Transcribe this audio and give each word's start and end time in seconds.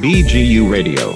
BGU 0.00 0.64
Radio. 0.74 1.06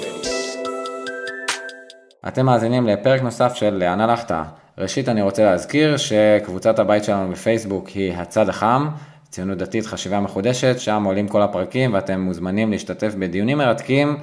אתם 2.27 2.45
מאזינים 2.45 2.87
לפרק 2.87 3.21
נוסף 3.21 3.53
של 3.53 3.73
לאן 3.73 4.01
הלכת. 4.01 4.31
ראשית 4.77 5.09
אני 5.09 5.21
רוצה 5.21 5.45
להזכיר 5.45 5.97
שקבוצת 5.97 6.79
הבית 6.79 7.03
שלנו 7.03 7.31
בפייסבוק 7.31 7.87
היא 7.87 8.13
הצד 8.13 8.49
החם, 8.49 8.87
ציונות 9.29 9.57
דתית 9.57 9.85
חשיבה 9.85 10.19
מחודשת, 10.19 10.79
שם 10.79 11.03
עולים 11.03 11.27
כל 11.27 11.41
הפרקים 11.41 11.93
ואתם 11.93 12.21
מוזמנים 12.21 12.71
להשתתף 12.71 13.13
בדיונים 13.19 13.57
מרתקים, 13.57 14.17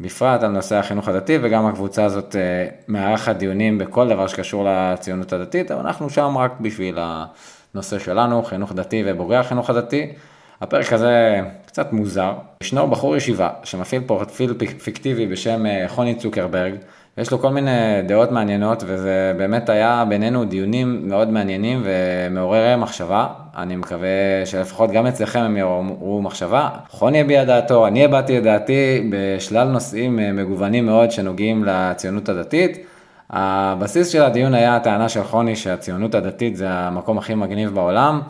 בפרט 0.00 0.42
על 0.42 0.50
נושא 0.50 0.76
החינוך 0.76 1.08
הדתי 1.08 1.38
וגם 1.42 1.66
הקבוצה 1.66 2.04
הזאת 2.04 2.36
אה, 2.36 2.66
מארחת 2.88 3.36
דיונים 3.36 3.78
בכל 3.78 4.08
דבר 4.08 4.26
שקשור 4.26 4.68
לציונות 4.68 5.32
הדתית, 5.32 5.70
אבל 5.70 5.80
אנחנו 5.80 6.10
שם 6.10 6.38
רק 6.38 6.60
בשביל 6.60 6.98
הנושא 7.00 7.98
שלנו, 7.98 8.42
חינוך 8.42 8.72
דתי 8.72 9.02
ובוגרי 9.06 9.36
החינוך 9.36 9.70
הדתי. 9.70 10.12
הפרק 10.60 10.92
הזה 10.92 11.40
קצת 11.66 11.92
מוזר, 11.92 12.32
ישנו 12.62 12.90
בחור 12.90 13.16
ישיבה 13.16 13.48
שמפעיל 13.64 14.02
פרופיל 14.06 14.54
פיקטיבי 14.84 15.26
בשם 15.26 15.66
אה, 15.66 15.84
חוני 15.88 16.14
צוקרברג, 16.14 16.74
ויש 17.18 17.30
לו 17.30 17.38
כל 17.38 17.48
מיני 17.50 18.02
דעות 18.06 18.30
מעניינות, 18.30 18.82
וזה 18.86 19.34
באמת 19.36 19.68
היה 19.68 20.04
בינינו 20.08 20.44
דיונים 20.44 21.08
מאוד 21.08 21.28
מעניינים 21.30 21.82
ומעוררי 21.84 22.76
מחשבה. 22.76 23.26
אני 23.56 23.76
מקווה 23.76 24.08
שלפחות 24.44 24.90
גם 24.90 25.06
אצלכם 25.06 25.40
הם 25.40 25.56
יעוררו 25.56 26.22
מחשבה. 26.22 26.68
חוני 26.88 27.20
הביע 27.20 27.44
דעתו, 27.44 27.86
אני 27.86 28.04
הבעתי 28.04 28.38
את 28.38 28.42
דעתי 28.42 29.10
בשלל 29.10 29.68
נושאים 29.68 30.18
אה, 30.18 30.32
מגוונים 30.32 30.86
מאוד 30.86 31.10
שנוגעים 31.10 31.64
לציונות 31.64 32.28
הדתית. 32.28 32.86
הבסיס 33.30 34.08
של 34.08 34.22
הדיון 34.22 34.54
היה 34.54 34.76
הטענה 34.76 35.08
של 35.08 35.22
חוני 35.22 35.56
שהציונות 35.56 36.14
הדתית 36.14 36.56
זה 36.56 36.70
המקום 36.70 37.18
הכי 37.18 37.34
מגניב 37.34 37.74
בעולם, 37.74 38.20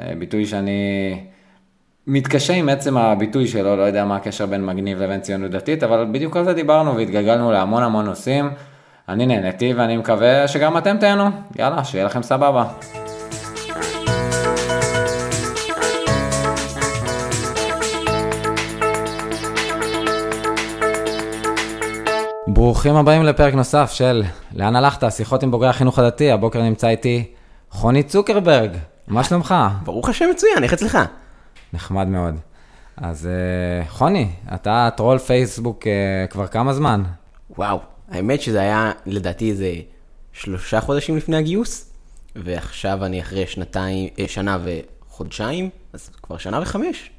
אה, 0.00 0.12
ביטוי 0.18 0.46
שאני 0.46 1.20
מתקשה 2.12 2.52
עם 2.52 2.68
עצם 2.68 2.96
הביטוי 2.96 3.46
שלו, 3.46 3.76
לא 3.76 3.82
יודע 3.82 4.04
מה 4.04 4.16
הקשר 4.16 4.46
בין 4.46 4.66
מגניב 4.66 5.02
לבין 5.02 5.20
ציונות 5.20 5.50
דתית, 5.50 5.82
אבל 5.82 6.06
בדיוק 6.12 6.36
על 6.36 6.44
זה 6.44 6.52
דיברנו 6.52 6.96
והתגלגלנו 6.96 7.52
להמון 7.52 7.82
המון 7.82 8.04
נושאים. 8.04 8.50
אני 9.08 9.26
נהניתי 9.26 9.74
ואני 9.74 9.96
מקווה 9.96 10.48
שגם 10.48 10.78
אתם 10.78 10.96
תהנו. 11.00 11.24
יאללה, 11.58 11.84
שיהיה 11.84 12.04
לכם 12.04 12.22
סבבה. 12.22 12.64
ברוכים 22.46 22.96
הבאים 22.96 23.22
לפרק 23.22 23.54
נוסף 23.54 23.90
של 23.92 24.22
לאן 24.54 24.76
הלכת? 24.76 25.12
שיחות 25.12 25.42
עם 25.42 25.50
בוגרי 25.50 25.68
החינוך 25.68 25.98
הדתי, 25.98 26.30
הבוקר 26.30 26.62
נמצא 26.62 26.88
איתי 26.88 27.24
חוני 27.70 28.02
צוקרברג, 28.02 28.70
מה 29.08 29.24
שלומך? 29.24 29.54
ברוך 29.84 30.08
השם 30.08 30.26
מצוין, 30.30 30.62
איך 30.62 30.72
אצלך? 30.72 30.98
נחמד 31.72 32.06
מאוד. 32.06 32.34
אז 32.96 33.26
אה, 33.26 33.88
חוני, 33.88 34.28
אתה 34.54 34.88
טרול 34.96 35.18
פייסבוק 35.18 35.86
אה, 35.86 36.26
כבר 36.26 36.46
כמה 36.46 36.72
זמן? 36.72 37.02
וואו, 37.56 37.80
האמת 38.10 38.42
שזה 38.42 38.60
היה 38.60 38.92
לדעתי 39.06 39.50
איזה 39.50 39.72
שלושה 40.32 40.80
חודשים 40.80 41.16
לפני 41.16 41.36
הגיוס, 41.36 41.90
ועכשיו 42.36 43.04
אני 43.04 43.20
אחרי 43.20 43.46
שנתיים, 43.46 44.08
אה, 44.18 44.24
שנה 44.28 44.58
וחודשיים, 44.64 45.70
אז 45.92 46.10
כבר 46.22 46.38
שנה 46.38 46.60
וחמש. 46.62 47.10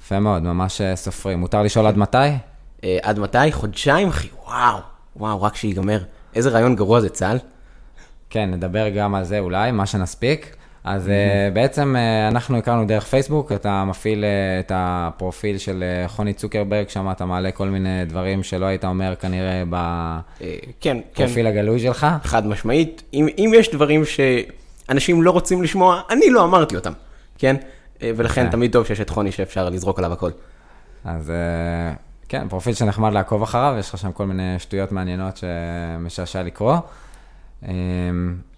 יפה 0.00 0.20
מאוד, 0.20 0.42
ממש 0.42 0.80
סופרים. 0.94 1.38
מותר 1.38 1.62
לשאול 1.62 1.86
עד 1.86 1.96
מתי? 1.96 2.18
עד 3.02 3.18
מתי? 3.18 3.52
חודשיים, 3.52 4.08
אחי, 4.08 4.28
וואו, 4.46 4.78
וואו, 5.16 5.42
רק 5.42 5.56
שיגמר. 5.56 6.02
איזה 6.34 6.50
רעיון 6.50 6.76
גרוע 6.76 7.00
זה 7.00 7.08
צה"ל. 7.08 7.38
כן, 8.30 8.50
נדבר 8.50 8.88
גם 8.88 9.14
על 9.14 9.24
זה 9.24 9.38
אולי, 9.38 9.70
מה 9.70 9.86
שנספיק. 9.86 10.56
אז 10.84 11.06
mm-hmm. 11.06 11.54
בעצם 11.54 11.96
uh, 11.96 12.32
אנחנו 12.32 12.58
הכרנו 12.58 12.86
דרך 12.86 13.04
פייסבוק, 13.04 13.52
אתה 13.52 13.84
מפעיל 13.84 14.24
uh, 14.24 14.66
את 14.66 14.72
הפרופיל 14.74 15.58
של 15.58 15.84
חוני 16.06 16.32
צוקרברג, 16.32 16.88
שם 16.88 17.10
אתה 17.10 17.24
מעלה 17.24 17.50
כל 17.50 17.68
מיני 17.68 18.04
דברים 18.04 18.42
שלא 18.42 18.66
היית 18.66 18.84
אומר 18.84 19.14
כנראה 19.16 19.62
בפרופיל 19.70 20.64
כן, 20.80 20.98
כן. 21.14 21.46
הגלוי 21.46 21.78
שלך. 21.78 22.06
חד 22.24 22.46
משמעית, 22.46 23.02
אם, 23.14 23.28
אם 23.38 23.52
יש 23.54 23.70
דברים 23.70 24.02
שאנשים 24.04 25.22
לא 25.22 25.30
רוצים 25.30 25.62
לשמוע, 25.62 26.00
אני 26.10 26.30
לא 26.30 26.44
אמרתי 26.44 26.76
אותם, 26.76 26.92
כן? 27.38 27.56
ולכן 28.00 28.46
okay. 28.46 28.50
תמיד 28.50 28.72
טוב 28.72 28.86
שיש 28.86 29.00
את 29.00 29.10
חוני 29.10 29.32
שאפשר 29.32 29.68
לזרוק 29.68 29.98
עליו 29.98 30.12
הכל. 30.12 30.30
אז 31.04 31.32
כן, 32.28 32.48
פרופיל 32.48 32.74
שנחמד 32.74 33.12
לעקוב 33.12 33.42
אחריו, 33.42 33.76
יש 33.78 33.88
לך 33.88 33.98
שם 33.98 34.12
כל 34.12 34.26
מיני 34.26 34.58
שטויות 34.58 34.92
מעניינות 34.92 35.36
שמשעשע 35.36 36.42
לקרוא. 36.42 36.76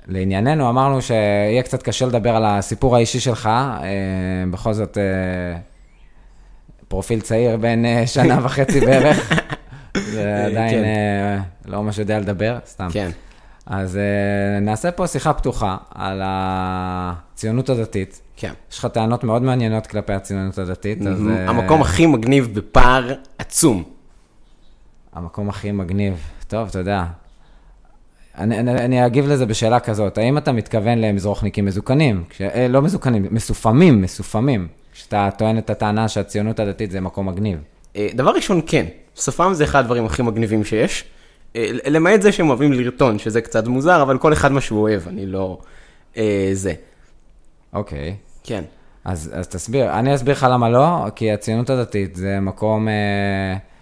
לענייננו, 0.08 0.68
אמרנו 0.68 1.02
שיהיה 1.02 1.62
קצת 1.62 1.82
קשה 1.82 2.06
לדבר 2.06 2.36
על 2.36 2.44
הסיפור 2.44 2.96
האישי 2.96 3.20
שלך, 3.20 3.46
אה, 3.46 3.82
בכל 4.50 4.72
זאת 4.72 4.98
אה, 4.98 5.58
פרופיל 6.88 7.20
צעיר 7.20 7.56
בין 7.56 7.84
אה, 7.84 8.06
שנה 8.06 8.38
וחצי 8.44 8.80
בערך, 8.80 9.32
זה 9.96 10.46
עדיין 10.46 10.84
כן. 10.84 11.40
לא 11.64 11.82
ממש 11.82 11.98
יודע 11.98 12.18
לדבר, 12.18 12.58
סתם. 12.66 12.88
כן. 12.92 13.10
אז 13.66 13.98
נעשה 14.62 14.92
פה 14.92 15.06
שיחה 15.06 15.32
פתוחה 15.32 15.76
על 15.94 16.20
הציונות 16.24 17.68
הדתית. 17.68 18.20
כן. 18.36 18.52
יש 18.72 18.78
לך 18.78 18.86
טענות 18.86 19.24
מאוד 19.24 19.42
מעניינות 19.42 19.86
כלפי 19.86 20.12
הציונות 20.12 20.58
הדתית, 20.58 21.06
אז... 21.06 21.22
המקום 21.46 21.82
הכי 21.82 22.06
מגניב 22.06 22.54
בפער 22.54 23.12
עצום. 23.38 23.82
המקום 25.12 25.48
הכי 25.48 25.72
מגניב, 25.72 26.30
טוב, 26.48 26.68
אתה 26.68 26.78
יודע. 26.78 27.04
אני, 28.38 28.58
אני, 28.58 28.72
אני 28.72 29.06
אגיב 29.06 29.26
לזה 29.26 29.46
בשאלה 29.46 29.80
כזאת, 29.80 30.18
האם 30.18 30.38
אתה 30.38 30.52
מתכוון 30.52 30.98
למזרוחניקים 30.98 31.64
מזוקנים, 31.64 32.24
כש, 32.28 32.40
אה, 32.42 32.68
לא 32.68 32.82
מזוקנים, 32.82 33.26
מסופמים, 33.30 34.02
מסופמים, 34.02 34.68
כשאתה 34.92 35.28
טוען 35.38 35.58
את 35.58 35.70
הטענה 35.70 36.08
שהציונות 36.08 36.60
הדתית 36.60 36.90
זה 36.90 37.00
מקום 37.00 37.28
מגניב? 37.28 37.58
אה, 37.96 38.08
דבר 38.14 38.30
ראשון, 38.30 38.60
כן, 38.66 38.86
סופם 39.16 39.54
זה 39.54 39.64
אחד 39.64 39.78
הדברים 39.78 40.04
הכי 40.04 40.22
מגניבים 40.22 40.64
שיש, 40.64 41.04
אה, 41.56 41.70
למעט 41.86 42.22
זה 42.22 42.32
שהם 42.32 42.48
אוהבים 42.48 42.72
לרטון, 42.72 43.18
שזה 43.18 43.40
קצת 43.40 43.66
מוזר, 43.66 44.02
אבל 44.02 44.18
כל 44.18 44.32
אחד 44.32 44.52
מה 44.52 44.60
שהוא 44.60 44.80
אוהב, 44.80 45.08
אני 45.08 45.26
לא... 45.26 45.58
אה, 46.16 46.50
זה. 46.52 46.72
אוקיי. 47.72 48.16
כן. 48.44 48.64
אז, 49.04 49.30
אז 49.34 49.48
תסביר, 49.48 49.98
אני 49.98 50.14
אסביר 50.14 50.34
לך 50.34 50.46
למה 50.50 50.68
לא, 50.68 51.10
כי 51.14 51.32
הציונות 51.32 51.70
הדתית 51.70 52.16
זה 52.16 52.40
מקום... 52.40 52.88
אה, 52.88 53.73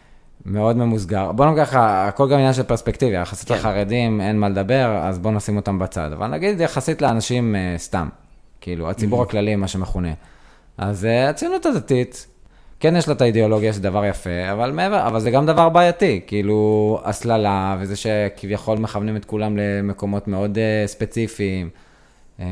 מאוד 0.46 0.76
ממוסגר. 0.76 1.32
בוא 1.32 1.46
נגיד 1.46 1.64
ככה, 1.64 2.08
הכל 2.08 2.28
גם 2.28 2.38
עניין 2.38 2.52
של 2.52 2.62
פרספקטיביה, 2.62 3.20
יחסית 3.20 3.48
כן. 3.48 3.54
לחרדים 3.54 4.20
אין 4.20 4.38
מה 4.38 4.48
לדבר, 4.48 4.98
אז 5.02 5.18
בוא 5.18 5.30
נשים 5.30 5.56
אותם 5.56 5.78
בצד. 5.78 6.12
אבל 6.12 6.26
נגיד 6.26 6.60
יחסית 6.60 7.02
לאנשים 7.02 7.54
uh, 7.54 7.78
סתם, 7.80 8.08
כאילו, 8.60 8.90
הציבור 8.90 9.20
mm-hmm. 9.20 9.26
הכללי, 9.26 9.56
מה 9.56 9.68
שמכונה. 9.68 10.12
אז 10.78 11.04
uh, 11.04 11.30
הציונות 11.30 11.66
הדתית, 11.66 12.26
כן 12.80 12.96
יש 12.96 13.08
לה 13.08 13.14
את 13.14 13.20
האידיאולוגיה, 13.20 13.72
זה 13.72 13.80
דבר 13.80 14.04
יפה, 14.04 14.52
אבל 14.52 14.70
מעבר, 14.70 15.06
אבל 15.06 15.20
זה 15.20 15.30
גם 15.30 15.46
דבר 15.46 15.68
בעייתי, 15.68 16.20
כאילו, 16.26 17.00
הסללה, 17.04 17.76
וזה 17.80 17.96
שכביכול 17.96 18.78
מכוונים 18.78 19.16
את 19.16 19.24
כולם 19.24 19.56
למקומות 19.56 20.28
מאוד 20.28 20.58
uh, 20.58 20.88
ספציפיים. 20.88 21.70
Um, 22.38 22.42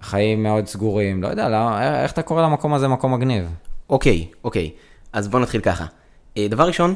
חיים 0.00 0.42
מאוד 0.42 0.66
סגורים, 0.66 1.22
לא 1.22 1.28
יודע, 1.28 1.48
לא, 1.48 1.80
איך 1.80 2.12
אתה 2.12 2.22
קורא 2.22 2.42
למקום 2.42 2.74
הזה 2.74 2.88
מקום 2.88 3.14
מגניב? 3.14 3.48
אוקיי, 3.90 4.26
אוקיי, 4.44 4.70
אז 5.12 5.28
בוא 5.28 5.40
נתחיל 5.40 5.60
ככה. 5.60 5.86
אה, 6.36 6.48
דבר 6.48 6.66
ראשון, 6.66 6.94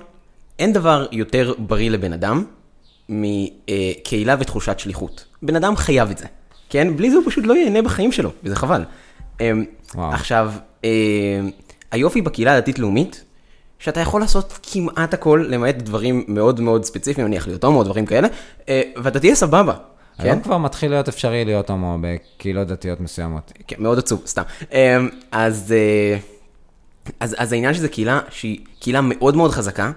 אין 0.58 0.72
דבר 0.72 1.06
יותר 1.12 1.52
בריא 1.58 1.90
לבן 1.90 2.12
אדם 2.12 2.44
מקהילה 3.08 4.36
ותחושת 4.40 4.78
שליחות. 4.78 5.24
בן 5.42 5.56
אדם 5.56 5.76
חייב 5.76 6.10
את 6.10 6.18
זה, 6.18 6.26
כן? 6.70 6.96
בלי 6.96 7.10
זה 7.10 7.16
הוא 7.16 7.24
פשוט 7.26 7.46
לא 7.46 7.54
ייהנה 7.54 7.82
בחיים 7.82 8.12
שלו, 8.12 8.30
וזה 8.44 8.56
חבל. 8.56 8.84
אה, 9.40 9.52
וואו. 9.94 10.12
עכשיו, 10.12 10.52
אה, 10.84 10.90
היופי 11.90 12.22
בקהילה 12.22 12.56
הדתית-לאומית, 12.56 13.24
שאתה 13.78 14.00
יכול 14.00 14.20
לעשות 14.20 14.58
כמעט 14.62 15.14
הכל, 15.14 15.46
למעט 15.48 15.74
דברים 15.76 16.24
מאוד 16.28 16.60
מאוד 16.60 16.84
ספציפיים, 16.84 17.26
נניח 17.26 17.46
להיות 17.46 17.64
הומו, 17.64 17.84
דברים 17.84 18.06
כאלה, 18.06 18.28
ואתה 18.96 19.20
תהיה 19.20 19.34
סבבה. 19.34 19.74
היום 20.18 20.36
כן? 20.36 20.42
כבר 20.42 20.58
מתחיל 20.58 20.90
להיות 20.90 21.08
אפשרי 21.08 21.44
להיות 21.44 21.70
הומו 21.70 21.98
בקהילות 22.00 22.68
דתיות 22.68 23.00
מסוימות. 23.00 23.52
כן, 23.66 23.76
מאוד 23.78 23.98
עצוב, 23.98 24.22
סתם. 24.26 24.42
אז... 25.32 25.74
אז, 27.20 27.36
אז 27.38 27.52
העניין 27.52 27.74
שזה 27.74 27.88
קהילה 27.88 28.20
שהיא 28.30 28.58
קהילה 28.80 29.00
מאוד 29.00 29.36
מאוד 29.36 29.50
חזקה, 29.50 29.92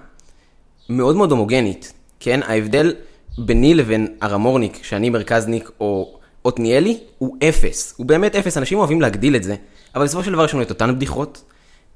מאוד 0.88 1.16
מאוד 1.16 1.30
הומוגנית, 1.30 1.92
כן? 2.20 2.40
ההבדל 2.42 2.94
ביני 3.38 3.74
לבין 3.74 4.06
הרמורניק, 4.20 4.78
שאני 4.82 5.10
מרכזניק 5.10 5.70
או 5.80 6.18
עתניאלי, 6.44 6.98
הוא 7.18 7.36
אפס. 7.48 7.94
הוא 7.96 8.06
באמת 8.06 8.36
אפס, 8.36 8.56
אנשים 8.56 8.78
אוהבים 8.78 9.00
להגדיל 9.00 9.36
את 9.36 9.42
זה, 9.42 9.56
אבל 9.94 10.04
בסופו 10.04 10.24
של 10.24 10.32
דבר 10.32 10.44
יש 10.44 10.54
לנו 10.54 10.62
את 10.62 10.70
אותן 10.70 10.94
בדיחות, 10.94 11.44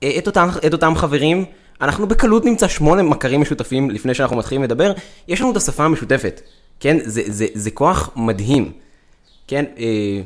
אה, 0.03 0.15
את 0.19 0.27
אותם, 0.27 0.49
את 0.67 0.73
אותם 0.73 0.95
חברים, 0.97 1.45
אנחנו 1.81 2.07
בקלות 2.09 2.45
נמצא 2.45 2.69
שמונה 2.69 3.03
מכרים 3.03 3.41
משותפים 3.41 3.91
לפני 3.91 4.15
שאנחנו 4.15 4.37
מתחילים 4.37 4.63
לדבר, 4.63 4.93
יש 5.29 5.41
לנו 5.41 5.51
את 5.51 5.57
השפה 5.57 5.85
המשותפת, 5.85 6.41
כן? 6.81 6.97
זה, 7.05 7.23
זה, 7.27 7.47
זה 7.55 7.71
כוח 7.71 8.11
מדהים, 8.17 8.73
כן? 9.47 9.65
אה, 9.79 10.21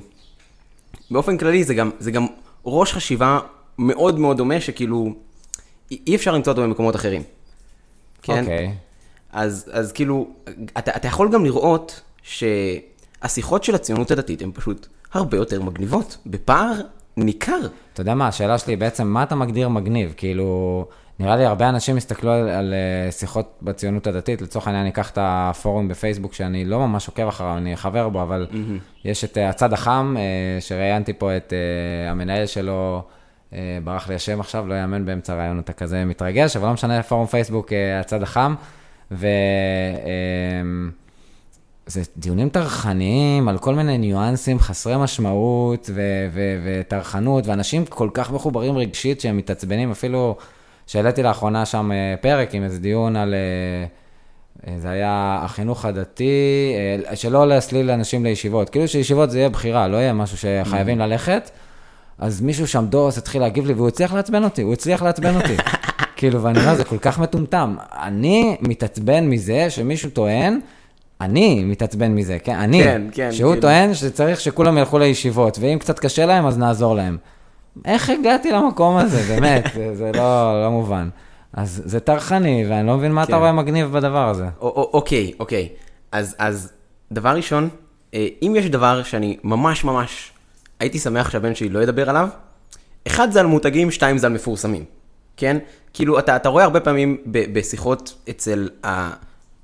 באופן 1.10 1.36
כללי 1.36 1.64
זה 1.64 1.74
גם, 1.74 1.90
זה 1.98 2.10
גם 2.10 2.26
ראש 2.66 2.92
חשיבה 2.92 3.40
מאוד 3.87 4.19
מאוד 4.19 4.37
דומה, 4.37 4.61
שכאילו, 4.61 5.12
אי 5.90 6.17
אפשר 6.17 6.32
למצוא 6.32 6.52
אותו 6.52 6.62
במקומות 6.62 6.96
אחרים. 6.96 7.23
כן? 8.23 8.40
אוקיי. 8.40 8.67
Okay. 8.67 8.70
אז, 9.32 9.70
אז 9.73 9.93
כאילו, 9.93 10.29
אתה, 10.79 10.96
אתה 10.96 11.08
יכול 11.08 11.32
גם 11.32 11.44
לראות 11.44 12.00
שהשיחות 12.23 13.64
של 13.64 13.75
הציונות 13.75 14.11
הדתית 14.11 14.43
הן 14.43 14.50
פשוט 14.55 14.87
הרבה 15.12 15.37
יותר 15.37 15.62
מגניבות, 15.62 16.17
בפער 16.26 16.73
ניכר. 17.17 17.61
אתה 17.93 18.00
יודע 18.00 18.14
מה, 18.14 18.29
השאלה 18.29 18.58
שלי 18.58 18.73
היא 18.73 18.79
בעצם, 18.79 19.06
מה 19.06 19.23
אתה 19.23 19.34
מגדיר 19.34 19.69
מגניב? 19.69 20.14
כאילו, 20.17 20.87
נראה 21.19 21.37
לי 21.37 21.44
הרבה 21.44 21.69
אנשים 21.69 21.96
הסתכלו 21.96 22.31
על, 22.31 22.49
על 22.49 22.75
אה, 22.75 23.12
שיחות 23.12 23.58
בציונות 23.62 24.06
הדתית, 24.06 24.43
לצורך 24.43 24.67
העניין, 24.67 24.82
אני 24.82 24.90
אקח 24.90 25.11
את 25.11 25.19
הפורום 25.20 25.88
בפייסבוק, 25.88 26.34
שאני 26.34 26.64
לא 26.64 26.79
ממש 26.79 27.08
עוקב 27.08 27.29
אחריו, 27.29 27.56
אני 27.56 27.76
חבר 27.76 28.08
בו, 28.08 28.23
אבל 28.23 28.46
Mm-hmm. 28.50 29.05
יש 29.05 29.25
את 29.25 29.38
אה, 29.38 29.49
הצד 29.49 29.73
החם, 29.73 30.14
אה, 30.19 30.61
שראיינתי 30.61 31.12
פה 31.12 31.37
את 31.37 31.52
המנהל 32.11 32.46
שלו, 32.46 33.02
ברח 33.84 34.08
לי 34.08 34.14
השם 34.14 34.40
עכשיו, 34.40 34.66
לא 34.66 34.75
יאמן 34.75 35.04
באמצע 35.04 35.32
הרעיון, 35.32 35.58
אתה 35.58 35.72
כזה 35.72 36.04
מתרגש, 36.04 36.56
אבל 36.56 36.66
לא 36.66 36.72
משנה, 36.72 37.02
פורום 37.02 37.26
פייסבוק, 37.26 37.72
אה, 37.72 38.00
הצד 38.00 38.22
החם, 38.22 38.54
ו... 39.10 39.26
אה, 39.26 40.90
זה 41.87 42.02
דיונים 42.16 42.49
טרחניים 42.49 43.49
על 43.49 43.58
כל 43.58 43.75
מיני 43.75 43.99
ניואנסים 43.99 44.58
חסרי 44.58 44.96
משמעות 44.96 45.90
ו- 45.94 46.28
ו- 46.32 46.58
וטרחנות, 46.64 47.46
ואנשים 47.46 47.87
כל 47.87 48.08
כך 48.14 48.32
מחוברים 48.32 48.76
רגשית 48.76 49.20
שהם 49.20 49.37
מתעצבנים, 49.37 49.90
אפילו 49.90 50.37
שהעליתי 50.87 51.22
לאחרונה 51.22 51.66
שם 51.66 51.93
אה, 51.93 52.14
פרק 52.20 52.55
עם 52.55 52.62
איזה 52.64 52.81
דיון 52.81 53.16
על, 53.16 53.34
אה, 53.34 53.87
אה, 54.66 54.78
זה 54.78 54.90
היה 54.90 55.40
החינוך 55.43 55.84
הדתי, 55.84 56.72
אה, 57.08 57.16
שלא 57.16 57.48
להסליל 57.48 57.90
אנשים 57.90 58.25
לישיבות, 58.25 58.70
כאילו 58.70 58.88
שישיבות 58.88 59.31
זה 59.31 59.38
יהיה 59.38 59.48
בחירה, 59.48 59.88
לא 59.88 59.96
יהיה 59.96 60.12
משהו 60.12 60.37
שחייבים 60.37 60.98
ללכת. 60.98 61.50
אז 62.22 62.40
מישהו 62.40 62.66
שם 62.69 62.84
דוס 62.88 63.19
התחיל 63.19 63.42
להגיב 63.42 63.66
לי, 63.66 63.72
והוא 63.72 63.88
הצליח 63.88 64.12
לעצבן 64.12 64.44
אותי, 64.44 64.62
הוא 64.62 64.72
הצליח 64.72 65.02
לעצבן 65.02 65.36
אותי. 65.36 65.56
כאילו, 66.16 66.42
ואני 66.42 66.58
אומר, 66.60 66.74
זה 66.74 66.84
כל 66.84 66.98
כך 66.98 67.19
מטומטם. 67.19 67.76
אני 68.02 68.56
מתעצבן 68.60 69.26
מזה 69.28 69.70
שמישהו 69.70 70.10
טוען, 70.10 70.60
אני 71.20 71.64
מתעצבן 71.64 72.14
מזה, 72.14 72.38
כן? 72.38 72.54
אני. 72.56 72.82
כן, 72.82 73.02
כן, 73.12 73.32
שהוא 73.32 73.50
כאילו. 73.50 73.62
טוען 73.62 73.94
שצריך 73.94 74.40
שכולם 74.40 74.78
ילכו 74.78 74.98
לישיבות, 74.98 75.58
ואם 75.60 75.78
קצת 75.78 75.98
קשה 75.98 76.26
להם, 76.26 76.46
אז 76.46 76.58
נעזור 76.58 76.94
להם. 76.94 77.16
איך 77.84 78.10
הגעתי 78.10 78.52
למקום 78.52 78.96
הזה, 78.96 79.22
באמת, 79.34 79.64
זה, 79.74 79.94
זה 79.94 80.10
לא, 80.14 80.62
לא 80.64 80.70
מובן. 80.70 81.08
אז 81.52 81.82
זה 81.84 82.00
טרחני, 82.00 82.64
ואני 82.69 82.86
לא 82.86 82.96
מבין 82.96 83.12
מה 83.12 83.26
כן. 83.26 83.28
אתה 83.32 83.36
רואה 83.36 83.52
מגניב 83.52 83.92
בדבר 83.92 84.28
הזה. 84.28 84.44
א- 84.44 84.48
א- 84.64 84.69
אוקיי, 84.92 85.32
אוקיי. 85.40 85.69
אז, 86.12 86.34
אז 86.38 86.72
דבר 87.12 87.30
ראשון, 87.30 87.69
אה, 88.14 88.26
אם 88.42 88.54
יש 88.58 88.66
דבר 88.66 89.02
שאני 89.02 89.36
ממש 89.44 89.84
ממש 89.84 90.31
הייתי 90.82 90.99
שמח 90.99 91.31
שהבן 91.31 91.55
שלי 91.55 91.69
לא 91.69 91.82
ידבר 91.82 92.11
עליו, 92.11 92.29
אחד 93.06 93.32
זה 93.32 93.40
על 93.40 93.46
מותגים, 93.46 93.90
שתיים 93.90 94.19
זה 94.19 94.26
על 94.26 94.32
מפורסמים, 94.32 94.84
כן? 95.37 95.56
כאילו, 95.93 96.19
אתה, 96.19 96.37
אתה 96.37 96.49
רואה 96.49 96.64
הרבה 96.64 96.81
פעמים 96.81 97.17
ב- 97.26 97.58
בשיחות 97.58 98.14
אצל 98.31 98.69
ה... 98.87 99.11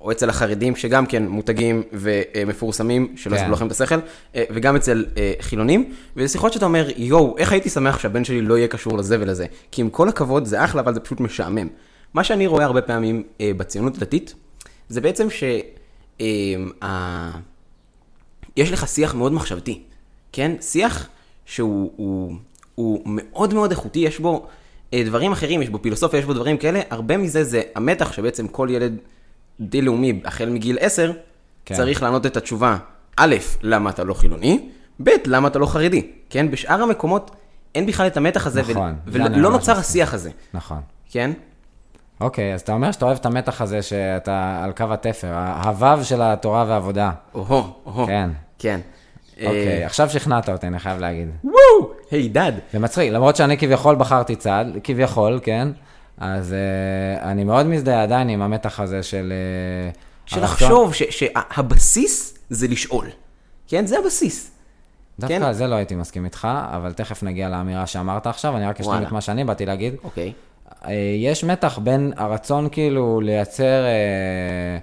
או 0.01 0.11
אצל 0.11 0.29
החרדים, 0.29 0.75
שגם 0.75 1.05
כן 1.05 1.27
מותגים 1.27 1.83
ומפורסמים, 1.93 3.13
שלא 3.15 3.31
כן. 3.31 3.37
יסבלו 3.37 3.53
לכם 3.53 3.67
את 3.67 3.71
השכל, 3.71 3.95
אה, 4.35 4.43
וגם 4.51 4.75
אצל 4.75 5.05
אה, 5.17 5.33
חילונים, 5.41 5.93
וזה 6.15 6.27
שיחות 6.27 6.53
שאתה 6.53 6.65
אומר, 6.65 6.87
יואו, 6.97 7.35
איך 7.37 7.51
הייתי 7.51 7.69
שמח 7.69 7.99
שהבן 7.99 8.23
שלי 8.23 8.41
לא 8.41 8.57
יהיה 8.57 8.67
קשור 8.67 8.97
לזה 8.97 9.17
ולזה. 9.19 9.45
כי 9.71 9.81
עם 9.81 9.89
כל 9.89 10.09
הכבוד, 10.09 10.45
זה 10.45 10.63
אחלה, 10.63 10.81
אבל 10.81 10.93
זה 10.93 10.99
פשוט 10.99 11.19
משעמם. 11.19 11.67
מה 12.13 12.23
שאני 12.23 12.47
רואה 12.47 12.65
הרבה 12.65 12.81
פעמים 12.81 13.23
אה, 13.41 13.51
בציונות 13.57 13.97
הדתית, 13.97 14.35
זה 14.89 15.01
בעצם 15.01 15.27
ש... 15.29 15.43
יש 18.57 18.71
לך 18.71 18.87
שיח 18.87 19.15
מאוד 19.15 19.33
מחשבתי, 19.33 19.83
כן? 20.31 20.51
שיח 20.61 21.07
שהוא 21.45 21.91
הוא, 21.95 22.35
הוא 22.75 23.01
מאוד 23.05 23.53
מאוד 23.53 23.71
איכותי, 23.71 23.99
יש 23.99 24.19
בו 24.19 24.47
אה, 24.93 25.03
דברים 25.05 25.31
אחרים, 25.31 25.61
יש 25.61 25.69
בו 25.69 25.81
פילוסופיה, 25.81 26.19
יש 26.19 26.25
בו 26.25 26.33
דברים 26.33 26.57
כאלה, 26.57 26.81
הרבה 26.89 27.17
מזה 27.17 27.43
זה 27.43 27.61
המתח 27.75 28.11
שבעצם 28.11 28.47
כל 28.47 28.67
ילד 28.71 28.97
דו-לאומי, 29.59 30.21
החל 30.25 30.49
מגיל 30.49 30.77
10, 30.81 31.11
כן. 31.65 31.75
צריך 31.75 32.03
לענות 32.03 32.25
את 32.25 32.37
התשובה, 32.37 32.77
א', 33.17 33.35
למה 33.61 33.89
אתה 33.89 34.03
לא 34.03 34.13
חילוני, 34.13 34.69
ב', 35.03 35.09
למה 35.25 35.47
אתה 35.47 35.59
לא 35.59 35.65
חרדי, 35.65 36.07
כן? 36.29 36.51
בשאר 36.51 36.81
המקומות 36.81 37.31
אין 37.75 37.85
בכלל 37.85 38.07
את 38.07 38.17
המתח 38.17 38.47
הזה, 38.47 38.61
נכון, 38.61 38.87
אני 38.87 38.95
ולא 39.05 39.29
ממש 39.29 39.41
נוצר 39.41 39.57
מסכים. 39.57 39.75
השיח 39.75 40.13
הזה, 40.13 40.29
נכון. 40.53 40.81
כן? 41.11 41.31
אוקיי, 42.21 42.53
אז 42.53 42.61
אתה 42.61 42.73
אומר 42.73 42.91
שאתה 42.91 43.05
אוהב 43.05 43.17
את 43.17 43.25
המתח 43.25 43.61
הזה, 43.61 43.81
שאתה 43.81 44.61
על 44.63 44.71
קו 44.71 44.85
התפר, 44.89 45.33
הוו 45.63 46.03
של 46.03 46.21
התורה 46.21 46.65
והעבודה. 46.67 47.11
או-הו, 47.33 47.73
או-הו. 47.85 48.05
כן. 48.07 48.29
כן. 48.59 48.79
אוקיי, 49.45 49.81
אה, 49.81 49.85
עכשיו 49.85 50.09
שכנעת 50.09 50.49
אותי, 50.49 50.67
אני 50.67 50.79
חייב 50.79 50.99
להגיד. 50.99 51.29
וואו, 51.43 51.91
היי 52.11 52.29
דד. 52.29 52.51
זה 52.73 52.79
מצחיק, 52.79 53.11
למרות 53.11 53.35
שאני 53.35 53.57
כביכול 53.57 53.95
בחרתי 53.95 54.35
צד, 54.35 54.65
כביכול, 54.83 55.39
כן? 55.43 55.67
אז 56.17 56.55
uh, 57.19 57.23
אני 57.23 57.43
מאוד 57.43 57.65
מזדהה 57.65 58.03
עדיין 58.03 58.29
עם 58.29 58.41
המתח 58.41 58.79
הזה 58.79 59.03
של... 59.03 59.33
Uh, 59.95 59.99
של 60.25 60.43
לחשוב 60.43 60.93
שהבסיס 60.93 62.37
זה 62.49 62.67
לשאול. 62.67 63.07
כן, 63.67 63.85
זה 63.85 63.99
הבסיס. 63.99 64.51
דווקא 65.19 65.35
כן. 65.35 65.43
על 65.43 65.53
זה 65.53 65.67
לא 65.67 65.75
הייתי 65.75 65.95
מסכים 65.95 66.25
איתך, 66.25 66.47
אבל 66.71 66.93
תכף 66.93 67.23
נגיע 67.23 67.49
לאמירה 67.49 67.87
שאמרת 67.87 68.27
עכשיו, 68.27 68.57
אני 68.57 68.65
רק 68.65 68.79
אשלים 68.79 68.91
וואלה. 68.91 69.07
את 69.07 69.11
מה 69.11 69.21
שאני 69.21 69.43
באתי 69.43 69.65
להגיד. 69.65 69.95
אוקיי. 70.03 70.33
אה, 70.85 70.93
יש 71.17 71.43
מתח 71.43 71.79
בין 71.79 72.13
הרצון 72.17 72.69
כאילו 72.71 73.21
לייצר 73.21 73.83
אה, 73.85 74.77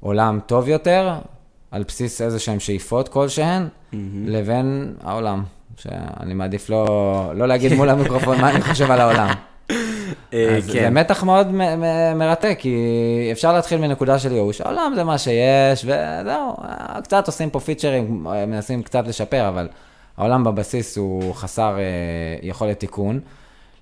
עולם 0.00 0.40
טוב 0.46 0.68
יותר, 0.68 1.14
על 1.76 1.84
בסיס 1.88 2.20
איזה 2.22 2.38
שהן 2.38 2.60
שאיפות 2.60 3.08
כלשהן, 3.08 3.68
לבין 4.26 4.94
העולם, 5.04 5.42
שאני 5.76 6.34
מעדיף 6.34 6.70
לא, 6.70 6.86
לא 7.34 7.48
להגיד 7.48 7.72
מול 7.72 7.88
המיקרופון 7.88 8.40
מה 8.40 8.50
אני 8.50 8.60
חושב 8.60 8.90
על 8.90 9.00
העולם. 9.00 9.28
אה, 10.32 10.56
אז 10.56 10.66
כן. 10.66 10.72
זה 10.72 10.90
מתח 10.90 11.22
מאוד 11.22 11.46
מ- 11.52 11.80
מ- 11.80 12.18
מרתק, 12.18 12.56
כי 12.58 12.76
אפשר 13.32 13.52
להתחיל 13.52 13.80
מנקודה 13.80 14.18
של 14.18 14.32
ייאוש. 14.32 14.60
העולם 14.60 14.92
זה 14.96 15.04
מה 15.04 15.18
שיש, 15.18 15.84
וזהו, 15.84 16.56
קצת 17.02 17.26
עושים 17.26 17.50
פה 17.50 17.60
פיצ'רים, 17.60 18.26
אה, 18.26 18.46
מנסים 18.46 18.82
קצת 18.82 19.06
לשפר, 19.06 19.48
אבל 19.48 19.68
העולם 20.16 20.44
בבסיס 20.44 20.96
הוא 20.96 21.34
חסר 21.34 21.76
אה, 21.78 21.82
יכולת 22.42 22.80
תיקון. 22.80 23.20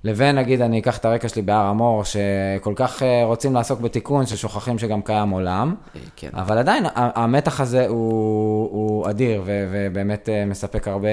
לבין, 0.05 0.39
נגיד, 0.39 0.61
אני 0.61 0.79
אקח 0.81 0.99
את 0.99 1.05
הרקע 1.05 1.29
שלי 1.29 1.43
בהר 1.43 1.67
המור, 1.67 2.03
שכל 2.05 2.73
כך 2.77 3.03
אה, 3.03 3.25
רוצים 3.25 3.55
לעסוק 3.55 3.81
בתיקון, 3.81 4.27
ששוכחים 4.27 4.79
שגם 4.79 5.03
קיים 5.03 5.31
עולם. 5.31 5.75
אה, 5.97 6.01
כן. 6.17 6.29
אבל 6.35 6.59
עדיין, 6.59 6.85
המתח 6.95 7.61
הזה 7.61 7.87
הוא, 7.87 8.71
הוא 8.71 9.11
אדיר, 9.11 9.43
ו- 9.45 9.67
ובאמת 9.71 10.29
אה, 10.29 10.45
מספק 10.45 10.89
הרבה 10.89 11.09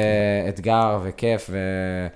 אתגר 0.50 1.00
וכיף 1.04 1.50
ו- 1.54 2.08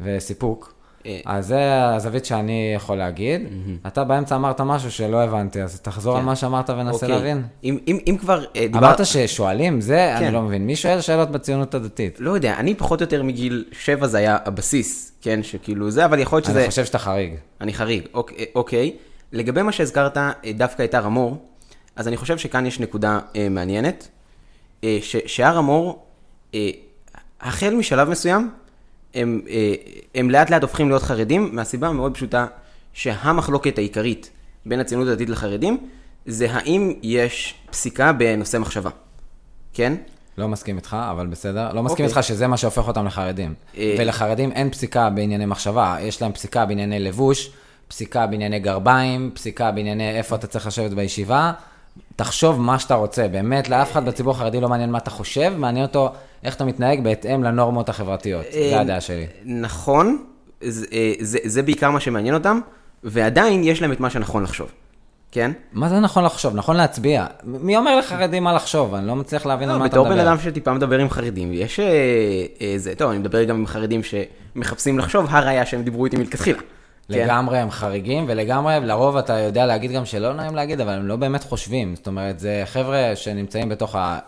וסיפוק. 0.00 0.73
אה. 1.06 1.20
אז 1.24 1.46
זה 1.46 1.84
הזווית 1.84 2.24
שאני 2.24 2.72
יכול 2.76 2.96
להגיד. 2.96 3.42
אתה 3.86 4.04
באמצע 4.04 4.36
אמרת 4.36 4.60
משהו 4.60 4.90
שלא 4.90 5.22
הבנתי, 5.22 5.62
אז 5.62 5.80
תחזור 5.80 6.14
על 6.14 6.20
כן. 6.20 6.26
מה 6.26 6.36
שאמרת 6.36 6.70
וננסה 6.70 6.92
אוקיי. 6.92 7.08
להבין. 7.08 7.42
אם, 7.64 7.78
אם, 7.88 7.98
אם 8.06 8.16
כבר 8.20 8.44
אה, 8.56 8.62
דיברת... 8.62 8.82
אמרת 8.82 9.06
ששואלים, 9.06 9.80
זה 9.80 10.14
כן. 10.18 10.24
אני 10.24 10.34
לא 10.34 10.42
מבין. 10.42 10.66
מי 10.66 10.76
שואל 10.76 11.00
שאלות 11.00 11.30
בציונות 11.30 11.74
הדתית? 11.74 12.20
לא 12.20 12.30
יודע, 12.30 12.54
אני 12.58 12.74
פחות 12.74 13.00
או 13.00 13.04
יותר 13.04 13.22
מגיל 13.22 13.64
7 13.72 14.06
זה 14.06 14.18
היה 14.18 14.36
הבסיס, 14.44 15.12
כן, 15.20 15.42
שכאילו 15.42 15.90
זה, 15.90 16.04
אבל 16.04 16.18
יכול 16.18 16.36
להיות 16.36 16.46
שזה... 16.46 16.60
אני 16.60 16.68
חושב 16.68 16.84
שאתה 16.84 16.98
חריג. 16.98 17.34
אני 17.60 17.72
חריג, 17.72 18.02
אוקיי. 18.14 18.46
אוקיי. 18.54 18.92
לגבי 19.32 19.62
מה 19.62 19.72
שהזכרת, 19.72 20.16
אה, 20.16 20.32
דווקא 20.54 20.84
את 20.84 20.94
הר 20.94 21.06
המור, 21.06 21.38
אז 21.96 22.08
אני 22.08 22.16
חושב 22.16 22.38
שכאן 22.38 22.66
יש 22.66 22.80
נקודה 22.80 23.20
אה, 23.36 23.48
מעניינת, 23.48 24.08
אה, 24.84 24.98
שהר 25.02 25.58
המור, 25.58 26.06
אה, 26.54 26.70
החל 27.40 27.74
משלב 27.74 28.08
מסוים, 28.08 28.50
הם, 29.14 29.40
אה, 29.48 29.74
הם 30.14 30.30
לאט 30.30 30.50
לאט 30.50 30.62
הופכים 30.62 30.88
להיות 30.88 31.02
חרדים, 31.02 31.48
מהסיבה 31.52 31.88
המאוד 31.88 32.14
פשוטה, 32.14 32.46
שהמחלוקת 32.92 33.78
העיקרית 33.78 34.30
בין 34.66 34.80
הציונות 34.80 35.08
הדתית 35.08 35.28
לחרדים, 35.28 35.78
זה 36.26 36.46
האם 36.50 36.94
יש 37.02 37.54
פסיקה 37.70 38.12
בנושא 38.12 38.56
מחשבה, 38.56 38.90
כן? 39.72 39.94
לא 40.38 40.48
מסכים 40.48 40.76
איתך, 40.76 40.96
אבל 41.10 41.26
בסדר. 41.26 41.72
לא 41.72 41.82
מסכים 41.82 42.04
אוקיי. 42.04 42.18
איתך 42.18 42.28
שזה 42.28 42.46
מה 42.46 42.56
שהופך 42.56 42.88
אותם 42.88 43.06
לחרדים. 43.06 43.54
אה. 43.76 43.96
ולחרדים 43.98 44.52
אין 44.52 44.70
פסיקה 44.70 45.10
בענייני 45.10 45.46
מחשבה, 45.46 45.96
יש 46.00 46.22
להם 46.22 46.32
פסיקה 46.32 46.66
בענייני 46.66 47.00
לבוש, 47.00 47.50
פסיקה 47.88 48.26
בענייני 48.26 48.60
גרביים, 48.60 49.30
פסיקה 49.34 49.70
בענייני 49.70 50.18
איפה 50.18 50.36
אתה 50.36 50.46
צריך 50.46 50.66
לשבת 50.66 50.90
בישיבה. 50.90 51.52
תחשוב 52.16 52.60
מה 52.60 52.78
שאתה 52.78 52.94
רוצה, 52.94 53.28
באמת, 53.28 53.68
לאף 53.68 53.92
אחד 53.92 54.04
בציבור 54.04 54.32
החרדי 54.32 54.60
לא 54.60 54.68
מעניין 54.68 54.90
מה 54.90 54.98
אתה 54.98 55.10
חושב, 55.10 55.52
מעניין 55.56 55.86
אותו 55.86 56.12
איך 56.44 56.54
אתה 56.56 56.64
מתנהג 56.64 57.04
בהתאם 57.04 57.44
לנורמות 57.44 57.88
החברתיות. 57.88 58.44
אה, 58.54 58.68
זה 58.70 58.80
הדעה 58.80 59.00
שלי. 59.00 59.26
נכון, 59.44 60.24
זה, 60.60 60.86
אה, 60.92 61.12
זה, 61.20 61.38
זה 61.44 61.62
בעיקר 61.62 61.90
מה 61.90 62.00
שמעניין 62.00 62.34
אותם, 62.34 62.60
ועדיין 63.04 63.64
יש 63.64 63.82
להם 63.82 63.92
את 63.92 64.00
מה 64.00 64.10
שנכון 64.10 64.42
לחשוב, 64.42 64.68
כן? 65.32 65.50
מה 65.72 65.88
זה 65.88 66.00
נכון 66.00 66.24
לחשוב? 66.24 66.54
נכון 66.54 66.76
להצביע. 66.76 67.26
מי 67.44 67.76
אומר 67.76 67.96
לחרדים 67.96 68.44
מה 68.44 68.52
לחשוב? 68.52 68.94
אני 68.94 69.06
לא 69.06 69.16
מצליח 69.16 69.46
להבין 69.46 69.68
על 69.68 69.74
לא, 69.74 69.80
מה 69.80 69.86
אתה 69.86 69.94
בתור 69.94 70.04
בן 70.08 70.12
מדבר. 70.12 70.28
אדם 70.28 70.38
שטיפה 70.38 70.72
מדבר 70.72 70.98
עם 70.98 71.10
חרדים, 71.10 71.52
יש 71.52 71.80
אה, 71.80 71.86
אה, 72.60 72.74
זה, 72.76 72.94
טוב, 72.94 73.10
אני 73.10 73.18
מדבר 73.18 73.44
גם 73.44 73.56
עם 73.56 73.66
חרדים 73.66 74.00
שמחפשים 74.02 74.98
לחשוב, 74.98 75.26
הראיה 75.28 75.66
שהם 75.66 75.82
דיברו 75.82 76.04
איתי 76.04 76.16
מלכתחילה. 76.16 76.58
כן? 77.08 77.14
לגמרי 77.14 77.58
הם 77.58 77.70
חריגים, 77.70 78.24
ולגמרי, 78.28 78.80
לרוב 78.80 79.16
אתה 79.16 79.38
יודע 79.38 79.66
להגיד 79.66 79.92
גם 79.92 80.04
שלא 80.04 80.32
נעים 80.32 80.54
להגיד, 80.54 80.80
אבל 80.80 80.92
הם 80.92 81.06
לא 81.06 81.16
באמת 81.16 81.44
חושבים. 81.44 81.96
זאת 81.96 82.06
אומרת, 82.06 82.38
זה 82.38 82.62
חבר'ה 82.66 83.12
שנמצאים 83.14 83.68
בתוך 83.68 83.94
ה... 83.94 84.18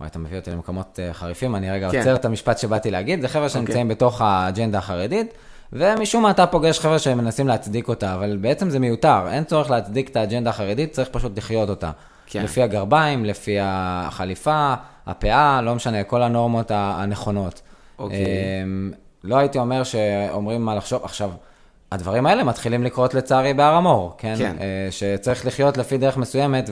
וואי, 0.00 0.08
אתה 0.08 0.18
מביא 0.18 0.38
אותי 0.38 0.50
למקומות 0.50 1.00
אה, 1.02 1.12
חריפים, 1.12 1.56
אני 1.56 1.70
רגע 1.70 1.90
כן. 1.90 1.98
עוצר 1.98 2.14
את 2.14 2.24
המשפט 2.24 2.58
שבאתי 2.58 2.90
להגיד, 2.90 3.20
זה 3.20 3.28
חבר'ה 3.28 3.48
שנמצאים 3.48 3.88
בתוך 3.88 4.20
האג'נדה 4.20 4.78
החרדית, 4.78 5.34
ומשום 5.72 6.22
מה 6.22 6.30
אתה 6.30 6.46
פוגש 6.46 6.80
חבר'ה 6.80 6.98
שמנסים 6.98 7.48
להצדיק 7.48 7.88
אותה, 7.88 8.14
אבל 8.14 8.36
בעצם 8.36 8.70
זה 8.70 8.78
מיותר, 8.78 9.28
אין 9.30 9.44
צורך 9.44 9.70
להצדיק 9.70 10.08
את 10.08 10.16
האג'נדה 10.16 10.50
החרדית, 10.50 10.92
צריך 10.92 11.08
פשוט 11.08 11.38
לחיות 11.38 11.68
אותה. 11.68 11.90
כן. 12.26 12.42
לפי 12.42 12.62
הגרביים, 12.62 13.24
לפי 13.24 13.56
החליפה, 13.60 14.74
הפאה, 15.06 15.62
לא 15.62 15.74
משנה, 15.74 16.04
כל 16.04 16.22
הנורמות 16.22 16.70
הנכונות. 16.74 17.62
אוקיי. 17.98 18.18
אמ, 18.62 18.92
לא 19.24 19.36
הייתי 19.36 19.58
אומר 19.58 19.84
שאומרים 19.84 20.64
מה 20.64 20.74
לחשוב. 20.74 21.04
עכשיו, 21.04 21.30
הדברים 21.92 22.26
האלה 22.26 22.44
מתחילים 22.44 22.84
לקרות 22.84 23.14
לצערי 23.14 23.54
בהר 23.54 23.74
המור, 23.74 24.14
כן? 24.18 24.34
כן. 24.38 24.56
אה, 24.60 24.88
שצריך 24.90 25.46
לחיות 25.46 25.76
לפי 25.76 25.98
דרך 25.98 26.16
מסוימת 26.16 26.70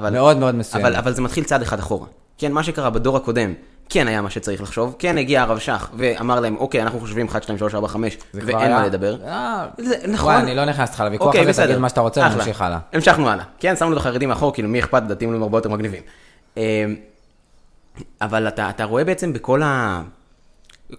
ומאוד 0.00 0.36
מאוד 0.36 0.54
מסוימת. 0.54 0.84
אבל, 0.86 0.96
אבל 0.96 1.12
זה 1.14 1.22
מתחיל 1.22 1.44
צעד 1.44 1.62
אחד 1.62 1.78
אחורה. 1.78 2.06
כן, 2.38 2.52
מה 2.52 2.62
שקרה 2.62 2.90
בדור 2.90 3.16
הקודם, 3.16 3.54
כן 3.88 4.08
היה 4.08 4.22
מה 4.22 4.30
שצריך 4.30 4.62
לחשוב, 4.62 4.96
כן 4.98 5.18
הגיע 5.18 5.42
הרב 5.42 5.58
שך 5.58 5.90
ואמר 5.96 6.40
להם, 6.40 6.56
אוקיי, 6.56 6.82
אנחנו 6.82 7.00
חושבים 7.00 7.26
1, 7.28 7.42
2, 7.42 7.58
3, 7.58 7.74
4, 7.74 7.88
5, 7.88 8.18
זה 8.32 8.40
כבר 8.40 8.54
ואין 8.54 8.66
היה- 8.66 8.76
מה 8.78 8.86
לדבר. 8.86 9.16
אה, 9.26 9.66
זה, 9.78 9.94
נכון. 10.08 10.32
וואי, 10.34 10.42
אני 10.42 10.54
לא 10.54 10.64
נכנס 10.64 10.88
איתך 10.90 11.00
לוויכוח 11.00 11.26
אוקיי, 11.26 11.48
הזה. 11.48 11.64
תגיד 11.64 11.76
מה 11.78 11.88
שאתה 11.88 12.00
רוצה. 12.00 12.28
ונמשיך 12.32 12.62
הלאה. 12.62 12.78
המשכנו 12.92 13.28
הלאה. 13.28 13.44
כן, 13.58 13.76
שמנו 13.76 13.92
את 13.92 13.98
החרדים 13.98 14.28
מאחור, 14.28 14.52
כאילו 14.54 14.68
מי 14.68 14.78
אכפת, 14.80 15.02
דתיים 15.02 15.34
הם 15.34 15.42
הרבה 15.42 15.58
יותר 15.58 15.68
מגניבים. 15.68 16.02
אה, 16.58 16.84
אבל 18.20 18.48
אתה, 18.48 18.70
אתה 18.70 18.84
רואה 18.84 19.04
בעצם 19.04 19.32
בכל 19.32 19.62
ה... 19.62 20.02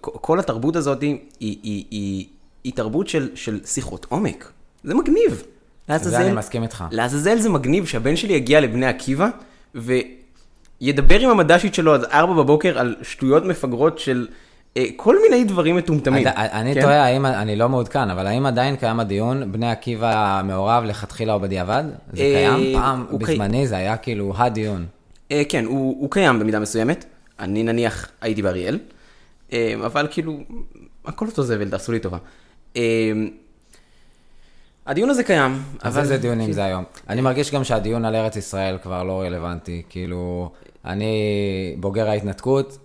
כל 0.00 0.38
התרבות 0.38 0.76
הזאת 0.76 1.00
היא, 1.02 1.18
היא, 1.40 1.58
היא, 1.90 2.26
היא, 2.64 2.72
תרבות 2.72 3.08
של, 3.08 3.28
של 3.34 3.60
שיחות 3.64 4.06
עומק. 4.08 4.52
זה 4.84 4.94
מגניב. 4.94 5.42
לעזאזל- 5.88 6.16
אני 6.22 6.32
מסכים 6.32 6.62
איתך. 6.62 6.84
לעזאזל 6.90 7.38
זה 7.38 7.48
מגניב 7.50 7.86
שהבן 7.86 8.16
שלי 8.16 8.32
יגיע 8.32 8.60
לבני 8.60 8.86
עקיבא 8.86 9.28
וידבר 10.80 11.20
עם 11.20 11.30
המד"שית 11.30 11.74
שלו 11.74 11.94
עד 11.94 12.04
4 12.04 12.32
בבוקר 12.34 12.78
על 12.78 12.96
שטויות 13.02 13.44
מפגרות 13.44 13.98
של 13.98 14.26
אה, 14.76 14.84
כל 14.96 15.16
מיני 15.22 15.44
דברים 15.44 15.76
מטומטמים. 15.76 16.26
אני- 16.26 16.34
אני 16.52 16.74
כן? 16.74 16.80
תוהה, 16.80 17.04
האם, 17.04 17.26
אני 17.26 17.56
לא 17.56 17.68
מעודכן, 17.68 18.10
אבל 18.10 18.26
האם 18.26 18.46
עדיין 18.46 18.76
קיים 18.76 19.00
הדיון, 19.00 19.52
בני 19.52 19.70
עקיבא 19.70 20.40
מעורב 20.44 20.84
לכתחילה 20.84 21.32
או 21.34 21.40
בדיעבד? 21.40 21.84
זה 22.12 22.22
אה, 22.22 22.48
קיים? 22.56 22.78
פעם, 22.78 23.06
קי- 23.10 23.16
בזמני 23.32 23.66
זה 23.66 23.76
היה 23.76 23.96
כאילו 23.96 24.32
הדיון. 24.36 24.86
אה, 25.30 25.42
כן, 25.48 25.64
הוא, 25.64 25.96
הוא 26.00 26.10
קיים 26.10 26.38
במידה 26.38 26.58
מסוימת. 26.58 27.04
אני 27.40 27.62
נניח 27.62 28.08
הייתי 28.20 28.42
באריאל, 28.42 28.78
אה, 29.52 29.74
אבל 29.86 30.06
כאילו, 30.10 30.38
הכל 31.06 31.26
אותו 31.26 31.42
זבל, 31.42 31.68
תעשו 31.70 31.92
לי 31.92 31.98
טובה. 32.00 32.18
אה, 32.78 33.28
הדיון 34.86 35.10
הזה 35.10 35.24
קיים, 35.24 35.62
אז 35.82 35.92
אבל... 35.92 36.02
איזה 36.02 36.18
דיונים 36.18 36.52
זה 36.52 36.64
היום? 36.64 36.84
אני 37.08 37.20
מרגיש 37.20 37.52
גם 37.52 37.64
שהדיון 37.64 38.04
על 38.04 38.16
ארץ 38.16 38.36
ישראל 38.36 38.78
כבר 38.82 39.02
לא 39.02 39.20
רלוונטי. 39.20 39.82
כאילו, 39.88 40.50
אני 40.84 41.76
בוגר 41.80 42.08
ההתנתקות, 42.08 42.78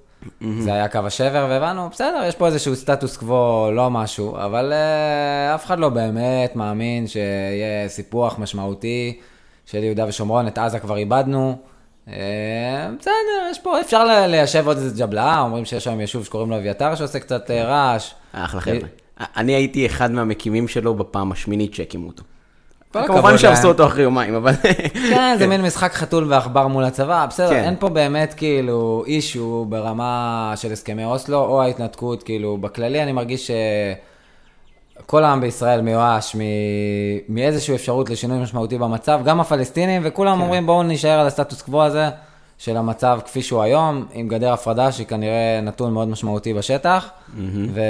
זה 0.59 0.73
היה 0.73 0.87
קו 0.87 0.99
השבר, 1.05 1.47
והבנו, 1.49 1.89
בסדר, 1.89 2.23
יש 2.27 2.35
פה 2.35 2.47
איזשהו 2.47 2.75
סטטוס 2.75 3.17
קוו, 3.17 3.71
לא 3.71 3.89
משהו, 3.89 4.37
אבל 4.37 4.73
uh, 4.73 5.55
אף 5.55 5.65
אחד 5.65 5.79
לא 5.79 5.89
באמת 5.89 6.55
מאמין 6.55 7.07
שיהיה 7.07 7.87
סיפוח 7.87 8.39
משמעותי 8.39 9.19
של 9.65 9.83
יהודה 9.83 10.05
ושומרון, 10.07 10.47
את 10.47 10.57
עזה 10.57 10.79
כבר 10.79 10.97
איבדנו. 10.97 11.57
Uh, 12.07 12.09
בסדר, 12.99 13.11
יש 13.51 13.59
פה, 13.59 13.81
אפשר 13.81 14.27
ליישב 14.27 14.67
עוד 14.67 14.77
איזה 14.77 15.05
ג'בלאה, 15.05 15.39
אומרים 15.39 15.65
שיש 15.65 15.87
היום 15.87 15.99
יישוב 15.99 16.25
שקוראים 16.25 16.49
לו 16.49 16.57
אביתר 16.57 16.95
שעושה 16.95 17.19
קצת 17.19 17.49
uh, 17.49 17.53
רעש. 17.53 18.13
אחלה 18.33 18.61
חבר'ה. 18.61 19.02
אני 19.19 19.51
הייתי 19.51 19.85
אחד 19.85 20.11
מהמקימים 20.11 20.67
שלו 20.67 20.93
בפעם 20.95 21.31
השמינית 21.31 21.73
שהקימו 21.73 22.07
אותו. 22.07 22.23
כמובן 22.93 23.15
הכבוד 23.17 23.37
שהרסו. 23.37 23.67
אותו 23.67 23.85
אחרי 23.85 24.03
יומיים, 24.03 24.35
אבל... 24.35 24.53
כן, 25.09 25.35
זה 25.39 25.47
מין 25.47 25.61
משחק 25.61 25.93
חתול 25.93 26.25
ועכבר 26.29 26.67
מול 26.67 26.83
הצבא, 26.83 27.25
בסדר, 27.29 27.49
כן. 27.49 27.63
אין 27.63 27.75
פה 27.79 27.89
באמת 27.89 28.33
כאילו 28.33 29.03
אישו 29.07 29.65
ברמה 29.69 30.53
של 30.55 30.71
הסכמי 30.71 31.05
אוסלו 31.05 31.37
או 31.37 31.61
ההתנתקות, 31.61 32.23
כאילו 32.23 32.57
בכללי 32.57 33.03
אני 33.03 33.11
מרגיש 33.11 33.51
שכל 35.01 35.23
העם 35.23 35.41
בישראל 35.41 35.81
מיואש 35.81 36.35
מ- 36.35 36.39
מאיזושהי 37.29 37.75
אפשרות 37.75 38.09
לשינוי 38.09 38.39
משמעותי 38.39 38.77
במצב, 38.77 39.21
גם 39.25 39.39
הפלסטינים, 39.39 40.01
וכולם 40.05 40.41
אומרים 40.41 40.65
בואו 40.65 40.83
נישאר 40.83 41.19
על 41.19 41.27
הסטטוס 41.27 41.61
קוו 41.61 41.83
הזה 41.83 42.09
של 42.57 42.77
המצב 42.77 43.19
כפי 43.25 43.41
שהוא 43.41 43.61
היום, 43.61 44.05
עם 44.13 44.27
גדר 44.27 44.53
הפרדה 44.53 44.91
שהיא 44.91 45.07
כנראה 45.07 45.59
נתון 45.63 45.93
מאוד 45.93 46.07
משמעותי 46.07 46.53
בשטח, 46.53 47.09
ו... 47.73 47.81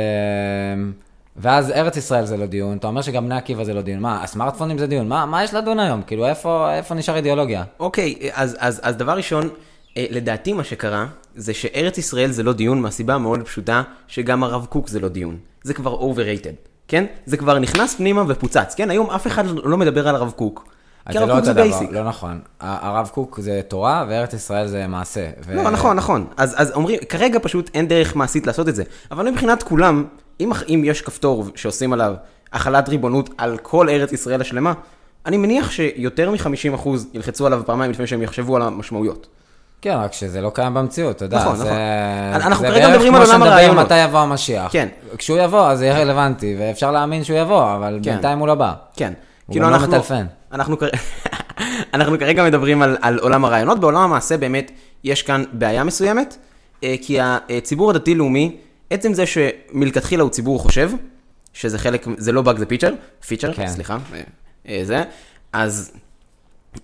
ואז 1.38 1.72
ארץ 1.72 1.98
ישראל 1.98 2.25
זה 2.25 2.38
לא 2.38 2.46
דיון, 2.46 2.78
אתה 2.78 2.88
אומר 2.88 3.02
שגם 3.02 3.25
בני 3.25 3.36
עקיבא 3.36 3.63
זה 3.63 3.74
לא 3.74 3.82
דיון, 3.82 4.00
מה, 4.00 4.24
הסמארטפונים 4.24 4.78
זה 4.78 4.88
דיון, 4.88 5.08
מה, 5.08 5.25
מה 5.25 5.44
יש 5.44 5.54
לדון 5.54 5.80
היום? 5.80 6.02
כאילו, 6.02 6.28
איפה, 6.28 6.74
איפה 6.74 6.96
נשאר 6.96 7.16
אידיאולוגיה? 7.16 7.63
אוקיי, 7.80 8.16
אז, 8.34 8.56
אז, 8.60 8.80
אז 8.84 8.96
דבר 8.96 9.12
ראשון, 9.18 9.50
אה, 9.98 10.06
לדעתי 10.10 10.54
מה 10.54 10.63
שקרה, 10.63 11.06
זה 11.36 11.54
שארץ 11.54 11.98
ישראל 11.98 12.32
זה 12.32 12.44
לא 12.44 12.54
דיון 12.54 12.82
מהסיבה 12.82 13.13
המאוד 13.13 13.42
פשוטה, 13.42 13.84
שגם 14.08 14.44
הרב 14.44 14.66
קוק 14.66 14.88
זה 14.88 15.00
לא 15.00 15.08
דיון. 15.08 15.38
זה 15.63 15.74
כבר 15.74 16.00
overrated, 16.00 16.68
כן? 16.88 17.06
זה 17.25 17.38
כבר 17.38 17.60
נכנס 17.60 17.96
פנימה 17.96 18.24
ופוצץ, 18.28 18.74
כן? 18.78 18.90
היום 18.90 19.10
אף 19.10 19.28
אחד 19.28 19.44
לא 19.48 19.78
מדבר 19.78 20.08
על 20.08 20.16
הרב 20.16 20.32
קוק. 20.32 20.74
כי 21.08 21.13
זה 21.13 21.20
הרב 21.20 21.30
לא 21.30 21.36
קוק 21.36 21.44
זה 21.46 21.63
basic. 21.63 21.92
לא 21.92 22.04
נכון. 22.04 22.40
הרב 22.60 23.10
קוק 23.13 23.40
זה 23.40 23.62
תורה 23.68 24.06
וארץ 24.10 24.34
ישראל 24.34 24.68
זה 24.68 24.88
מעשה. 24.88 25.30
ו- 25.46 25.56
לא, 25.56 25.70
נכון, 25.72 25.98
נכון. 25.98 26.25
אז, 26.38 26.56
אז 26.58 26.72
אומרים, 26.72 27.00
כרגע 27.10 27.40
פשוט 27.42 27.70
אין 27.74 27.88
דרך 27.88 28.16
מעשית 28.16 28.48
לעשות 28.48 28.70
את 28.70 28.75
זה. 28.75 28.84
אבל 29.12 29.32
מבחינת 29.32 29.63
כולם, 29.63 30.06
אם, 30.40 30.52
אם 30.70 30.82
יש 30.86 31.02
כפתור 31.02 31.46
שעושים 31.56 31.94
עליו 31.94 32.13
החלת 32.54 32.90
ריבונות 32.90 33.30
על 33.38 33.58
כל 33.58 33.90
ארץ 33.90 34.12
ישראל 34.12 34.42
השלמה, 34.42 34.74
אני 35.25 35.38
מניח 35.38 35.72
שיותר 35.72 36.32
מ-50% 36.32 36.90
ילחצו 37.13 37.46
עליו 37.46 37.62
פעמיים 37.66 37.92
לפני 37.92 38.08
שהם 38.08 38.22
יחשבו 38.22 38.56
על 38.56 38.62
המשמעויות. 38.62 39.28
כן, 39.82 39.96
רק 39.98 40.13
שזה 40.13 40.42
לא 40.42 40.52
קיים 40.54 40.74
במציאות, 40.74 41.16
אתה 41.16 41.25
יודע. 41.25 41.38
נכון, 41.38 41.56
זה... 41.56 41.63
נכון. 41.63 41.78
אנחנו 42.42 42.66
זה 42.66 42.68
כרגע 42.68 42.88
בערך 42.88 43.02
מדברים 43.02 43.16
על 43.16 43.25
כמו 43.25 43.34
עולם 43.34 43.44
הרעיונות. 43.44 43.86
מתי 43.86 44.04
יבוא 44.04 44.20
המשיח. 44.20 44.72
כן. 44.72 44.88
כשהוא 45.18 45.38
יבוא, 45.38 45.68
אז 45.68 45.80
זה 45.80 45.86
יהיה 45.86 46.00
רלוונטי, 46.00 46.56
ואפשר 46.60 46.92
להאמין 46.92 47.24
שהוא 47.24 47.38
יבוא, 47.40 47.75
אבל 47.75 48.00
כן. 48.04 48.12
בינתיים 48.12 48.40
הוא 48.40 48.48
לא 48.48 48.56
בא. 48.56 48.74
כן. 48.96 49.13
הוא 49.46 49.54
כאילו 49.54 49.66
גם 49.66 49.72
לא 49.72 49.75
אנחנו, 49.75 49.92
מטלפן. 49.92 50.25
אנחנו, 50.52 50.75
אנחנו 51.94 52.20
כרגע 52.20 52.44
מדברים 52.44 52.82
על, 52.82 52.98
על 53.02 53.20
עולם 53.20 53.46
הרעיונות, 53.46 53.80
בעולם 53.80 54.02
המעשה 54.02 54.38
באמת 54.38 54.72
יש 55.04 55.22
כאן 55.22 55.44
בעיה 55.54 55.84
מסוימת, 55.84 56.38
אה, 56.84 56.96
כי 57.02 57.18
הציבור 57.58 57.90
הדתי-לאומי, 57.90 58.58
עצם 58.94 59.14
זה 59.14 59.24
שמלכתחילה 59.26 60.24
הוא 60.24 60.32
ציבור 60.32 60.60
חושב, 60.60 60.92
שזה 61.54 61.80
חלק, 61.80 62.06
זה 62.18 62.32
לא 62.32 62.42
באג 62.42 62.58
זה 62.58 62.66
פיצ'ר, 62.66 62.94
פיצ'ר, 63.28 63.54
כן. 63.54 63.68
סליחה, 63.68 63.98
אה, 64.14 64.22
אה, 64.68 64.82
זה, 64.84 65.04
אז, 65.54 65.92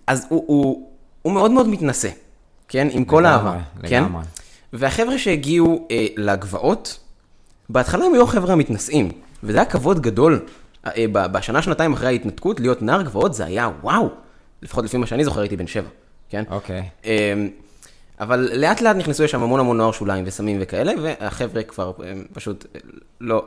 אז 0.08 0.26
הוא, 0.30 0.44
הוא, 0.48 0.90
הוא 1.22 1.34
מאוד 1.34 1.52
מאוד 1.52 1.68
מתנשא, 1.68 2.10
כן, 2.68 2.88
עם 2.92 3.06
כל 3.06 3.20
לגמרי, 3.20 3.50
האהבה, 3.50 3.60
כן, 3.88 4.04
לגמרי. 4.04 4.24
והחבר'ה 4.74 5.18
שהגיעו 5.18 5.88
אה, 5.92 6.08
לגבעות, 6.18 7.00
בהתחלה 7.70 8.06
הם 8.06 8.14
היו 8.14 8.24
החבר'ה 8.24 8.54
המתנשאים, 8.54 9.12
וזה 9.44 9.58
היה 9.58 9.66
כבוד 9.66 10.00
גדול. 10.00 10.46
אה, 10.86 11.06
ב- 11.12 11.28
בשנה, 11.28 11.62
שנתיים 11.62 11.94
אחרי 11.94 12.08
ההתנתקות, 12.08 12.60
להיות 12.60 12.82
נער 12.82 13.02
גבעות 13.02 13.34
זה 13.34 13.46
היה 13.46 13.70
וואו. 13.82 14.10
לפחות 14.62 14.86
לפי 14.86 14.98
מה 14.98 15.06
שאני 15.06 15.24
זוכר, 15.26 15.40
הייתי 15.40 15.58
בן 15.58 15.68
שבע, 15.68 15.90
כן? 16.30 16.44
אוקיי. 16.50 16.90
אה, 17.06 17.34
אבל 18.20 18.50
לאט 18.54 18.82
לאט 18.82 18.96
נכנסו 18.96 19.24
לשם 19.24 19.44
המון 19.44 19.60
המון 19.60 19.78
נוער 19.78 19.92
שוליים 19.92 20.24
וסמים 20.28 20.58
וכאלה, 20.62 20.92
והחבר'ה 21.02 21.64
כבר 21.64 21.92
פשוט 22.34 22.66
לא, 23.22 23.46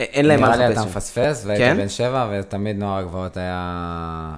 אין 0.00 0.26
להם 0.26 0.40
מה 0.40 0.46
נראה 0.48 0.68
לי 0.68 0.74
לחפש. 0.74 0.80
אתה. 0.86 0.90
מפספס, 0.90 1.42
והייתי 1.46 1.64
כן? 1.64 1.76
בן 1.76 1.88
שבע, 1.88 2.28
ותמיד 2.32 2.78
נוער 2.78 2.98
הגבעות 2.98 3.36
היה 3.36 3.64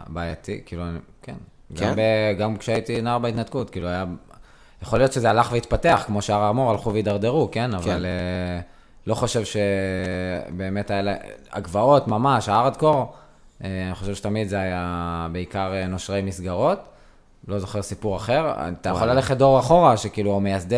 בעייתי, 0.09 0.61
כאילו, 0.67 0.83
כן. 1.23 1.35
כן? 1.77 1.87
גם 1.89 1.95
ב- 1.97 2.39
גם 2.39 2.57
כשהייתי 2.57 3.01
נער 3.03 3.19
בהתנתקות, 3.19 3.71
כאילו 3.71 3.89
היה... 3.89 4.05
יכול 4.83 4.99
להיות 4.99 5.13
שזה 5.13 5.31
הלך 5.31 5.53
והתפתח, 5.53 6.03
כמו 6.07 6.23
שהר 6.23 6.41
האמור 6.43 6.71
הלכו 6.71 6.93
והידרדרו, 6.93 7.49
כן? 7.53 7.75
אבל 7.75 8.07
אה, 8.07 8.61
לא 9.07 9.15
חושב 9.15 9.43
שבאמת 9.45 10.91
היה... 10.91 11.03
לה- 11.03 11.15
הגבעות, 11.53 12.09
ממש, 12.09 12.49
הארדקור, 12.49 13.13
אה, 13.65 13.85
אני 13.87 13.95
חושב 13.95 14.15
שתמיד 14.15 14.49
זה 14.49 14.61
היה 14.61 15.27
בעיקר 15.33 15.73
אה, 15.75 15.87
נושרי 15.87 16.23
מסגרות. 16.23 16.79
לא 17.49 17.59
זוכר 17.59 17.83
סיפור 17.83 18.17
אחר. 18.17 18.53
אתה 18.81 18.89
יכול. 18.89 19.09
ללכת 19.09 19.37
דור 19.37 19.59
אחורה, 19.59 19.97
שכאילו 19.97 20.41
מייסדי 20.41 20.77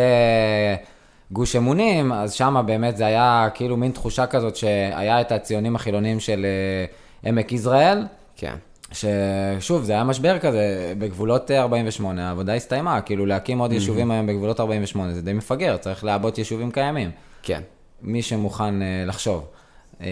גוש 1.30 1.56
אמונים, 1.56 2.12
אז 2.12 2.32
שם 2.32 2.62
באמת 2.66 2.96
זה 2.96 3.06
היה 3.06 3.48
כאילו 3.54 3.76
מין 3.76 3.92
תחושה 3.92 4.26
כזאת 4.26 4.56
שהיה 4.56 5.20
את 5.20 5.32
הציונים 5.32 5.76
החילונים 5.76 6.20
של 6.20 6.46
אה, 6.46 7.28
עמק 7.28 7.52
יזרעאל, 7.52 8.06
כן. 8.36 8.54
ששוב, 8.92 9.82
זה 9.82 9.92
היה 9.92 10.04
משבר 10.04 10.38
כזה, 10.38 10.94
בגבולות 10.98 11.50
אה, 11.50 11.60
48, 11.60 12.28
העבודה 12.28 12.54
הסתיימה, 12.54 13.00
כאילו 13.00 13.26
להקים 13.26 13.58
עוד 13.58 13.72
יישובים 13.72 14.10
היום 14.10 14.26
בגבולות 14.26 14.60
48, 14.60 15.12
זה 15.12 15.22
די 15.22 15.32
מפגר, 15.32 15.76
צריך 15.76 16.04
לעבות 16.04 16.38
יישובים 16.38 16.70
קיימים, 16.70 17.10
כן. 17.42 17.60
מי 18.02 18.22
שמוכן 18.22 18.82
אה, 18.82 19.04
לחשוב. 19.06 19.46
אה, 20.00 20.06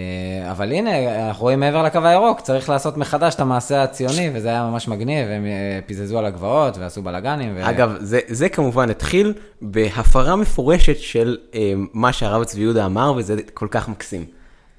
אבל 0.50 0.72
הנה, 0.72 0.90
אנחנו 1.28 1.42
רואים 1.42 1.60
מעבר 1.60 1.82
לקו 1.82 1.98
הירוק, 2.04 2.40
צריך 2.40 2.68
לעשות 2.68 2.96
מחדש 2.96 3.34
את 3.34 3.40
המעשה 3.40 3.82
הציוני, 3.82 4.30
וזה 4.34 4.48
היה 4.48 4.70
ממש 4.70 4.88
מגניב, 4.88 5.28
הם 5.28 5.46
אה, 5.46 5.80
פיזזו 5.86 6.18
על 6.18 6.26
הגבעות 6.26 6.78
ועשו 6.78 7.02
בלאגנים. 7.02 7.52
ו... 7.56 7.70
אגב, 7.70 7.96
זה, 8.00 8.20
זה 8.28 8.48
כמובן 8.48 8.90
התחיל 8.90 9.32
בהפרה 9.62 10.36
מפורשת 10.36 10.98
של 10.98 11.36
אה, 11.54 11.72
מה 11.92 12.12
שהרב 12.12 12.44
צבי 12.44 12.60
יהודה 12.60 12.86
אמר, 12.86 13.12
וזה 13.16 13.36
כל 13.54 13.68
כך 13.70 13.88
מקסים. 13.88 14.24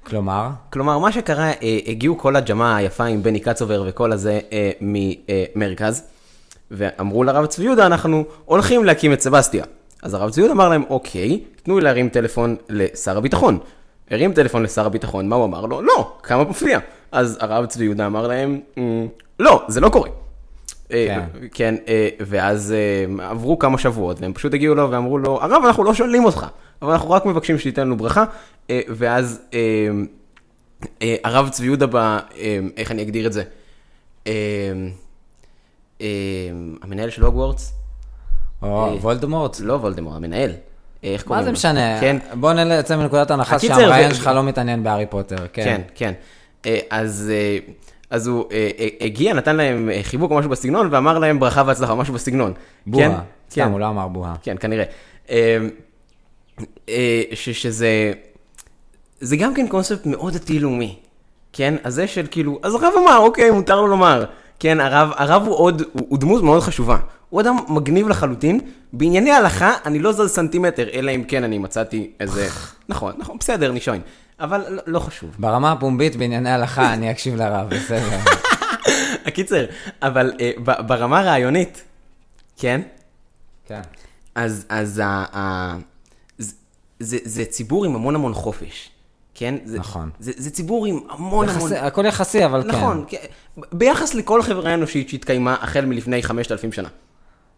כלומר, 0.06 0.48
כלומר, 0.70 0.98
מה 0.98 1.12
שקרה, 1.12 1.50
אה, 1.62 1.78
הגיעו 1.86 2.18
כל 2.18 2.36
הג'מאעה 2.36 2.76
היפה 2.76 3.04
עם 3.04 3.22
בני 3.22 3.40
קצובר 3.40 3.84
וכל 3.86 4.12
הזה 4.12 4.40
אה, 4.52 4.70
ממרכז, 4.80 6.02
ואמרו 6.70 7.24
לרב 7.24 7.46
צבי 7.46 7.64
יהודה, 7.64 7.86
אנחנו 7.86 8.24
הולכים 8.44 8.84
להקים 8.84 9.12
את 9.12 9.20
סבסטיה. 9.20 9.64
אז 10.02 10.14
הרב 10.14 10.30
צבי 10.30 10.40
יהודה 10.40 10.54
אמר 10.54 10.68
להם, 10.68 10.82
אוקיי, 10.90 11.40
תנו 11.62 11.78
לי 11.78 11.84
להרים 11.84 12.08
טלפון 12.08 12.56
לשר 12.68 13.18
הביטחון. 13.18 13.58
הרים 14.10 14.32
טלפון 14.32 14.62
לשר 14.62 14.86
הביטחון, 14.86 15.28
מה 15.28 15.36
הוא 15.36 15.44
אמר 15.44 15.66
לו? 15.66 15.82
לא, 15.82 16.12
כמה 16.22 16.44
מפתיע. 16.44 16.78
אז 17.12 17.38
הרב 17.40 17.66
צבי 17.66 17.84
יהודה 17.84 18.06
אמר 18.06 18.26
להם, 18.26 18.60
"אמ, 18.76 19.06
לא, 19.38 19.64
זה 19.68 19.80
לא 19.80 19.88
קורה. 19.88 20.08
אה, 20.92 21.06
כן. 21.06 21.46
כן, 21.52 21.74
אה, 21.88 22.08
ואז 22.20 22.74
אה, 23.20 23.28
עברו 23.30 23.58
כמה 23.58 23.78
שבועות, 23.78 24.20
והם 24.20 24.32
פשוט 24.32 24.54
הגיעו 24.54 24.74
לו 24.74 24.90
ואמרו 24.90 25.18
לו, 25.18 25.42
הרב, 25.42 25.62
אנחנו 25.66 25.84
לא 25.84 25.94
שואלים 25.94 26.24
אותך, 26.24 26.46
אבל 26.82 26.92
אנחנו 26.92 27.10
רק 27.10 27.26
מבקשים 27.26 27.58
שתיתן 27.58 27.82
לנו 27.82 27.96
ברכה, 27.96 28.24
ואז 28.70 29.42
הרב 31.24 31.48
צבי 31.48 31.66
יהודה, 31.66 32.18
איך 32.76 32.90
אני 32.90 33.02
אגדיר 33.02 33.26
את 33.26 33.32
זה? 33.32 33.42
המנהל 36.82 37.10
של 37.10 37.24
הוגוורטס? 37.24 37.72
או 38.62 38.96
וולדמורט. 39.00 39.60
לא 39.60 39.72
וולדמור, 39.74 40.14
המנהל. 40.14 40.50
איך 41.04 41.22
מה 41.22 41.26
קוראים 41.28 41.42
זה 41.44 41.50
לו? 41.50 41.52
משנה? 41.52 42.00
כן, 42.00 42.16
בוא 42.34 42.52
נצא 42.52 42.96
מנקודת 42.96 43.30
הנחה 43.30 43.58
שהמראיין 43.58 44.08
זה- 44.10 44.14
שלך 44.16 44.26
לא 44.26 44.42
מתעניין 44.42 44.82
בהארי 44.84 45.06
פוטר. 45.06 45.36
כן, 45.52 45.64
כן. 45.64 45.80
כן. 45.94 46.12
אה, 46.66 46.78
אז, 46.90 47.30
אה, 47.34 47.58
אז 48.10 48.26
הוא 48.26 48.44
אה, 48.52 48.68
הגיע, 49.00 49.34
נתן 49.34 49.56
להם 49.56 49.90
חיבוק 50.02 50.30
או 50.30 50.36
משהו 50.38 50.50
בסגנון, 50.50 50.88
ואמר 50.90 51.18
להם 51.18 51.40
ברכה 51.40 51.62
והצלחה, 51.66 51.94
משהו 51.94 52.14
בסגנון. 52.14 52.52
כן? 52.52 52.60
בוהה. 52.90 53.08
כן. 53.08 53.22
סתם, 53.50 53.70
הוא 53.72 53.80
לא 53.80 53.88
אמר 53.88 54.08
בוהה. 54.08 54.34
כן, 54.42 54.56
כנראה. 54.60 54.84
אה, 55.30 55.58
אה, 56.88 57.22
ש- 57.34 57.50
שזה... 57.50 58.12
זה 59.20 59.36
גם 59.36 59.54
כן 59.54 59.68
קונספט 59.68 60.06
מאוד 60.06 60.32
דתי-לאומי, 60.34 60.96
כן? 61.52 61.74
אז 61.84 61.94
זה 61.94 62.06
של 62.06 62.26
כאילו, 62.30 62.60
אז 62.62 62.74
הרב 62.74 62.92
אמר, 63.04 63.18
אוקיי, 63.18 63.50
מותר 63.50 63.76
לו 63.80 63.86
לומר. 63.86 64.24
כן, 64.64 64.80
הרב, 64.80 65.10
הרב 65.16 65.42
הוא 65.46 65.56
עוד, 65.56 65.82
הוא, 65.92 66.06
הוא 66.08 66.18
דמות 66.18 66.42
מאוד 66.42 66.62
חשובה. 66.62 66.96
הוא 67.30 67.40
אדם 67.40 67.56
מגניב 67.68 68.08
לחלוטין. 68.08 68.60
בענייני 68.92 69.32
הלכה, 69.32 69.74
אני 69.84 69.98
לא 69.98 70.12
זז 70.12 70.30
סנטימטר, 70.30 70.88
אלא 70.92 71.10
אם 71.10 71.24
כן 71.24 71.44
אני 71.44 71.58
מצאתי 71.58 72.10
איזה... 72.20 72.48
נכון, 72.88 73.14
נכון, 73.18 73.36
בסדר, 73.38 73.72
נישוין. 73.72 74.00
אבל 74.40 74.64
לא, 74.68 74.82
לא 74.86 74.98
חשוב. 74.98 75.30
ברמה 75.38 75.72
הפומבית 75.72 76.16
בענייני 76.16 76.50
הלכה 76.50 76.92
אני 76.92 77.10
אקשיב 77.10 77.36
לרב, 77.36 77.68
בסדר. 77.68 78.18
הקיצר, 79.26 79.64
אבל 80.02 80.32
אה, 80.40 80.50
ב- 80.64 80.86
ברמה 80.86 81.20
הרעיונית, 81.20 81.82
כן? 82.56 82.80
כן. 83.66 83.80
אז, 84.34 84.66
אז 84.68 84.98
ה, 85.04 85.24
ה, 85.36 85.76
זה, 86.38 86.52
זה, 87.00 87.18
זה 87.24 87.44
ציבור 87.44 87.84
עם 87.84 87.94
המון 87.94 88.14
המון 88.14 88.34
חופש, 88.34 88.90
כן? 89.34 89.54
זה, 89.64 89.78
נכון. 89.78 90.10
זה, 90.20 90.32
זה 90.36 90.50
ציבור 90.50 90.86
עם 90.86 91.00
המון 91.10 91.48
המון... 91.48 91.72
יחסי- 91.72 91.76
הכל 91.86 92.04
יחסי, 92.06 92.44
אבל 92.44 92.62
כן. 92.62 92.68
נכון, 92.68 93.04
כן. 93.08 93.18
ביחס 93.72 94.14
לכל 94.14 94.42
חברה 94.42 94.74
אנושית 94.74 95.08
שהתקיימה 95.08 95.56
החל 95.60 95.84
מלפני 95.84 96.22
5,000 96.22 96.72
שנה. 96.72 96.88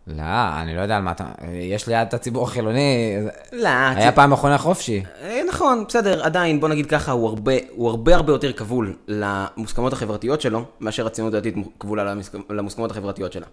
לא, 0.07 0.23
אני 0.63 0.77
לא 0.77 0.81
יודע 0.81 0.97
על 0.97 1.03
מה 1.03 1.11
אתה... 1.11 1.25
יש 1.73 1.87
ליד 1.89 2.07
את 2.09 2.15
הציבור 2.15 2.45
החילוני, 2.45 3.17
לא, 3.53 3.69
היה 3.69 4.13
פעם 4.13 4.31
מכונה 4.31 4.59
חופשי. 4.59 5.03
אה, 5.23 5.41
נכון, 5.49 5.85
בסדר, 5.89 6.25
עדיין, 6.25 6.61
בוא 6.61 6.69
נגיד 6.69 6.87
ככה, 6.87 7.13
הוא 7.13 7.29
הרבה, 7.29 7.53
הוא 7.71 7.89
הרבה 7.91 8.15
הרבה 8.15 8.33
יותר 8.33 8.53
כבול 8.53 8.97
למוסכמות 9.09 9.93
החברתיות 9.93 10.41
שלו, 10.41 10.65
מאשר 10.81 11.07
הציונות 11.07 11.35
הדתית 11.35 11.55
כבולה 11.81 12.15
למוסכ- 12.15 12.53
למוסכמות 12.53 12.91
החברתיות 12.91 13.33
שלה. 13.33 13.47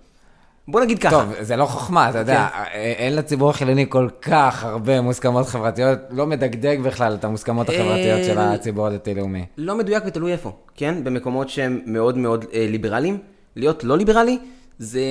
בוא 0.67 0.81
נגיד 0.81 0.99
ככה. 0.99 1.09
טוב, 1.09 1.33
זה 1.41 1.55
לא 1.55 1.65
חוכמה, 1.65 2.09
אתה 2.09 2.17
יודע, 2.17 2.47
כן. 2.53 2.71
אין 2.73 3.15
לציבור 3.15 3.49
החילוני 3.49 3.85
כל 3.89 4.07
כך 4.21 4.63
הרבה 4.63 5.01
מוסכמות 5.01 5.47
חברתיות, 5.47 5.99
לא 6.09 6.25
מדגדג 6.25 6.77
בכלל 6.83 7.13
את 7.13 7.23
המוסכמות 7.23 7.69
החברתיות 7.69 8.23
של 8.23 8.37
אה, 8.37 8.53
הציבור 8.53 8.87
הדתי-לאומי. 8.87 9.45
לא 9.57 9.77
מדויק 9.77 10.03
ותלוי 10.07 10.31
איפה, 10.31 10.51
כן? 10.75 11.03
במקומות 11.03 11.49
שהם 11.49 11.79
מאוד 11.85 12.17
מאוד 12.17 12.45
אה, 12.53 12.65
ליברליים. 12.69 13.17
להיות 13.55 13.83
לא 13.83 13.97
ליברלי 13.97 14.39
זה 14.79 15.01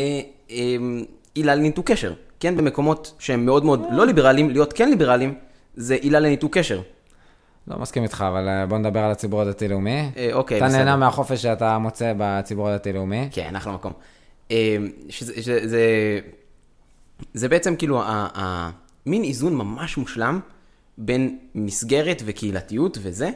אה, 0.50 0.56
עילה 1.34 1.54
לניתוק 1.54 1.90
קשר. 1.90 2.12
כן? 2.40 2.56
במקומות 2.56 3.12
שהם 3.18 3.46
מאוד 3.46 3.64
מאוד 3.64 3.86
לא 3.90 4.06
ליברליים, 4.06 4.50
להיות 4.50 4.72
כן 4.72 4.88
ליברליים 4.88 5.34
זה 5.76 5.94
עילה 5.94 6.20
לניתוק 6.20 6.58
קשר. 6.58 6.80
לא 7.68 7.78
מסכים 7.78 8.02
איתך, 8.02 8.24
אבל 8.28 8.48
אה, 8.48 8.66
בוא 8.66 8.78
נדבר 8.78 9.00
על 9.00 9.10
הציבור 9.10 9.42
הדתי-לאומי. 9.42 10.10
אה, 10.16 10.28
אוקיי, 10.32 10.58
אתה 10.58 10.66
בסדר. 10.66 10.78
נהנה 10.78 10.96
מהחופש 10.96 11.42
שאתה 11.42 11.78
מוצא 11.78 12.12
בציבור 12.16 12.68
הדתי-לאומי. 12.68 13.28
כן, 13.32 13.56
אחלה 13.56 13.72
מקום. 13.72 13.92
אה, 14.52 14.76
שזה, 15.08 15.42
שזה, 15.42 15.68
זה, 15.68 15.80
זה 17.34 17.48
בעצם 17.48 17.76
כאילו 17.76 18.02
ה- 18.02 18.28
ה- 18.34 18.70
מין 19.06 19.24
איזון 19.24 19.54
ממש 19.54 19.96
מושלם 19.96 20.40
בין 20.98 21.38
מסגרת 21.54 22.22
וקהילתיות 22.24 22.98
וזה 23.02 23.30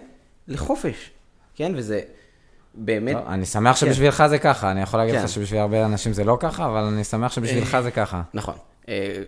לחופש. 0.48 1.10
כן? 1.54 1.72
וזה 1.76 2.00
באמת... 2.74 3.16
טוב, 3.16 3.26
אני 3.28 3.46
שמח 3.46 3.76
שבשבילך 3.76 4.26
זה 4.26 4.38
ככה, 4.38 4.70
אני 4.70 4.82
יכול 4.82 5.00
להגיד 5.00 5.14
כן. 5.14 5.22
לך 5.22 5.28
שבשביל 5.28 5.60
הרבה 5.60 5.86
אנשים 5.86 6.12
זה 6.12 6.24
לא 6.24 6.36
ככה, 6.40 6.66
אבל 6.66 6.80
אני 6.80 7.04
שמח 7.04 7.32
שבשבילך 7.32 7.76
זה 7.82 7.90
ככה. 7.90 8.22
נכון. 8.34 8.54
אה, 8.88 9.22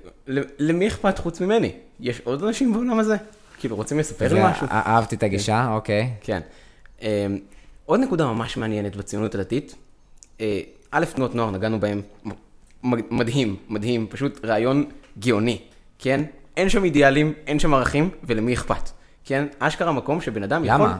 למי 0.59 0.88
אכפת 0.88 1.18
חוץ 1.18 1.40
ממני? 1.40 1.72
יש 2.01 2.20
עוד 2.24 2.44
אנשים 2.44 2.72
בעולם 2.72 2.98
הזה? 2.98 3.16
כאילו, 3.59 3.77
רוצים 3.77 3.98
לספר 3.98 4.35
לי 4.35 4.40
משהו? 4.44 4.66
אה- 4.66 4.83
אהבתי 4.87 5.16
את 5.16 5.22
הגישה, 5.22 5.68
אוקיי. 5.70 6.11
כן. 6.20 6.40
אה, 7.03 7.27
עוד 7.87 8.01
נקודה 8.01 8.27
ממש 8.27 8.57
מעניינת 8.57 8.96
בציונות 8.96 9.35
הדתית. 9.35 9.74
א', 10.90 11.05
תנועות 11.05 11.35
נוער, 11.35 11.51
נגענו 11.51 11.81
בהם. 11.81 12.03
מדהים, 13.11 13.57
מדהים, 13.68 14.07
פשוט 14.11 14.44
רעיון 14.44 14.85
גאוני, 15.18 15.59
כן? 15.98 16.24
אין 16.57 16.68
שם 16.68 16.85
אידיאלים, 16.85 17.33
אין 17.46 17.59
שם 17.59 17.74
ערכים, 17.74 18.11
ולמי 18.24 18.55
אכפת? 18.55 18.90
כן? 19.24 19.46
אשכרה 19.59 19.92
מקום 19.92 20.20
שבן 20.20 20.42
אדם 20.42 20.64
יכול... 20.64 20.87
למה? 20.87 20.98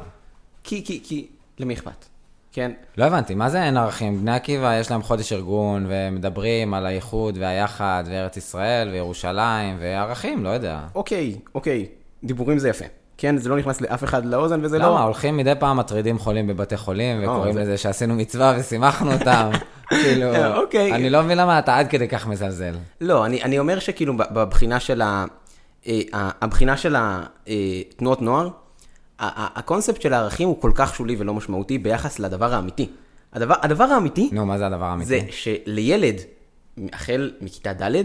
כי, 0.65 0.85
כי, 0.85 1.01
כי, 1.05 1.27
למי 1.59 1.75
אכפת? 1.75 2.05
כן? 2.53 2.73
לא 2.97 3.05
הבנתי, 3.05 3.35
מה 3.35 3.51
זה 3.51 3.63
אין 3.63 3.77
ערכים? 3.77 4.21
בני 4.21 4.35
עקיבא 4.35 4.79
יש 4.81 4.91
להם 4.91 5.03
חודש 5.03 5.33
ארגון, 5.33 5.87
ומדברים 5.89 6.75
על 6.75 6.87
האיחוד 6.87 7.39
והיחד, 7.39 8.05
וארץ 8.07 8.37
ישראל, 8.37 8.89
וירושלים, 8.89 9.77
וערכים, 9.81 10.45
לא 10.45 10.49
יודע. 10.49 10.81
אוקיי, 10.95 11.37
אוקיי, 11.55 11.87
דיבורים 12.25 12.59
זה 12.59 12.69
יפה. 12.69 12.85
כן, 13.19 13.37
זה 13.37 13.49
לא 13.49 13.57
נכנס 13.57 13.81
לאף 13.81 14.05
אחד 14.05 14.25
לאוזן 14.27 14.65
וזה 14.65 14.79
לא... 14.79 14.85
למה? 14.87 15.03
הולכים 15.03 15.37
מדי 15.37 15.53
פעם 15.59 15.77
מטרידים 15.77 16.19
חולים 16.19 16.47
בבתי 16.47 16.77
חולים, 16.77 17.23
וקוראים 17.23 17.55
זה- 17.55 17.61
לזה 17.61 17.77
שעשינו 17.79 18.15
מצווה 18.15 18.55
ושימחנו 18.59 19.13
אותם. 19.13 19.51
כאילו, 19.89 20.27
אוקיי. 20.63 20.93
אני 20.95 21.11
לא 21.11 21.23
מבין 21.23 21.39
למה 21.39 21.59
אתה 21.59 21.77
עד 21.79 21.89
כדי 21.89 22.09
כך 22.09 22.27
מזלזל. 22.27 22.75
לא, 23.01 23.27
אני, 23.27 23.43
אני 23.43 23.59
אומר 23.59 23.79
שכאילו 23.79 24.15
בבחינה 24.17 24.81
של 24.81 25.03
ה... 25.03 25.25
אה, 25.87 26.01
הבחינה 26.41 26.77
של 26.77 26.97
התנועות 26.99 28.23
נוער, 28.23 28.47
ה- 28.47 28.51
ה- 29.43 29.59
הקונספט 29.59 30.03
של 30.03 30.13
הערכים 30.15 30.49
הוא 30.49 30.61
כל 30.61 30.71
כך 30.75 30.95
שולי 30.95 31.17
ולא 31.19 31.35
משמעותי 31.35 31.79
ביחס 31.79 32.19
לדבר 32.19 32.55
האמיתי. 32.55 32.89
הדבר, 33.33 33.55
הדבר 33.63 33.85
האמיתי 33.85 34.29
נו, 34.33 34.47
מה 34.47 34.59
זה 34.59 34.67
הדבר 34.67 34.85
האמיתי? 34.85 35.09
זה 35.09 35.21
שלילד, 35.31 36.17
החל 36.93 37.33
מכיתה 37.41 37.73
ד', 37.73 38.03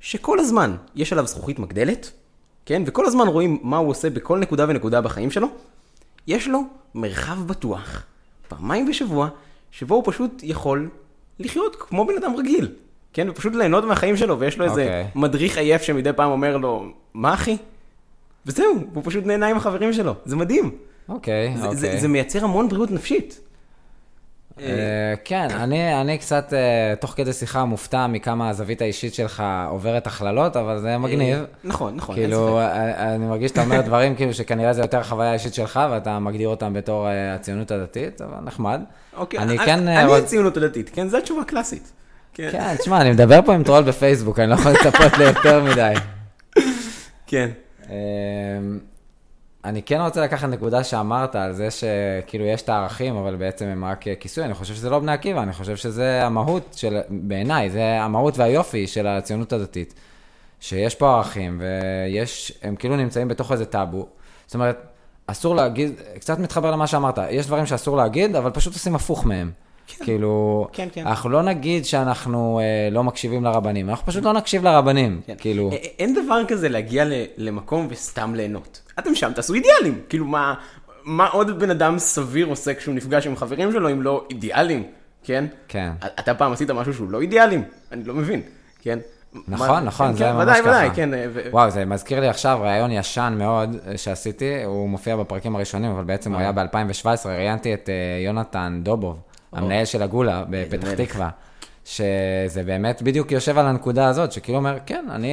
שכל 0.00 0.38
הזמן 0.38 0.76
יש 0.94 1.12
עליו 1.12 1.26
זכוכית 1.26 1.58
מגדלת, 1.58 2.10
כן? 2.66 2.82
וכל 2.86 3.06
הזמן 3.06 3.28
רואים 3.28 3.58
מה 3.62 3.76
הוא 3.76 3.90
עושה 3.90 4.10
בכל 4.10 4.38
נקודה 4.38 4.66
ונקודה 4.68 5.00
בחיים 5.00 5.30
שלו, 5.30 5.48
יש 6.26 6.48
לו 6.48 6.62
מרחב 6.94 7.46
בטוח, 7.46 8.02
פעמיים 8.48 8.86
בשבוע, 8.86 9.28
שבו 9.70 9.94
הוא 9.94 10.02
פשוט 10.06 10.40
יכול 10.42 10.88
לחיות 11.38 11.76
כמו 11.78 12.06
בן 12.06 12.14
אדם 12.18 12.36
רגיל, 12.36 12.68
כן? 13.12 13.28
ופשוט 13.30 13.54
ליהנות 13.54 13.84
מהחיים 13.84 14.16
שלו, 14.16 14.38
ויש 14.38 14.58
לו 14.58 14.64
איזה 14.64 14.82
אוקיי. 14.82 15.06
מדריך 15.14 15.58
עייף 15.58 15.82
שמדי 15.82 16.12
פעם 16.12 16.30
אומר 16.30 16.56
לו, 16.56 16.84
מה 17.14 17.34
אחי? 17.34 17.56
וזהו, 18.46 18.84
הוא 18.94 19.02
פשוט 19.06 19.26
נהנה 19.26 19.46
עם 19.46 19.56
החברים 19.56 19.92
שלו, 19.92 20.14
זה 20.24 20.36
מדהים. 20.36 20.70
אוקיי, 21.08 21.54
זה, 21.56 21.64
אוקיי. 21.64 21.76
זה, 21.76 21.96
זה 22.00 22.08
מייצר 22.08 22.44
המון 22.44 22.68
בריאות 22.68 22.90
נפשית. 22.90 23.40
אה, 24.60 25.14
כן, 25.24 25.48
אני, 25.50 26.18
קצת, 26.18 26.52
אה, 26.52 26.94
תוך 27.00 27.14
כדי 27.16 27.32
שיחה, 27.32 27.64
מופתע 27.64 28.06
מכמה 28.06 28.48
הזווית 28.48 28.82
האישית 28.82 29.14
שלך 29.14 29.42
עוברת 29.68 30.06
הכללות, 30.06 30.56
אבל 30.56 30.78
זה 30.78 30.98
מגניב. 30.98 31.38
נכון, 31.64 31.96
נכון, 31.96 32.16
אין 32.16 32.24
כאילו. 32.24 32.58
אה, 32.58 33.14
אני 33.14 33.26
מרגיש 33.26 33.48
שאתה 33.48 33.62
אומר 33.62 33.80
דברים 33.88 34.14
כאילו 34.14 34.34
שכנראה 34.34 34.72
זה 34.72 34.80
יותר 34.80 34.98
החוויה 34.98 35.30
האישית 35.30 35.54
שלך, 35.54 35.80
ואתה 35.90 36.18
מגדיר 36.18 36.48
אותם 36.48 36.72
בתור 36.72 37.08
אה, 37.08 37.34
הציונות 37.34 37.70
הדתית, 37.70 38.20
אבל 38.20 38.44
נחמד. 38.44 38.80
אוקיי, 39.16 39.40
אני 39.40 39.58
כן... 39.58 39.88
אה, 39.88 40.16
הציונות 40.16 40.56
הדתית, 40.56 40.90
כן? 40.94 41.08
זו 41.08 41.18
התשובה 41.18 41.40
הקלאסית. 41.42 41.92
כן. 42.34 42.48
כן, 42.52 42.76
תשמע, 42.76 43.00
אני 43.00 43.10
מדבר 43.10 43.40
פה 43.44 43.54
עם 43.54 43.62
טרול 43.62 43.82
בפייסבוק, 43.82 44.38
אני 44.38 44.50
לא 44.50 44.54
יכול 44.54 44.72
לצפות 44.72 45.18
ליותר 45.18 45.64
מדי. 45.64 45.94
כן. 47.26 47.48
אני 49.64 49.82
כן 49.82 50.00
רוצה 50.00 50.20
לקחת 50.20 50.48
נקודה 50.48 50.84
שאמרת 50.84 51.36
על 51.36 51.52
זה 51.52 51.68
שכאילו 51.70 52.44
יש 52.44 52.62
את 52.62 52.68
הערכים, 52.68 53.16
אבל 53.16 53.36
בעצם 53.36 53.66
הם 53.66 53.84
רק 53.84 54.04
כיסוי, 54.20 54.44
אני 54.44 54.54
חושב 54.54 54.74
שזה 54.74 54.90
לא 54.90 54.98
בני 54.98 55.12
עקיבא, 55.12 55.42
אני 55.42 55.52
חושב 55.52 55.76
שזה 55.76 56.26
המהות 56.26 56.74
של, 56.76 57.00
בעיניי, 57.08 57.70
זה 57.70 58.02
המהות 58.02 58.38
והיופי 58.38 58.86
של 58.86 59.06
הציונות 59.06 59.52
הדתית. 59.52 59.94
שיש 60.60 60.94
פה 60.94 61.14
ערכים, 61.14 61.60
ויש, 61.60 62.52
הם 62.62 62.76
כאילו 62.76 62.96
נמצאים 62.96 63.28
בתוך 63.28 63.52
איזה 63.52 63.64
טאבו. 63.64 64.06
זאת 64.46 64.54
אומרת, 64.54 64.86
אסור 65.26 65.54
להגיד, 65.54 66.00
קצת 66.20 66.38
מתחבר 66.38 66.70
למה 66.70 66.86
שאמרת, 66.86 67.18
יש 67.30 67.46
דברים 67.46 67.66
שאסור 67.66 67.96
להגיד, 67.96 68.36
אבל 68.36 68.50
פשוט 68.50 68.72
עושים 68.74 68.94
הפוך 68.94 69.24
מהם. 69.24 69.50
כן. 69.86 70.04
כאילו, 70.04 70.66
כן, 70.72 70.88
כן. 70.92 71.06
אנחנו 71.06 71.30
לא 71.30 71.42
נגיד 71.42 71.84
שאנחנו 71.84 72.60
אה, 72.62 72.88
לא 72.90 73.04
מקשיבים 73.04 73.44
לרבנים, 73.44 73.90
אנחנו 73.90 74.06
פשוט 74.06 74.24
לא 74.24 74.32
נקשיב 74.32 74.64
לרבנים. 74.64 75.20
כן. 75.26 75.34
כאילו, 75.38 75.70
א- 75.72 75.74
אין 75.98 76.14
דבר 76.24 76.44
כזה 76.48 76.68
להגיע 76.68 77.04
ל- 77.04 77.12
למקום 77.36 77.86
וסתם 77.90 78.34
ליהנות. 78.34 78.80
אתם 78.98 79.14
שם, 79.14 79.32
תעשו 79.34 79.54
אידיאלים. 79.54 80.00
כאילו, 80.08 80.24
מה, 80.26 80.54
מה 81.04 81.26
עוד 81.26 81.58
בן 81.60 81.70
אדם 81.70 81.98
סביר 81.98 82.46
עושה 82.46 82.74
כשהוא 82.74 82.94
נפגש 82.94 83.26
עם 83.26 83.36
חברים 83.36 83.72
שלו 83.72 83.90
אם 83.90 84.02
לא 84.02 84.24
אידיאלים, 84.30 84.82
כן? 85.24 85.44
כן. 85.68 85.92
אתה 86.20 86.34
פעם 86.34 86.52
עשית 86.52 86.70
משהו 86.70 86.94
שהוא 86.94 87.10
לא 87.10 87.20
אידיאלים? 87.20 87.62
אני 87.92 88.04
לא 88.04 88.14
מבין, 88.14 88.40
כן? 88.82 88.98
נכון, 89.48 89.68
מה- 89.68 89.80
נכון, 89.80 90.06
כן, 90.08 90.12
זה 90.16 90.24
כן, 90.24 90.32
ממש 90.32 90.42
ודאי, 90.42 90.60
ככה. 90.60 90.68
ודאי, 90.68 90.90
כן. 90.94 91.14
אה, 91.14 91.24
ו- 91.32 91.40
וואו, 91.50 91.70
זה 91.70 91.84
מזכיר 91.84 92.20
לי 92.20 92.28
עכשיו 92.28 92.58
ראיון 92.62 92.90
ישן 92.92 93.34
מאוד 93.38 93.76
אה, 93.86 93.98
שעשיתי, 93.98 94.64
הוא 94.64 94.88
מופיע 94.88 95.16
בפרקים 95.16 95.56
הראשונים, 95.56 95.90
אבל 95.90 96.04
בעצם 96.04 96.30
הוא 96.32 96.40
אה. 96.40 96.42
היה 96.42 96.52
ב-2017, 96.52 97.06
ראיינתי 97.28 97.74
את 97.74 97.88
אה, 97.88 97.94
יונתן 98.24 98.80
דובוב, 98.82 99.18
המנהל 99.52 99.84
של 99.84 100.02
הגולה 100.02 100.44
בפתח 100.50 100.88
מלך. 100.88 101.00
תקווה. 101.00 101.28
שזה 101.84 102.62
באמת 102.66 103.02
בדיוק 103.02 103.32
יושב 103.32 103.58
על 103.58 103.66
הנקודה 103.66 104.08
הזאת, 104.08 104.32
שכאילו 104.32 104.58
אומר, 104.58 104.78
כן, 104.86 105.04
אני 105.10 105.32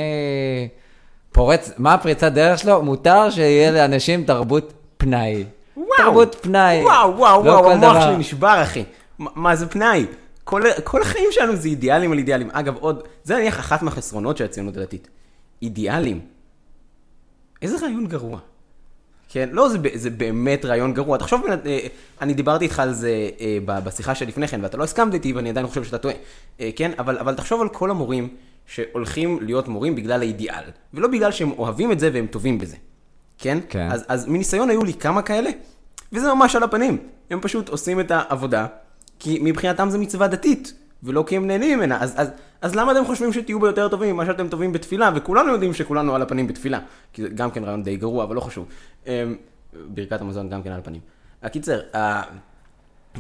פורץ, 1.32 1.72
מה 1.78 1.94
הפריצת 1.94 2.32
דרך 2.32 2.60
שלו? 2.60 2.82
מותר 2.84 3.30
שיהיה 3.30 3.72
לאנשים 3.72 4.24
תרבות 4.24 4.74
פנאי. 4.98 5.44
וואו. 5.78 5.88
תרבות 5.98 6.36
פנאי. 6.42 6.84
וואו, 6.84 7.18
וואו, 7.18 7.46
לא 7.46 7.52
וואו, 7.52 7.72
המוח. 7.72 8.04
שלי 8.04 8.18
נשבר, 8.18 8.60
אחי. 8.64 8.84
מה- 9.20 9.30
מה 9.36 9.56
זה 9.56 9.68
פנאי? 9.70 10.06
כל, 10.44 10.62
כל 10.84 11.02
החיים 11.02 11.28
שלנו 11.32 11.56
זה 11.56 11.68
אידיאלים 11.68 12.12
על 12.12 12.18
אידיאלים. 12.18 12.50
אגב, 12.52 12.76
עוד, 12.78 13.04
זה 13.24 13.36
נניח 13.38 13.60
אחת 13.60 13.82
מהחסרונות 13.82 14.38
של 14.38 14.46
הציונות 14.46 14.78
הדתית. 14.78 15.08
אידיאלים. 15.62 16.20
איזה 17.62 17.86
רעיון 17.86 18.08
גרוע. 18.08 18.40
כן, 19.30 19.50
לא, 19.52 19.70
זה, 19.70 19.78
זה 19.94 20.10
באמת 20.10 20.66
רעיון 20.66 20.94
גרוע. 20.94 21.18
תחשוב, 21.18 21.42
אה, 21.66 21.80
אני 22.22 22.34
דיברתי 22.34 22.64
איתך 22.66 22.80
על 22.80 22.94
זה 22.94 23.30
אה, 23.40 23.80
בשיחה 23.84 24.16
שלפני 24.16 24.48
כן, 24.48 24.60
ואתה 24.64 24.78
לא 24.78 24.84
הסכמת 24.84 25.14
איתי, 25.14 25.34
ואני 25.34 25.50
עדיין 25.50 25.68
חושב 25.68 25.84
שאתה 25.84 25.98
טועה. 25.98 26.16
אה, 26.60 26.70
כן, 26.76 26.92
אבל, 27.00 27.18
אבל 27.18 27.36
תחשוב 27.36 27.62
על 27.62 27.70
כל 27.70 27.92
המורים 27.92 28.30
שהולכים 28.68 29.40
להיות 29.42 29.68
מורים 29.68 29.96
בגלל 29.96 30.22
האידיאל, 30.22 30.64
ולא 30.94 31.08
בגלל 31.08 31.32
שהם 31.32 31.52
אוהבים 31.52 31.92
את 31.92 32.00
זה 32.00 32.10
והם 32.14 32.28
טובים 32.28 32.58
בזה. 32.58 32.76
כן? 33.38 33.58
כן. 33.70 33.88
אז, 33.92 34.06
אז 34.08 34.28
מניסיון 34.28 34.70
היו 34.70 34.84
לי 34.84 34.94
כמה 34.94 35.22
כאלה, 35.22 35.50
וזה 36.14 36.34
ממש 36.34 36.56
על 36.56 36.64
הפנים. 36.64 36.98
הם 37.30 37.40
פשוט 37.42 37.70
עושים 37.70 38.00
את 38.00 38.12
העבודה, 38.12 38.68
כי 39.20 39.40
מבחינתם 39.42 39.90
זה 39.90 39.98
מצווה 39.98 40.28
דתית, 40.28 40.74
ולא 41.04 41.24
כי 41.28 41.36
הם 41.38 41.48
נהנים 41.48 41.78
ממנה. 41.80 42.02
אז, 42.02 42.14
אז, 42.18 42.30
אז 42.62 42.76
למה 42.76 42.92
אתם 42.92 43.06
חושבים 43.06 43.34
שתהיו 43.34 43.60
ביותר 43.60 43.88
טובים 43.88 44.16
ממה 44.16 44.26
שאתם 44.26 44.48
טובים 44.48 44.74
בתפילה? 44.74 45.12
וכולנו 45.16 45.52
יודעים 45.52 45.74
שכולנו 45.74 46.16
על 46.16 46.22
הפנים 46.22 46.48
בתפילה. 46.48 46.80
כי 47.14 47.22
זה 47.22 47.30
גם 47.30 47.52
כן 47.52 47.64
רעיון 47.64 47.84
די 47.84 47.98
גרוע, 47.98 48.24
אבל 48.24 48.36
לא 48.36 48.42
חשוב. 48.42 48.66
אמ, 49.08 49.12
ברכת 49.74 50.22
המזון 50.22 50.50
גם 50.50 50.64
כן 50.64 50.72
על 50.72 50.80
הפנים. 50.80 51.02
הקיצר, 51.44 51.82
ה- 51.94 51.98
ה- 52.00 52.24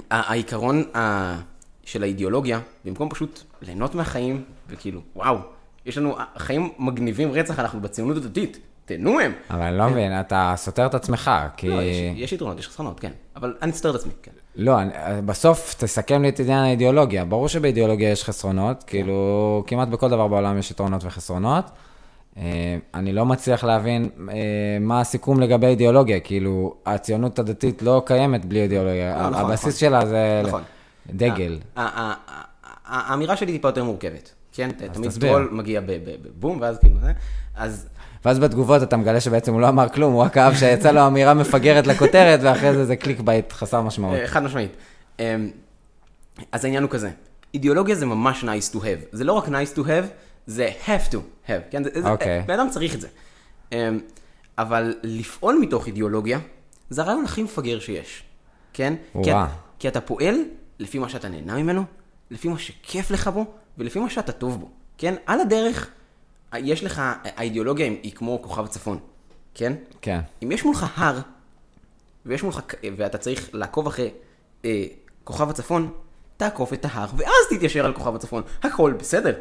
העיקרון 0.10 0.84
ה- 0.98 1.36
של 1.84 2.04
האידיאולוגיה, 2.04 2.60
במקום 2.86 3.10
פשוט 3.10 3.39
ליהנות 3.62 3.96
מהחיים, 3.96 4.44
וכאילו, 4.70 5.02
וואו, 5.15 5.38
יש 5.86 5.98
לנו 5.98 6.15
חיים 6.38 6.70
מגניבים 6.80 7.32
רצח, 7.32 7.60
אנחנו 7.60 7.82
בציונות 7.82 8.18
הדתית, 8.18 8.60
תהנו 8.86 9.13
מהם. 9.13 9.32
אבל 9.50 9.62
אני 9.62 9.78
לא 9.78 9.89
מבין, 9.89 10.20
אתה 10.20 10.54
סותר 10.58 10.86
את 10.86 10.94
עצמך, 10.94 11.32
כי... 11.58 11.70
לא, 11.70 11.82
יש, 11.82 11.98
יש 12.15 12.34
יתרונות, 12.34 12.60
יש 12.60 12.68
חסרונות, 12.68 13.00
כן. 13.00 13.12
אבל 13.36 13.56
אני 13.62 13.72
אסתר 13.72 13.89
את 13.89 13.96
עצמי, 13.96 14.12
כן. 14.24 14.32
לא, 14.62 14.82
אני- 14.82 14.91
בסוף 15.26 15.76
תסכם 15.80 16.22
לי 16.22 16.30
את 16.30 16.39
עניין 16.39 16.60
האידיאולוגיה. 16.63 17.26
ברור 17.26 17.48
שבאידיאולוגיה 17.48 18.10
יש 18.12 18.24
חסרונות, 18.24 18.84
כאילו, 18.84 19.63
כמעט 19.67 19.88
בכל 19.88 20.10
דבר 20.10 20.28
בעולם 20.28 20.58
יש 20.58 20.72
יתרונות 20.72 21.04
וחסרונות. 21.04 21.65
אה, 22.38 22.43
אני 22.93 23.13
לא 23.13 23.26
מצליח 23.26 23.63
להבין 23.63 24.10
אה, 24.30 24.36
מה 24.82 25.02
הסיכום 25.02 25.39
לגבי 25.39 25.67
אידיאולוגיה, 25.67 26.19
כאילו, 26.19 26.76
הציונות 26.86 27.39
הדתית 27.39 27.82
לא 27.82 28.02
קיימת 28.06 28.45
בלי 28.45 28.62
אידיאולוגיה. 28.62 29.15
נכון, 29.30 29.34
הבסיס 29.34 29.60
נכון. 29.62 29.72
שלה 30.00 30.06
זה 30.06 30.41
נכון. 30.45 30.62
דגל. 31.10 31.60
האמירה 32.86 33.36
שלי 33.36 33.52
טיפה 33.52 33.67
יותר 33.67 33.84
מורכבת, 33.84 34.32
כן? 34.54 34.69
תמיד. 34.93 35.12
טרול 35.19 35.50
מגיע 35.52 35.82
בבום, 35.86 36.58
ואז 36.62 36.80
כאילו, 36.80 37.00
זה. 37.00 37.12
אז 37.56 37.89
ואז 38.26 38.40
בתגובות 38.40 38.84
אתה 38.84 38.98
מגלה 38.98 39.20
שבעצם 39.22 39.54
הוא 39.54 39.62
לא 39.62 39.70
אמר 39.70 39.90
כלום, 39.90 40.14
הוא 40.14 40.22
רק 40.22 40.38
אהב 40.38 40.56
שיצא 40.56 40.92
לו 40.92 41.08
אמירה 41.08 41.34
מפגרת 41.34 41.88
לכותרת, 41.88 42.40
ואחרי 42.44 42.74
זה 42.74 42.86
זה 42.86 42.96
clickbait 42.96 43.52
חסר 43.54 43.82
משמעות. 43.82 44.16
אה, 44.20 44.28
חד 44.28 44.44
משמעית. 44.44 44.72
אמ, 45.20 45.50
אז 46.52 46.66
העניין 46.66 46.84
הוא 46.84 46.92
כזה, 46.92 47.10
אידיאולוגיה 47.54 47.96
זה 47.96 48.06
ממש 48.06 48.44
nice 48.44 48.76
to 48.76 48.80
have. 48.80 49.06
זה 49.12 49.24
לא 49.24 49.34
רק 49.34 49.46
nice 49.48 49.76
to 49.76 49.80
have, 49.80 50.06
זה 50.48 50.70
have 50.86 51.12
to 51.14 51.18
have. 51.48 51.52
כן? 51.72 51.84
זה- 51.84 51.90
זה- 52.02 52.10
אוקיי. 52.10 52.44
בן 52.48 52.54
אדם 52.60 52.70
צריך 52.70 52.96
את 52.96 53.02
זה. 53.02 53.08
אמ, 53.72 54.00
אבל 54.58 54.96
לפעול 55.04 55.58
מתוך 55.62 55.88
אידיאולוגיה, 55.88 56.40
זה 56.90 57.02
הרעיון 57.02 57.26
הכי 57.26 57.44
מפגר 57.44 57.80
שיש. 57.80 58.24
כן? 58.74 58.94
כי, 59.24 59.30
כי 59.80 59.88
אתה 59.88 60.02
פועל 60.02 60.36
לפי 60.80 61.00
מה 61.00 61.10
שאתה 61.10 61.30
נהנה 61.30 61.56
ממנו, 61.58 61.84
לפי 62.32 62.48
מה 62.48 62.60
שכיף 62.60 63.12
לך 63.12 63.28
בו, 63.28 63.46
ולפי 63.78 64.00
מה 64.00 64.10
שאתה 64.10 64.32
טוב 64.32 64.60
בו. 64.60 64.70
כן? 64.98 65.14
על 65.26 65.40
הדרך, 65.42 65.88
יש 66.58 66.84
לך, 66.84 67.02
האידיאולוגיה 67.24 67.86
היא- 67.86 68.12
כמו 68.16 68.40
כוכב 68.42 68.68
צפון. 68.68 69.00
כן? 69.54 69.74
כן. 70.02 70.20
אם 70.44 70.52
יש 70.52 70.66
מולך 70.66 70.86
הר, 71.00 71.20
ויש 72.26 72.44
מולך, 72.44 72.60
ואתה 72.98 73.18
צריך 73.18 73.50
לעקוב 73.54 73.88
אחרי 73.88 74.10
אה, 74.66 74.84
כוכב 75.24 75.50
הצפון, 75.50 75.92
תעקוף 76.38 76.74
את 76.74 76.86
ההר, 76.90 77.08
ואז 77.18 77.34
תתיישר 77.50 77.86
על 77.86 77.94
כוכב 77.94 78.16
הצפון. 78.16 78.44
הכל 78.64 78.94
בסדר, 79.00 79.34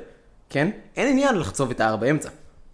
כן? 0.50 0.70
אין 0.96 1.08
עניין 1.08 1.34
לחצוב 1.38 1.70
את 1.70 1.80
ההר 1.80 1.96
באמצע, 1.96 2.28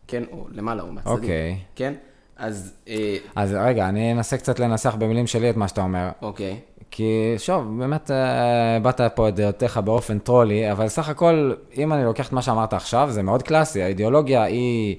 כן? 0.07 0.23
או 0.33 0.47
למעלה 0.53 0.83
או 0.83 0.93
מהצדדים, 0.93 1.15
אוקיי. 1.19 1.59
כן? 1.75 1.95
אז, 2.37 2.75
אה, 2.89 3.17
אז 3.37 3.55
רגע, 3.61 3.89
אני 3.89 4.13
אנסה 4.13 4.37
קצת 4.39 4.59
לנסח 4.59 4.95
במילים 4.95 5.27
שלי 5.27 5.51
את 5.51 5.57
מה 5.57 5.69
שאתה 5.69 5.81
אומר. 5.81 6.09
אוקיי. 6.23 6.61
כי 6.97 7.35
שוב, 7.39 7.79
באמת 7.79 8.11
אה, 8.11 8.77
הבעת 8.77 9.01
פה 9.15 9.29
את 9.29 9.35
דעותיך 9.35 9.79
באופן 9.79 10.19
טרולי, 10.19 10.73
אבל 10.73 10.89
סך 10.89 11.09
הכל, 11.09 11.53
אם 11.77 11.93
אני 11.93 12.05
לוקח 12.05 12.29
את 12.29 12.33
מה 12.33 12.43
שאמרת 12.43 12.73
עכשיו, 12.73 13.09
זה 13.11 13.23
מאוד 13.23 13.43
קלאסי. 13.43 13.83
האידיאולוגיה 13.83 14.43
היא 14.43 14.97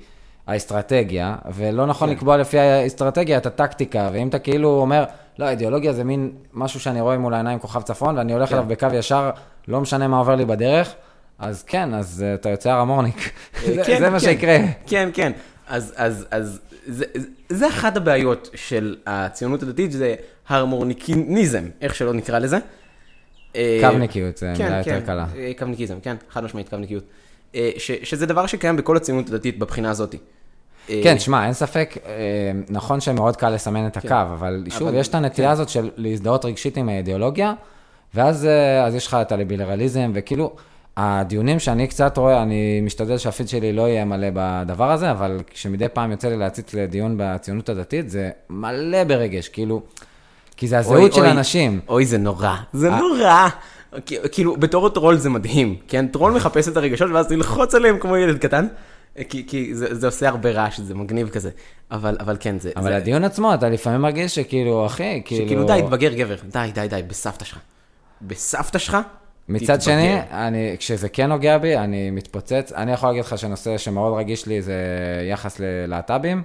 האסטרטגיה, 0.47 1.35
ולא 1.53 1.85
נכון 1.85 2.09
כן. 2.09 2.15
לקבוע 2.15 2.37
לפי 2.37 2.59
האסטרטגיה 2.59 3.37
את 3.37 3.45
הטקטיקה, 3.45 4.09
ואם 4.13 4.27
אתה 4.27 4.39
כאילו 4.39 4.69
אומר, 4.69 5.03
לא, 5.39 5.45
האידיאולוגיה 5.45 5.93
זה 5.93 6.03
מין 6.03 6.31
משהו 6.53 6.79
שאני 6.79 7.01
רואה 7.01 7.17
מול 7.17 7.33
העיניים 7.33 7.59
כוכב 7.59 7.81
צפון, 7.81 8.17
ואני 8.17 8.33
הולך 8.33 8.49
כן. 8.49 8.55
אליו 8.55 8.67
בקו 8.67 8.87
ישר, 8.93 9.29
לא 9.67 9.81
משנה 9.81 10.07
מה 10.07 10.17
עובר 10.17 10.35
לי 10.35 10.45
בדרך, 10.45 10.95
אז 11.39 11.63
כן, 11.63 11.93
אז 11.93 12.25
אה, 12.27 12.33
אתה 12.33 12.49
יוצא 12.49 12.69
הרמורניק. 12.69 13.31
זה 13.75 13.83
כן, 13.85 13.99
זה 13.99 14.09
מה. 14.09 14.19
שיקרה. 14.19 14.57
כן, 14.87 15.09
כן. 15.13 15.31
אז, 15.67 15.93
אז, 15.97 16.27
אז 16.31 16.59
זה, 16.87 17.05
זה- 17.49 17.67
אחת 17.67 17.97
הבעיות 17.97 18.49
של 18.55 18.95
הציונות 19.05 19.63
הדתית, 19.63 19.91
זה 19.91 20.15
הרמורניקיניזם, 20.47 21.63
איך 21.81 21.95
שלא 21.95 22.13
נקרא 22.13 22.39
לזה. 22.39 22.57
אה, 23.55 23.79
קו-ניקיות, 23.81 24.37
זה 24.37 24.53
כן, 24.57 24.63
מילה 24.63 24.83
כן, 24.83 24.93
יותר 24.95 25.05
קלה. 25.05 25.25
אה, 25.37 25.51
קו-ניקיזם, 25.59 25.99
כן, 26.01 26.15
חד 26.29 26.43
משמעית 26.43 26.69
קו-ניקיות. 26.69 27.03
אה, 27.55 27.69
שזה 27.77 28.25
דבר 28.25 28.45
שקיים 28.47 28.75
בכל 28.77 28.97
הציונות 28.97 29.29
הדתית 29.29 29.59
בבחינה 29.59 29.89
הזאת. 29.91 30.15
כן, 30.87 31.19
שמע, 31.19 31.45
אין 31.45 31.53
ספק, 31.53 31.97
נכון 32.69 32.99
שמאוד 33.01 33.35
קל 33.35 33.49
לסמן 33.49 33.87
את 33.87 33.97
הקו, 33.97 34.15
אבל 34.33 34.63
שוב, 34.69 34.91
כן. 34.91 34.95
יש 34.97 35.07
את 35.07 35.15
הנטייה 35.15 35.47
כן. 35.47 35.51
הזאת 35.51 35.69
של 35.69 35.89
להזדהות 35.97 36.45
רגשית 36.45 36.77
עם 36.77 36.89
האידיאולוגיה, 36.89 37.53
ואז 38.13 38.47
אז 38.85 38.95
יש 38.95 39.07
לך 39.07 39.17
את 39.21 39.31
הליברליזם, 39.31 40.11
וכאילו, 40.13 40.55
הדיונים 40.97 41.59
שאני 41.59 41.87
קצת 41.87 42.17
רואה, 42.17 42.41
אני 42.41 42.81
משתדל 42.81 43.17
שהפיד 43.17 43.47
שלי 43.47 43.73
לא 43.73 43.81
יהיה 43.81 44.05
מלא 44.05 44.27
בדבר 44.33 44.91
הזה, 44.91 45.11
אבל 45.11 45.39
כשמדי 45.47 45.89
פעם 45.93 46.11
יוצא 46.11 46.27
לי 46.27 46.37
להציץ 46.37 46.73
לדיון 46.73 47.15
בציונות 47.17 47.69
הדתית, 47.69 48.09
זה 48.09 48.29
מלא 48.49 49.03
ברגש, 49.03 49.49
כאילו, 49.49 49.81
כי 50.57 50.67
זה 50.67 50.75
אוי, 50.75 50.79
הזהות 50.79 51.13
של 51.13 51.21
אוי, 51.21 51.31
אנשים. 51.31 51.79
אוי, 51.87 52.05
זה 52.05 52.17
נורא. 52.17 52.55
זה 52.73 52.89
אה. 52.89 52.99
נורא. 52.99 53.47
כאילו, 54.31 54.57
בתור 54.57 54.89
טרול 54.89 55.17
זה 55.17 55.29
מדהים, 55.29 55.75
כן? 55.87 56.07
טרול 56.07 56.31
מחפש 56.31 56.67
את 56.67 56.77
הרגשות 56.77 57.11
ואז 57.11 57.31
ללחוץ 57.31 57.75
עליהם 57.75 57.99
כמו 57.99 58.17
ילד 58.17 58.37
קטן. 58.37 58.67
כי, 59.29 59.43
כי 59.47 59.75
זה, 59.75 59.95
זה 59.95 60.07
עושה 60.07 60.29
הרבה 60.29 60.51
רעש, 60.51 60.79
זה 60.79 60.95
מגניב 60.95 61.29
כזה. 61.29 61.49
אבל, 61.91 62.17
אבל 62.19 62.37
כן, 62.39 62.59
זה... 62.59 62.71
אבל 62.75 62.89
זה, 62.89 62.95
הדיון 62.95 63.23
עצמו, 63.23 63.53
אתה 63.53 63.69
לפעמים 63.69 64.01
מרגיש 64.01 64.35
שכאילו, 64.35 64.85
אחי, 64.85 65.21
כאילו... 65.25 65.45
שכאילו, 65.45 65.67
די, 65.67 65.81
תתבגר 65.83 66.13
גבר. 66.13 66.35
די, 66.51 66.69
די, 66.73 66.87
די, 66.87 67.01
בסבתא 67.07 67.45
שלך. 67.45 67.59
בסבתא 68.21 68.79
שלך? 68.79 68.97
מצד. 69.49 69.81
שני, 69.81 70.19
אני, 70.31 70.75
כשזה 70.79 71.09
כן 71.09 71.29
נוגע 71.29 71.57
בי, 71.57 71.77
אני 71.77 72.11
מתפוצץ. 72.11 72.71
אני 72.75 72.91
יכול 72.91 73.09
להגיד 73.09 73.23
לך 73.23 73.37
שנושא 73.37 73.77
שמאוד 73.77 74.17
רגיש 74.17 74.45
לי 74.45 74.61
זה 74.61 74.75
יחס 75.29 75.59
ללהט"בים, 75.59 76.43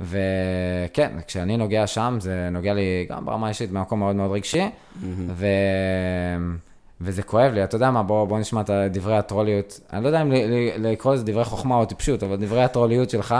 וכן, 0.00 1.12
כשאני 1.26 1.56
נוגע 1.56 1.86
שם, 1.86 2.16
זה 2.20 2.48
נוגע 2.52 2.74
לי 2.74 3.06
גם 3.10 3.24
ברמה 3.24 3.46
האישית 3.46 3.70
במקום 3.70 3.98
מאוד 3.98 4.16
מאוד 4.16 4.30
רגשי, 4.30 4.68
ו... 5.28 5.46
וזה 7.00 7.22
כואב 7.22 7.52
לי, 7.52 7.64
אתה 7.64 7.76
יודע 7.76 7.90
מה, 7.90 8.02
בוא, 8.02 8.24
בוא 8.24 8.38
נשמע 8.38 8.60
את 8.60 8.70
דברי 8.92 9.16
הטרוליות. 9.16 9.80
אני 9.92 10.02
לא 10.02 10.08
יודע 10.08 10.22
אם 10.22 10.32
לקרוא 10.78 11.14
לזה 11.14 11.24
דברי 11.24 11.44
חוכמה 11.44 11.76
או 11.76 11.84
טיפשות, 11.84 12.22
אבל 12.22 12.36
דברי 12.36 12.64
הטרוליות 12.64 13.10
שלך 13.10 13.34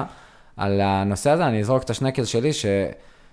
על 0.56 0.80
הנושא 0.80 1.30
הזה, 1.30 1.46
אני 1.46 1.60
אזרוק 1.60 1.82
את 1.82 1.90
השנקל 1.90 2.24
שלי, 2.24 2.52
ש... 2.52 2.66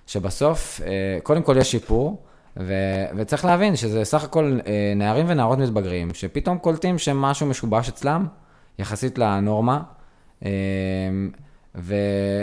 שבסוף, 0.07 0.81
אה, 0.85 1.19
קודם 1.23 1.43
כל 1.43 1.57
יש 1.57 1.71
שיפור, 1.71 2.17
ו... 2.59 2.73
וצריך 3.15 3.45
להבין 3.45 3.75
שזה 3.75 4.03
סך 4.03 4.23
הכל 4.23 4.59
אה, 4.67 4.93
נערים 4.95 5.25
ונערות 5.29 5.59
מתבגרים, 5.59 6.13
שפתאום 6.13 6.57
קולטים 6.57 6.97
שמשהו 6.97 7.47
משובש 7.47 7.89
אצלם, 7.89 8.27
יחסית 8.79 9.17
לנורמה, 9.17 9.81
אה, 10.45 10.49
ו... 11.75 11.95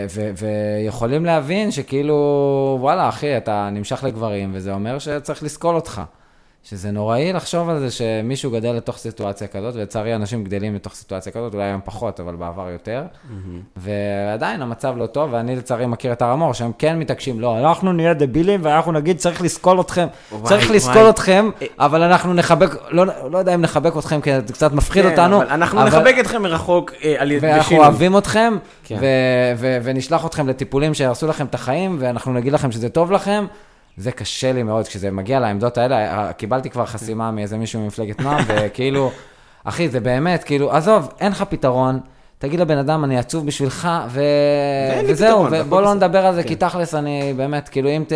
ו... 0.09 0.31
ויכולים 0.37 1.25
להבין 1.25 1.71
שכאילו, 1.71 2.77
וואלה, 2.81 3.09
אחי, 3.09 3.37
אתה 3.37 3.69
נמשך 3.71 4.03
לגברים, 4.03 4.51
וזה 4.53 4.73
אומר 4.73 4.99
שצריך 4.99 5.43
לסקול 5.43 5.75
אותך. 5.75 6.01
שזה 6.63 6.91
נוראי 6.91 7.33
לחשוב 7.33 7.69
על 7.69 7.79
זה 7.79 7.91
שמישהו 7.91 8.51
גדל 8.51 8.71
לתוך 8.71 8.97
סיטואציה 8.97 9.47
כזאת, 9.47 9.75
ולצערי 9.75 10.15
אנשים 10.15 10.43
גדלים 10.43 10.75
לתוך 10.75 10.93
סיטואציה 10.93 11.31
כזאת, 11.31 11.53
אולי 11.53 11.63
היום 11.63 11.81
פחות, 11.85 12.19
אבל 12.19 12.35
בעבר 12.35 12.69
יותר. 12.69 13.03
ועדיין 13.77 14.61
המצב 14.61 14.93
לא 14.97 15.05
טוב, 15.05 15.33
ואני 15.33 15.55
לצערי 15.55 15.85
מכיר 15.85 16.13
את 16.13 16.21
הר 16.21 16.29
המור, 16.29 16.53
שהם 16.53 16.71
כן 16.77 16.99
מתעקשים, 16.99 17.39
לא, 17.39 17.59
אנחנו 17.59 17.93
נהיה 17.93 18.13
דבילים 18.13 18.59
ואנחנו 18.63 18.91
נגיד 18.91 19.17
צריך 19.17 19.41
לסקול 19.41 19.81
אתכם, 19.81 20.07
וואי, 20.31 20.43
צריך 20.43 20.71
לסקול 20.71 20.97
וואי. 20.97 21.09
אתכם, 21.09 21.49
אבל 21.79 22.01
אנחנו 22.01 22.33
נחבק, 22.33 22.69
לא, 22.89 23.05
לא 23.31 23.37
יודע 23.37 23.53
אם 23.55 23.61
נחבק 23.61 23.97
אתכם, 23.97 24.21
כי 24.21 24.31
זה 24.47 24.53
קצת 24.53 24.71
מפחיד 24.73 25.03
כן, 25.03 25.11
אותנו. 25.11 25.37
אבל 25.41 25.47
אנחנו 25.51 25.83
נחבק 25.83 26.15
אתכם 26.19 26.41
מרחוק 26.41 26.91
אה, 27.03 27.15
על 27.17 27.31
ידי 27.31 27.47
ואנחנו 27.47 27.63
בשינוי. 27.63 27.85
אוהבים 27.85 28.17
אתכם, 28.17 28.53
כן. 28.83 28.97
ו- 29.01 29.53
ו- 29.57 29.77
ונשלח 29.83 30.25
אתכם 30.25 30.47
לטיפולים 30.47 30.93
שיהרסו 30.93 31.27
לכם 31.27 31.45
את 31.45 31.55
החיים, 31.55 31.97
ואנחנו 31.99 32.33
נגיד 32.33 32.53
לכם 32.53 32.71
שזה 32.71 32.89
טוב 32.89 33.11
לכם. 33.11 33.45
זה 33.97 34.11
קשה 34.11 34.53
לי 34.53 34.63
מאוד, 34.63 34.87
כשזה 34.87 35.11
מגיע 35.11 35.39
לעמדות 35.39 35.77
האלה, 35.77 36.33
קיבלתי 36.33 36.69
כבר 36.69 36.85
חסימה 36.85 37.31
מאיזה 37.31 37.57
מישהו 37.57 37.81
ממפלגת 37.81 38.21
נועם, 38.21 38.43
וכאילו, 38.49 39.11
אחי, 39.63 39.89
זה 39.89 39.99
באמת, 39.99 40.43
כאילו, 40.43 40.71
עזוב, 40.71 41.09
אין 41.19 41.31
לך 41.31 41.43
פתרון. 41.49 41.99
תגיד 42.37 42.59
לבן 42.59 42.77
אדם, 42.77 43.03
אני 43.03 43.17
עצוב 43.17 43.45
בשבילך, 43.45 43.89
ו... 44.09 44.21
וזהו, 45.07 45.47
ובוא 45.51 45.81
לא. 45.81 45.93
נדבר 45.93 46.25
על 46.25 46.35
זה, 46.35 46.43
כן. 46.43 46.49
כי 46.49 46.55
תכלס 46.55 46.95
אני 46.95 47.33
באמת, 47.37 47.69
כאילו, 47.69 47.89
אם, 47.89 48.03
ת... 48.07 48.11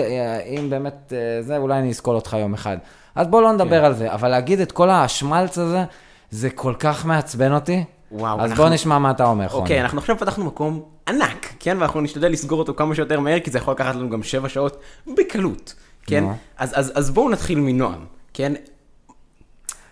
אם 0.45 0.69
באמת 0.69 1.13
אה, 1.15 1.41
זה, 1.41 1.57
אולי 1.57 1.79
אני 1.79 1.91
אסקול 1.91 2.15
אותך 2.15 2.37
יום 2.39 2.53
אחד. 2.53 2.77
אז 3.15 3.27
בוא 3.27 3.41
לא 3.41 3.51
נדבר 3.51 3.79
כן. 3.79 3.85
על 3.85 3.93
זה, 3.93 4.13
אבל 4.13 4.29
להגיד 4.29 4.59
את 4.59 4.71
כל 4.71 4.89
השמלץ 4.89 5.57
הזה, 5.57 5.83
זה 6.31 6.49
כל 6.49 6.73
כך 6.79 7.05
מעצבן 7.05 7.53
אותי. 7.53 7.83
וואו, 8.11 8.41
אז 8.41 8.49
אנחנו- 8.51 8.63
בוא 8.63 8.73
נשמע 8.73 8.99
מה 8.99 9.11
אתה 9.11 9.25
אומר, 9.25 9.47
חוני. 9.47 9.61
אוקיי, 9.61 9.81
אנחנו 9.81 9.99
עכשיו 9.99 10.17
פתחנו 10.17 10.45
מקום 10.45 10.83
ענק, 11.07 11.53
כן? 11.59 11.77
ואנחנו 11.79 12.01
נשתדל 12.01 12.31
לסגור 12.31 12.59
אותו 12.59 12.73
כמה 12.73 12.95
שיותר 12.95 13.19
מהר, 13.19 13.39
כי 13.39 13.51
זה 13.51 13.57
יכול 13.57 13.73
לקחת 13.73 13.95
לנו 13.95 14.09
גם 14.09 14.23
שבע 14.23 14.49
שעות 14.49 14.77
בקלות, 15.17 15.73
כן? 16.07 16.23
נו. 16.23 16.35
אז, 16.57 16.71
אז, 16.79 16.91
אז 16.95 17.09
בואו 17.09 17.29
נתחיל 17.29 17.59
מנועם, 17.59 18.05
כן? 18.33 18.53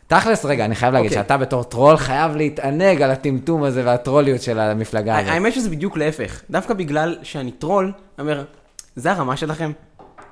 תכלס, 0.07 0.45
רגע, 0.45 0.65
אני 0.65 0.75
חייב 0.75 0.93
להגיד 0.93 1.11
אוקיי. 1.11 1.23
שאתה 1.23 1.37
בתור 1.37 1.63
טרול 1.63 1.97
חייב 1.97 2.35
להתענג 2.35 3.01
על 3.01 3.11
הטמטום 3.11 3.63
הזה 3.63 3.81
והטרוליות 3.85 4.41
של 4.41 4.59
המפלגה 4.59 5.17
הזאת. 5.19 5.31
האמת 5.31 5.53
שזה 5.53 5.69
בדיוק 5.69 5.97
להפך. 5.97 6.41
דווקא 6.49 6.73
בגלל 6.73 7.17
שאני 7.23 7.51
טרול, 7.51 7.85
אני 7.85 7.93
אומר, 8.19 8.43
זה 8.95 9.11
הרמה 9.11 9.37
שלכם? 9.37 9.71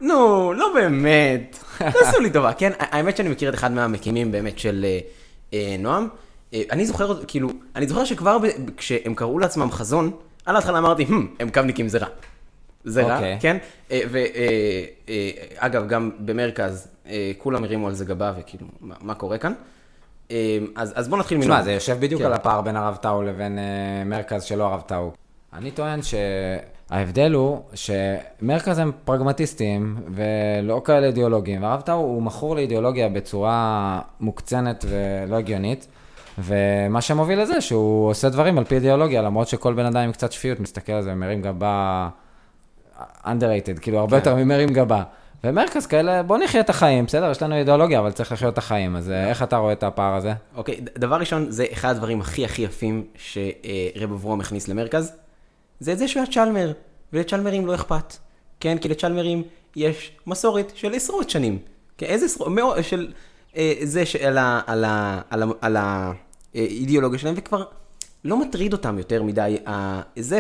נו, 0.02 0.54
לא 0.54 0.68
באמת. 0.76 1.58
תעשו 1.94 2.20
לי 2.20 2.30
טובה, 2.30 2.54
כן? 2.54 2.72
האמת 2.80 3.18
שאני 3.18 3.30
מכיר 3.30 3.50
את 3.50 3.56
אחד 3.56 3.72
מהמקימים 3.72 4.32
באמת 4.32 4.60
של 4.60 4.86
אה, 4.86 5.00
אה, 5.54 5.76
נועם. 5.80 6.08
אה, 6.54 6.62
אני 6.72 6.86
זוכר, 6.86 7.24
כאילו, 7.26 7.50
אני 7.76 7.88
זוכר 7.88 8.06
שכבר 8.06 8.38
ב- 8.40 8.48
כשהם 8.78 9.14
קראו 9.16 9.40
לעצמם 9.40 9.72
חזון, 9.72 10.12
על 10.46 10.56
ההתחלה 10.56 10.78
אמרתי, 10.78 11.06
"הם, 11.40 11.50
קבניקים 11.50 11.88
זה 11.88 11.98
רע. 11.98 12.08
זה 12.84 13.04
רע, 13.04 13.16
אוקיי. 13.16 13.38
כן? 13.42 13.58
ואגב, 15.62 15.88
גם 15.88 16.12
במרכז, 16.20 16.88
אה, 17.08 17.32
כולם 17.38 17.64
הרימו 17.64 17.88
על 17.88 17.94
זה 17.94 18.06
גבה, 18.06 18.34
וכאילו, 18.40 18.66
מה- 18.82 18.96
מה 19.02 19.14
קורה 19.16 19.38
כאן? 19.38 19.54
אה, 20.32 20.58
אז 20.76 20.94
אז 20.96 21.08
בואו 21.08 21.20
נתחיל 21.20 21.38
מנועם. 21.38 21.52
תשמע, 21.52 21.64
זה 21.64 21.72
יושב 21.74 21.98
בדיוק 22.00 22.22
כן. 22.22 22.28
על 22.28 22.34
הפער 22.34 22.62
בין 22.62 22.76
הרב 22.76 22.96
טאו 22.96 23.22
לבין 23.24 23.60
אה, 23.60 23.64
מרכז 24.06 24.44
שלא 24.44 24.64
הרב 24.64 24.82
טאו. 24.82 25.12
אני 25.54 25.72
טוען 25.72 26.00
שההבדל 26.02 27.34
הוא 27.34 27.62
שמרכז 27.74 28.78
הם 28.80 28.92
פרגמטיסטים 29.06 29.96
ולא 30.16 30.82
כאלה 30.86 31.08
אידיאולוגיים, 31.08 31.64
והרב 31.64 31.82
טאו 31.82 31.96
הוא 31.96 32.22
מכור 32.24 32.56
לאידיאולוגיה 32.56 33.10
בצורה 33.10 34.00
מוקצנת 34.20 34.86
ולא 34.90 35.36
הגיונית, 35.36 35.88
ומה 36.38 37.02
שמוביל 37.02 37.42
לזה 37.42 37.62
שהוא 37.62 38.10
עושה 38.10 38.30
דברים 38.30 38.58
על 38.58 38.64
פי 38.64 38.76
אידיאולוגיה, 38.76 39.22
למרות 39.22 39.48
שכל 39.48 39.74
בן 39.74 39.86
אדם 39.86 39.98
עם 39.98 40.12
קצת 40.12 40.32
שפיות 40.32 40.60
מסתכל 40.60 40.92
על 40.92 41.02
זה 41.04 41.12
ומרים 41.12 41.42
גבה 41.42 42.10
underrated, 43.26 43.80
כאילו 43.82 44.00
הרבה 44.00 44.18
יותר 44.18 44.36
ממרים 44.36 44.70
גבה. 44.70 45.04
ומרכז 45.44 45.86
כאלה, 45.86 46.24
בוא 46.24 46.38
נחיה 46.38 46.62
את 46.62 46.70
החיים, 46.70 47.06
בסדר, 47.06 47.32
יש 47.32 47.42
לנו 47.42 47.56
אידיאולוגיה, 47.56 48.00
אבל 48.00 48.12
צריך 48.12 48.32
לחיות 48.32 48.54
את 48.54 48.58
החיים, 48.58 48.96
אז 48.96 49.12
אה, 49.12 49.30
איך 49.30 49.44
אתה 49.44 49.58
רואה 49.58 49.74
את 49.74 49.84
הפער 49.84 50.16
הזה? 50.16 50.34
אוקיי, 50.56 50.76
ד- 50.82 50.90
דבר 51.00 51.16
ראשון, 51.16 51.52
זה 51.52 51.66
אחד 51.74 51.90
הדברים 51.90 52.22
הכי 52.22 52.46
הכי 52.46 52.62
יפים 52.62 53.04
שרב 53.16 54.12
אברום 54.12 54.40
הכניס 54.42 54.68
למרכז, 54.68 55.12
זה 55.80 55.92
את 55.94 55.98
זה 55.98 56.08
שהוא 56.08 56.24
היה 56.24 56.32
צ'למר, 56.32 56.72
ולצ'למרים 57.14 57.66
לא 57.66 57.76
אכפת. 57.76 58.14
כן, 58.60 58.78
כי 58.78 58.90
לצ'למרים 58.90 59.44
יש 59.76 60.12
מסורת 60.28 60.72
של 60.76 60.94
עשרות 60.94 61.30
שנים. 61.30 61.58
כן, 61.98 62.06
איזה 62.06 62.26
עשרות, 62.26 62.48
מאות, 62.48 62.84
של 62.84 63.12
זה 63.84 64.06
שעל 64.06 64.38
ה- 64.38 64.62
על 64.68 64.84
ה- 64.84 65.22
על 65.30 65.44
ה- 65.44 65.52
על 65.62 65.78
האידיאולוגיה 66.54 67.20
שלהם, 67.20 67.34
וכבר 67.38 67.66
לא 68.26 68.40
מטריד 68.40 68.74
אותם 68.74 68.98
יותר 68.98 69.24
מדי 69.24 69.58
זה, 70.20 70.40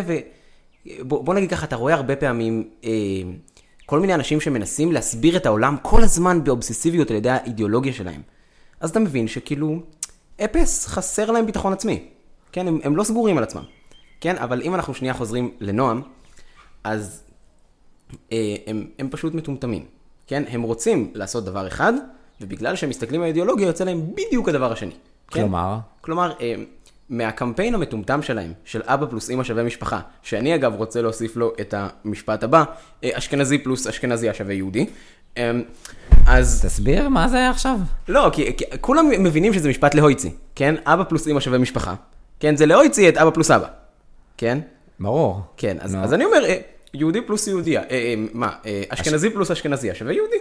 ובוא 0.99 1.23
בוא 1.23 1.33
נגיד 1.33 1.49
ככה, 1.49 1.65
אתה 1.65 1.75
רואה 1.75 1.93
הרבה 1.93 2.15
פעמים 2.15 2.69
אה, 2.83 2.89
כל 3.85 3.99
מיני 3.99 4.13
אנשים 4.13 4.41
שמנסים 4.41 4.91
להסביר 4.91 5.37
את 5.37 5.45
העולם 5.45 5.75
כל 5.81 6.03
הזמן 6.03 6.43
באובססיביות 6.43 7.11
על 7.11 7.17
ידי 7.17 7.29
האידיאולוגיה 7.29 7.93
שלהם. 7.93 8.21
אז 8.79 8.89
אתה 8.89 8.99
מבין 8.99 9.27
שכאילו, 9.27 9.79
אפס 10.43 10.87
חסר 10.87 11.31
להם 11.31 11.45
ביטחון 11.45 11.73
עצמי. 11.73 12.05
כן, 12.51 12.67
הם, 12.67 12.79
הם 12.83 12.95
לא 12.95 13.03
סגורים 13.03 13.37
על 13.37 13.43
עצמם. 13.43 13.63
כן, 14.21 14.37
אבל 14.37 14.61
אם 14.61 14.75
אנחנו 14.75 14.93
שנייה 14.93 15.13
חוזרים 15.13 15.51
לנועם, 15.59 16.01
אז 16.83 17.23
אה, 18.31 18.55
הם, 18.67 18.87
הם 18.99 19.09
פשוט 19.11 19.33
מטומטמים. 19.33 19.85
כן, 20.27 20.43
הם 20.49 20.61
רוצים 20.61 21.11
לעשות 21.13 21.45
דבר 21.45 21.67
אחד, 21.67 21.93
ובגלל 22.41 22.75
שהם 22.75 22.89
מסתכלים 22.89 23.21
על 23.21 23.25
האידיאולוגיה, 23.25 23.67
יוצא 23.67 23.83
להם 23.83 24.01
בדיוק 24.15 24.49
הדבר 24.49 24.71
השני. 24.71 24.91
כן? 24.91 25.39
כלומר? 25.41 25.77
כלומר, 26.01 26.33
אה, 26.41 26.55
מהקמפיין 27.09 27.75
המטומטם 27.75 28.21
שלהם, 28.21 28.53
של 28.65 28.81
אבא 28.85 29.05
פלוס 29.05 29.29
אמא 29.29 29.43
שווה 29.43 29.63
משפחה, 29.63 29.99
שאני 30.21 30.55
אגב 30.55 30.75
רוצה 30.75 31.01
להוסיף 31.01 31.35
לו 31.35 31.53
את 31.61 31.73
המשפט 31.77 32.43
הבא, 32.43 32.63
אה, 33.03 33.09
אשכנזי 33.13 33.57
פלוס 33.57 33.87
אשכנזי 33.87 34.29
השווה 34.29 34.53
יהודי. 34.53 34.85
אה, 35.37 35.51
אז... 36.27 36.65
תסביר 36.65 37.09
מה 37.09 37.27
זה 37.27 37.37
היה 37.37 37.49
עכשיו. 37.49 37.77
לא, 38.07 38.29
כי, 38.33 38.57
כי 38.57 38.65
כולם 38.81 39.09
מבינים 39.19 39.53
שזה 39.53 39.69
משפט 39.69 39.95
להויצי, 39.95 40.31
כן? 40.55 40.75
אבא 40.85 41.03
פלוס 41.03 41.27
אמא 41.27 41.39
שווה 41.39 41.57
משפחה. 41.57 41.95
כן, 42.39 42.55
זה 42.55 42.65
להויצי 42.65 43.09
את 43.09 43.17
אבא 43.17 43.29
פלוס 43.29 43.51
אבא. 43.51 43.67
כן? 44.37 44.59
ברור. 44.99 45.41
כן, 45.57 45.77
אז. 45.79 45.97
אז 46.01 46.13
אני 46.13 46.25
אומר, 46.25 46.43
יהודי 46.93 47.21
פלוס 47.21 47.47
יהודיה. 47.47 47.81
אה, 47.81 47.87
אה, 47.89 48.13
מה, 48.33 48.51
אה, 48.65 48.83
אשכנזי 48.89 49.29
פלוס 49.29 49.51
אשכנזיה 49.51 49.95
שווה 49.95 50.13
יהודי. 50.13 50.35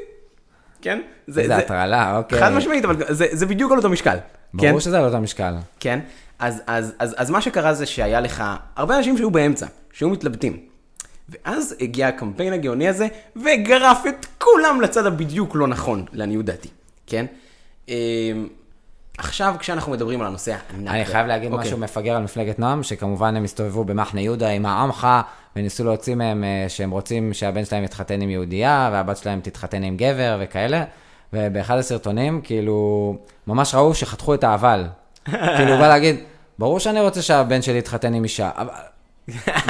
כן? 0.83 1.01
זה 1.27 1.57
הטרלה, 1.57 2.17
אוקיי. 2.17 2.41
חד 2.41 2.53
משמעית, 2.53 2.85
אבל 2.85 2.97
זה, 3.09 3.27
זה 3.33 3.47
בדיוק 3.47 3.73
על 3.73 3.79
אותו 3.79 3.91
משקל. 3.91 4.17
כן? 4.59 4.69
ברור 4.69 4.81
שזה 4.81 4.99
על 4.99 5.05
אותו 5.05 5.21
משקל. 5.21 5.55
כן? 5.81 6.01
אז, 6.39 6.63
אז, 6.67 6.95
אז, 6.99 7.15
אז 7.19 7.31
מה 7.31 7.41
שקרה 7.41 7.75
זה 7.75 7.87
שהיה 7.87 8.21
לך 8.21 8.45
הרבה 8.77 8.97
אנשים 8.99 9.17
שהיו 9.17 9.31
באמצע, 9.31 9.67
שהיו 9.93 10.11
מתלבטים. 10.11 10.57
ואז 11.29 11.75
הגיע 11.81 12.09
הקמפיין 12.09 12.53
הגאוני 12.53 12.89
הזה, 12.89 13.09
וגרף 13.37 14.07
את 14.09 14.27
כולם 14.39 14.81
לצד 14.81 15.07
הבדיוק 15.07 15.57
לא 15.57 15.67
נכון, 15.67 16.05
לעניות 16.13 16.45
דעתי, 16.45 16.69
כן? 17.07 17.27
עכשיו, 19.19 19.55
כשאנחנו 19.59 19.93
מדברים 19.93 20.21
על 20.21 20.27
הנושא 20.27 20.53
הענק... 20.53 20.89
אני 20.89 21.05
חייב 21.05 21.27
להגיד 21.27 21.53
אוקיי. 21.53 21.67
משהו 21.67 21.79
מפגר 21.79 22.17
על 22.17 22.23
מפלגת 22.23 22.59
נועם, 22.59 22.83
שכמובן 22.83 23.37
הם 23.37 23.45
הסתובבו 23.45 23.85
במחנה 23.85 24.21
יהודה 24.21 24.49
עם 24.49 24.67
העמך, 24.67 25.09
וניסו 25.57 25.85
להוציא 25.85 26.15
מהם 26.15 26.45
אה, 26.45 26.65
שהם 26.69 26.91
רוצים 26.91 27.33
שהבן 27.33 27.65
שלהם 27.65 27.85
יתחתן 27.85 28.21
עם 28.21 28.31
יהודייה, 28.31 28.91
והבת 28.93 29.17
שלהם 29.17 29.41
תתחתן 29.41 29.83
עם 29.83 29.97
גבר 29.97 30.39
וכאלה. 30.41 30.85
ובאחד 31.33 31.79
הסרטונים, 31.79 32.41
כאילו, 32.45 33.17
ממש 33.47 33.75
ראו 33.75 33.95
שחתכו 33.95 34.35
את 34.35 34.45
האבל. 34.45 34.85
כאילו, 35.57 35.71
הוא 35.71 35.79
בא 35.81 35.89
להגיד, 35.89 36.17
ברור 36.59 36.81
שאני 36.81 37.01
רוצה 37.01 37.23
שהבן 37.23 37.63
שלי 37.63 37.79
יתחתן 37.79 38.15
עם 38.15 38.25
אישה, 38.25 38.51
אבל... 38.57 38.71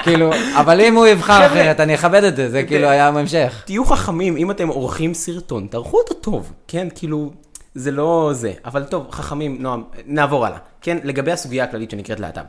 כאילו, 0.02 0.30
אבל 0.60 0.80
אם 0.80 0.96
הוא 0.96 1.06
יבחר 1.06 1.46
אחרת, 1.46 1.80
אני 1.80 1.94
אכבד 1.94 2.24
את 2.24 2.36
זה, 2.36 2.50
זה 2.50 2.62
כאילו 2.62 2.88
היה 2.88 3.08
המשך. 3.08 3.62
תהיו 3.66 3.84
חכמים, 3.84 4.36
אם 4.36 4.50
אתם 4.50 4.68
עורכים 4.68 5.14
סרטון, 5.14 5.66
תערכו 5.70 5.98
אותו 5.98 6.14
טוב, 6.14 6.52
כן? 6.68 6.88
כאילו, 6.94 7.30
זה 7.74 7.90
לא 7.90 8.30
זה. 8.32 8.52
אבל 8.64 8.84
טוב, 8.84 9.06
חכמים, 9.10 9.62
נועם, 9.62 9.82
נעבור 10.06 10.46
הלאה. 10.46 10.58
כן? 10.80 10.98
לגבי 11.04 11.32
הסוגיה 11.32 11.64
הכללית 11.64 11.90
שנקראת 11.90 12.20
להט"ב. 12.20 12.42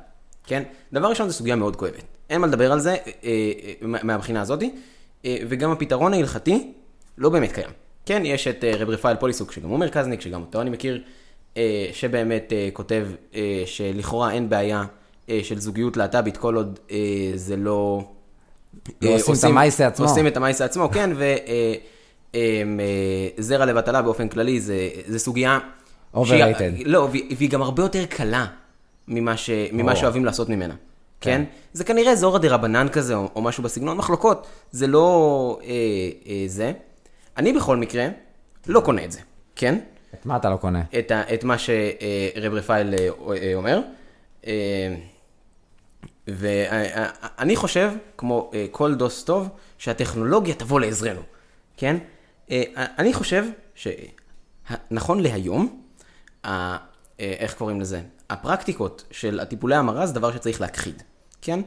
כן? 0.48 0.64
דבר 0.94 1.08
ראשון, 1.08 1.28
זו 1.30 1.34
סוגיה 1.34 1.56
מאוד 1.56 1.76
כואבת. 1.76 2.04
אין 2.30 2.42
מה 2.42 2.48
לדבר 2.48 2.72
על 2.72 2.80
זה 2.80 2.92
אה, 2.92 2.98
אה, 3.24 3.32
מה- 3.82 4.04
מהבחינה 4.04 4.42
הזאתי, 4.42 4.72
אה, 5.26 5.38
וגם 5.50 5.72
הפתרון 5.72 6.14
ההלכתי 6.14 6.72
לא 7.18 7.30
באמת 7.30 7.52
קיים. 7.52 7.70
כן, 8.06 8.22
יש 8.26 8.48
את 8.48 8.64
אה, 8.64 8.72
רב 8.76 8.90
רפאל 8.90 9.16
פוליסוק, 9.16 9.52
שגם 9.52 9.70
הוא 9.70 9.80
מרכזניק, 9.80 10.22
שגם 10.22 10.42
אותו 10.42 10.62
אני 10.62 10.70
מכיר, 10.70 11.02
אה, 11.58 11.90
שבאמת 11.94 12.54
אה, 12.54 12.70
כותב 12.74 13.08
אה, 13.36 13.64
שלכאורה 13.66 14.32
אין 14.32 14.50
בעיה 14.50 14.84
אה, 15.30 15.40
של 15.44 15.60
זוגיות 15.60 15.98
להט"בית, 15.98 16.38
כל 16.38 16.56
עוד 16.56 16.80
אה, 16.92 16.98
זה 17.36 17.56
לא... 17.56 18.04
לא 19.02 19.10
אה, 19.10 19.14
עושים 19.14 19.34
את 19.40 19.44
המעשה 19.44 19.88
עצמו. 19.88 20.06
עושים 20.06 20.28
את 20.28 20.38
המעשה 20.38 20.66
עצמו, 20.66 20.90
כן, 20.94 21.10
וזרע 23.38 23.66
לבטלה 23.66 24.02
באופן 24.02 24.28
כללי 24.28 24.60
זה, 24.60 24.76
זה 25.08 25.20
סוגיה... 25.20 25.60
Overrated. 26.16 26.26
שהיא- 26.28 26.86
לא, 26.88 27.08
והיא 27.38 27.50
גם 27.50 27.62
הרבה 27.62 27.84
יותר 27.84 28.06
קלה 28.06 28.46
ממה, 29.08 29.38
ש, 29.38 29.50
ממה 29.72 29.84
ברור. 29.84 29.96
שאוהבים 29.96 30.26
לעשות 30.26 30.50
ממנה. 30.50 30.76
כן? 31.22 31.32
כן. 31.32 31.44
זה 31.74 31.84
כנראה 31.84 32.16
זורא 32.16 32.40
דה 32.40 32.48
רבנן 32.50 32.88
כזה, 32.92 33.16
או, 33.16 33.30
או 33.36 33.42
משהו 33.42 33.64
בסגנון 33.64 33.98
מחלוקות, 33.98 34.48
זה 34.72 34.88
לא 34.88 35.60
אה, 35.64 35.70
אה, 36.28 36.44
זה. 36.48 36.72
אני 37.38 37.54
בכל 37.54 37.78
מקרה 37.78 38.08
לא 38.68 38.80
קונה 38.80 39.06
את 39.06 39.12
זה, 39.12 39.20
כן? 39.56 39.80
את 40.14 40.26
מה 40.26 40.36
אתה 40.38 40.50
לא 40.50 40.56
קונה? 40.56 40.82
את, 41.00 41.12
ה, 41.12 41.34
את 41.34 41.44
מה 41.44 41.56
שרב 41.58 42.54
רפאל 42.54 42.94
אה, 42.94 43.08
אה, 43.42 43.52
אומר. 43.56 43.80
אה, 44.48 44.96
ואני 46.28 47.56
חושב, 47.56 47.92
כמו 48.18 48.52
אה, 48.54 48.66
כל 48.72 48.96
דוס 48.96 49.24
טוב, 49.24 49.48
שהטכנולוגיה 49.78 50.56
תבוא 50.56 50.80
לעזרנו, 50.80 51.22
כן? 51.78 51.98
אה, 52.52 52.64
אני 52.78 53.14
חושב 53.14 53.46
שנכון 53.76 55.20
להיום, 55.20 55.82
אה, 56.46 56.78
איך 57.20 57.54
קוראים 57.54 57.82
לזה? 57.82 58.02
הפרקטיקות 58.30 59.04
של 59.12 59.40
הטיפולי 59.40 59.76
המרה 59.76 60.06
זה 60.06 60.14
דבר 60.14 60.32
שצריך 60.32 60.62
להכחיד, 60.62 61.04
כן? 61.42 61.60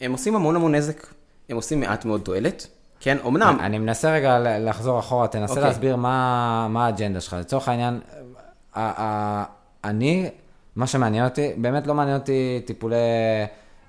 הם 0.00 0.12
עושים 0.12 0.34
המון 0.34 0.56
המון 0.56 0.74
נזק, 0.74 1.06
הם 1.48 1.56
עושים 1.56 1.80
מעט 1.80 2.04
מאוד 2.04 2.20
תועלת, 2.20 2.66
כן? 3.00 3.16
אמנם... 3.26 3.56
אני 3.60 3.78
מנסה 3.78 4.12
רגע 4.12 4.58
לחזור 4.58 4.98
אחורה, 4.98 5.28
תנסה 5.28 5.52
אוקיי. 5.52 5.64
להסביר 5.64 5.96
מה 5.96 6.66
מה 6.70 6.86
האג'נדה 6.86 7.20
שלך. 7.20 7.36
לצורך 7.40 7.68
העניין, 7.68 8.00
אני, 9.84 10.30
מה 10.76 10.86
שמעניין 10.86 11.24
אותי, 11.24 11.52
באמת 11.56 11.86
לא 11.86 11.94
מעניין 11.94 12.16
אותי 12.16 12.60
טיפולי 12.64 12.96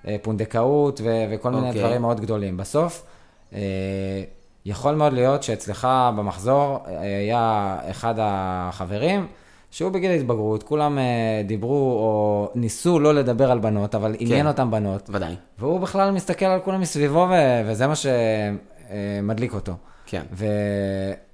אה, 0.08 0.16
פונדקאות 0.22 1.02
ו- 1.04 1.26
וכל 1.32 1.50
מיני 1.50 1.68
אוקיי. 1.68 1.82
דברים 1.82 2.02
מאוד 2.02 2.22
גדולים. 2.22 2.58
בסוף, 2.58 3.06
יכול 4.65 4.95
מאוד 4.95 5.13
להיות 5.13 5.43
שאצלך 5.43 5.88
במחזור 6.17 6.80
אה, 6.88 7.02
היה 7.02 7.78
אחד 7.89 8.13
החברים, 8.17 9.28
שהוא 9.71 9.91
בגיל 9.91 10.12
ההתבגרות, 10.12 10.63
כולם 10.63 11.00
אה, 11.00 11.04
דיברו 11.45 11.91
או 11.91 12.50
ניסו 12.56 13.00
לא 13.00 13.13
לדבר 13.13 13.52
על 13.52 13.60
בנות, 13.60 13.95
אבל 13.95 14.15
עניין 14.19 14.47
אותם 14.47 14.71
בנות. 14.71 15.10
ודאי. 15.13 15.36
והוא 15.60 15.80
בכלל 15.80 16.12
מסתכל 16.12 16.45
על 16.45 16.60
כולם 16.60 16.82
מסביבו, 16.82 17.28
ו- 17.30 17.62
וזה 17.65 17.88
מה 17.88 17.93
שמדליק 17.95 19.54
אותו. 19.54 19.74
כן. 20.06 20.21
ו... 20.34 20.45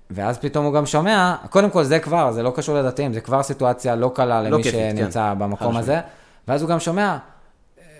ואז 0.10 0.38
פתאום 0.38 0.66
הוא 0.66 0.74
גם 0.74 0.86
שומע, 0.86 1.36
קודם 1.50 1.70
כל 1.70 1.84
זה 1.84 2.00
כבר, 2.00 2.32
זה 2.32 2.44
לא 2.44 2.52
קשור 2.56 2.76
לדתיים, 2.76 3.14
זה 3.14 3.22
כבר 3.22 3.44
סיטואציה 3.44 3.96
לא 3.96 4.12
קלה 4.16 4.42
למי 4.42 4.64
כיפית, 4.64 4.74
כן. 4.74 4.96
שנמצא 4.98 5.34
במקום 5.38 5.74
חד 5.74 5.80
הזה. 5.80 6.00
ואז 6.48 6.62
הוא 6.62 6.70
גם 6.70 6.80
שומע 6.80 7.18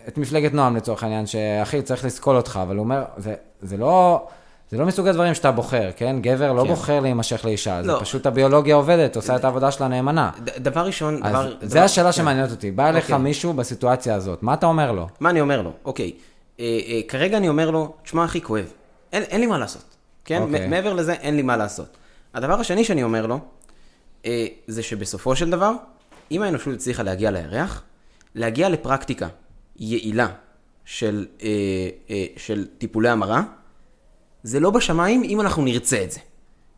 את 0.08 0.18
מפלגת 0.18 0.54
נועם 0.54 0.76
לצורך 0.76 1.04
העניין, 1.04 1.26
שאחי, 1.26 1.82
צריך 1.82 2.06
לסקול 2.06 2.36
אותך, 2.36 2.60
אבל 2.64 2.76
הוא 2.76 2.84
אומר, 2.84 3.04
זה, 3.18 3.36
זה 3.62 3.78
לא... 3.78 4.28
זה 4.72 4.78
לא 4.78 4.86
מסוג 4.86 5.08
הדברים 5.08 5.34
שאתה 5.34 5.52
בוחר, 5.52 5.90
כן? 5.96 6.16
גבר 6.22 6.54
לא 6.54 6.62
כן. 6.62 6.68
בוחר 6.68 7.00
להימשך 7.00 7.46
לאישה, 7.46 7.82
זה 7.84 7.88
לא. 7.88 7.98
פשוט 8.02 8.26
הביולוגיה 8.26 8.76
עובדת, 8.76 9.16
עושה 9.16 9.36
את 9.36 9.44
העבודה 9.44 9.72
שלה 9.72 9.88
נאמנה. 9.88 10.32
ד- 10.44 10.64
דבר 10.64 10.86
ראשון, 10.86 11.24
אז 11.24 11.32
דבר... 11.32 11.56
זה 11.62 11.76
דבר- 11.76 11.84
השאלה 11.86 12.06
כן. 12.12 12.18
שמעניינת 12.18 12.52
אותי. 12.52 12.72
בא 12.72 12.90
אליך 12.90 13.04
אוקיי. 13.06 13.18
מישהו 13.18 13.54
בסיטואציה 13.54 14.16
הזאת, 14.16 14.44
מה 14.44 14.54
אתה 14.54 14.66
אומר 14.66 14.92
לו? 14.92 15.08
מה 15.20 15.30
אני 15.30 15.42
אומר 15.42 15.62
לו? 15.62 15.72
אוקיי, 15.86 16.12
אה, 16.60 16.66
אה, 16.88 17.00
כרגע 17.08 17.38
אני 17.38 17.50
אומר 17.50 17.72
לו, 17.72 17.94
תשמע 18.04 18.26
אחי, 18.26 18.42
כואב. 18.42 18.66
אין, 19.14 19.24
אין 19.24 19.40
לי 19.42 19.48
מה 19.48 19.58
לעשות. 19.58 19.84
כן? 20.26 20.42
אוקיי. 20.42 20.68
מעבר 20.68 20.94
לזה, 20.94 21.14
אין 21.14 21.36
לי 21.36 21.42
מה 21.42 21.58
לעשות. 21.58 21.98
הדבר 22.34 22.60
השני 22.60 22.84
שאני 22.84 23.04
אומר 23.04 23.26
לו, 23.26 23.40
אה, 24.26 24.46
זה 24.68 24.84
שבסופו 24.84 25.36
של 25.36 25.50
דבר, 25.50 25.72
אם 26.32 26.42
האנושות 26.42 26.74
הצליחה 26.74 27.04
להגיע 27.04 27.32
לירח, 27.32 27.84
להגיע 28.36 28.70
לפרקטיקה 28.70 29.28
יעילה 29.80 30.28
של, 30.86 31.26
אה, 31.44 31.48
אה, 32.10 32.26
של 32.38 32.66
טיפולי 32.78 33.10
המרה, 33.10 33.42
זה 34.48 34.60
לא 34.60 34.70
בשמיים 34.72 35.24
אם 35.24 35.42
אנחנו 35.42 35.64
נרצה 35.64 36.04
את 36.04 36.12
זה. 36.12 36.20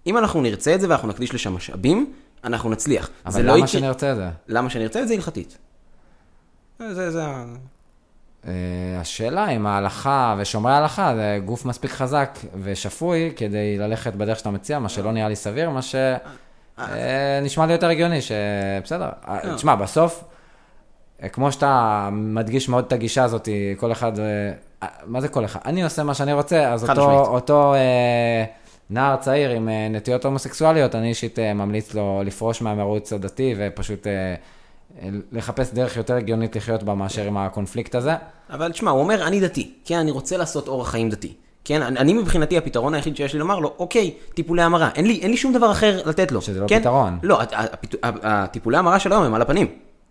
אם 0.07 0.17
אנחנו 0.17 0.41
נרצה 0.41 0.75
את 0.75 0.81
זה 0.81 0.89
ואנחנו 0.89 1.07
נקדיש 1.07 1.33
לשם 1.33 1.53
משאבים, 1.55 2.13
אנחנו 2.43 2.69
נצליח. 2.69 3.05
זה 3.05 3.11
אבל 3.25 3.41
לא 3.41 3.47
למה 3.47 3.57
יקרה- 3.57 3.67
שנרצה 3.67 4.11
את 4.11 4.15
זה? 4.17 4.29
למה 4.47 4.69
שנרצה 4.69 5.01
את 5.01 5.07
זה 5.07 5.13
הלכתית. 5.13 5.57
זה, 6.79 6.93
זה, 6.95 7.11
זה... 7.11 7.21
אה, 8.47 8.51
השאלה 9.01 9.49
אם 9.49 9.65
ההלכה 9.67 10.35
ושומרי 10.39 10.73
ההלכה 10.73 11.15
זה 11.15 11.39
גוף 11.45 11.65
מספיק 11.65 11.91
חזק 11.91 12.39
ושפוי 12.63 13.31
כדי 13.35 13.77
ללכת 13.77 14.13
בדרך 14.15 14.37
שאתה 14.39 14.49
מציע, 14.51 14.79
מה 14.79 14.89
שלא 14.89 15.11
נראה 15.11 15.29
לי 15.29 15.35
סביר, 15.35 15.69
מה 15.69 15.79
שנשמע 15.81 17.65
לי 17.65 17.71
יותר 17.73 17.89
הגיוני, 17.89 18.19
שבסדר. 18.21 19.09
אה, 19.27 19.55
תשמע, 19.55 19.75
בסוף, 19.75 20.23
אה, 20.23 20.38
כמו 21.31 21.51
שאתה 21.51 22.09
מדגיש 22.11 22.69
מאוד 22.69 22.83
את 22.87 22.93
הגישה 22.93 23.23
הזאת, 23.23 23.49
כל 23.77 23.91
אחד, 23.91 24.19
אה, 24.19 24.25
אה, 24.83 24.87
מה 25.05 25.21
זה 25.21 25.27
כל 25.27 25.45
אחד? 25.45 25.59
אני 25.65 25.83
עושה 25.83 26.03
מה 26.03 26.13
שאני 26.13 26.33
רוצה, 26.33 26.73
אז 26.73 26.89
אותו. 26.89 27.25
אותו 27.25 27.73
אה, 27.73 28.45
נער 28.89 29.15
צעיר 29.15 29.49
עם 29.49 29.69
אה, 29.69 29.87
נטיות 29.89 30.25
הומוסקסואליות, 30.25 30.95
אני 30.95 31.09
אישית 31.09 31.39
אה, 31.39 31.53
ממליץ 31.53 31.93
לו 31.93 32.21
לפרוש 32.25 32.61
מהמרוץ 32.61 33.13
הדתי 33.13 33.55
ופשוט 33.57 34.07
אה, 34.07 34.11
אה, 35.01 35.09
לחפש 35.31 35.73
דרך 35.73 35.97
יותר 35.97 36.15
הגיונית 36.15 36.55
לחיות 36.55 36.83
בה 36.83 36.93
מאשר 36.93 37.23
עם 37.23 37.37
הקונפליקט 37.37 37.95
הזה. 37.95 38.13
אבל 38.49 38.71
תשמע, 38.71 38.91
הוא 38.91 38.99
אומר, 38.99 39.27
אני 39.27 39.39
דתי, 39.39 39.71
כן, 39.85 39.97
אני 39.97 40.11
רוצה 40.11 40.37
לעשות 40.37 40.67
אורח 40.67 40.89
חיים 40.89 41.09
דתי. 41.09 41.33
כן, 41.63 41.81
אני, 41.81 42.13
מבחינתי 42.13 42.57
הפתרון 42.57 42.93
היחיד 42.93 43.15
שיש 43.15 43.33
לי 43.33 43.39
לומר 43.39 43.59
לו, 43.59 43.73
אוקיי, 43.79 44.13
טיפולי 44.33 44.61
המרה, 44.61 44.89
אין 44.95 45.07
לי, 45.07 45.19
אין 45.21 45.31
לי 45.31 45.37
שום 45.37 45.53
דבר 45.53 45.71
אחר 45.71 46.01
לתת 46.05 46.31
לו. 46.31 46.41
שזה 46.41 46.59
לא 46.59 46.67
כן? 46.67 46.79
פתרון. 46.79 47.19
לא, 47.23 47.39
הטיפולי 48.03 48.77
המרה 48.77 48.99
של 48.99 49.11
היום 49.11 49.23
הם 49.23 49.33
על 49.33 49.41
הפנים, 49.41 49.67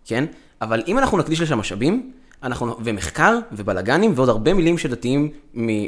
כן? 0.09 0.25
אבל 0.63 0.83
אם 0.89 0.99
אנחנו 0.99 1.19
נקדיש 1.19 1.41
לשם 1.41 1.59
משאבים, 1.59 2.13
אנחנו, 2.43 2.77
ומחקר, 2.81 3.39
ובלאגנים, 3.53 4.13
ועוד 4.17 4.29
הרבה 4.29 4.55
מילים 4.55 4.79
שדתיים, 4.79 5.31
מ, 5.55 5.69
אמ, 5.69 5.87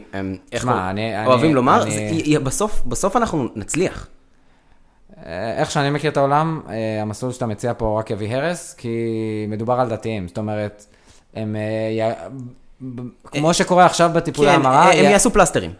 איך 0.52 0.66
לא- 0.66 0.72
אני- 0.90 1.26
אוהבים 1.26 1.46
אני- 1.46 1.54
לומר, 1.54 1.82
אני- 1.82 2.22
זה, 2.34 2.40
בסוף, 2.40 2.82
בסוף 2.86 3.16
אנחנו 3.16 3.48
נצליח. 3.56 4.06
אה, 5.26 5.56
איך 5.58 5.70
שאני 5.70 5.90
מכיר 5.90 6.10
את 6.10 6.16
העולם, 6.16 6.60
אה, 6.68 7.02
המסלול 7.02 7.32
שאתה 7.32 7.46
מציע 7.46 7.72
פה 7.76 7.98
רק 7.98 8.10
יביא 8.10 8.36
הרס, 8.36 8.74
כי 8.74 8.88
מדובר 9.48 9.80
על 9.80 9.88
דתיים. 9.88 10.28
זאת 10.28 10.38
אומרת, 10.38 10.84
הם... 11.34 11.56
אה, 11.56 12.12
כמו 13.24 13.54
שקורה 13.54 13.86
עכשיו 13.86 14.10
בטיפולי 14.14 14.48
כן, 14.48 14.54
המרה, 14.54 14.92
הם 14.92 15.04
י- 15.04 15.10
יעשו 15.10 15.30
פלסטרים. 15.30 15.70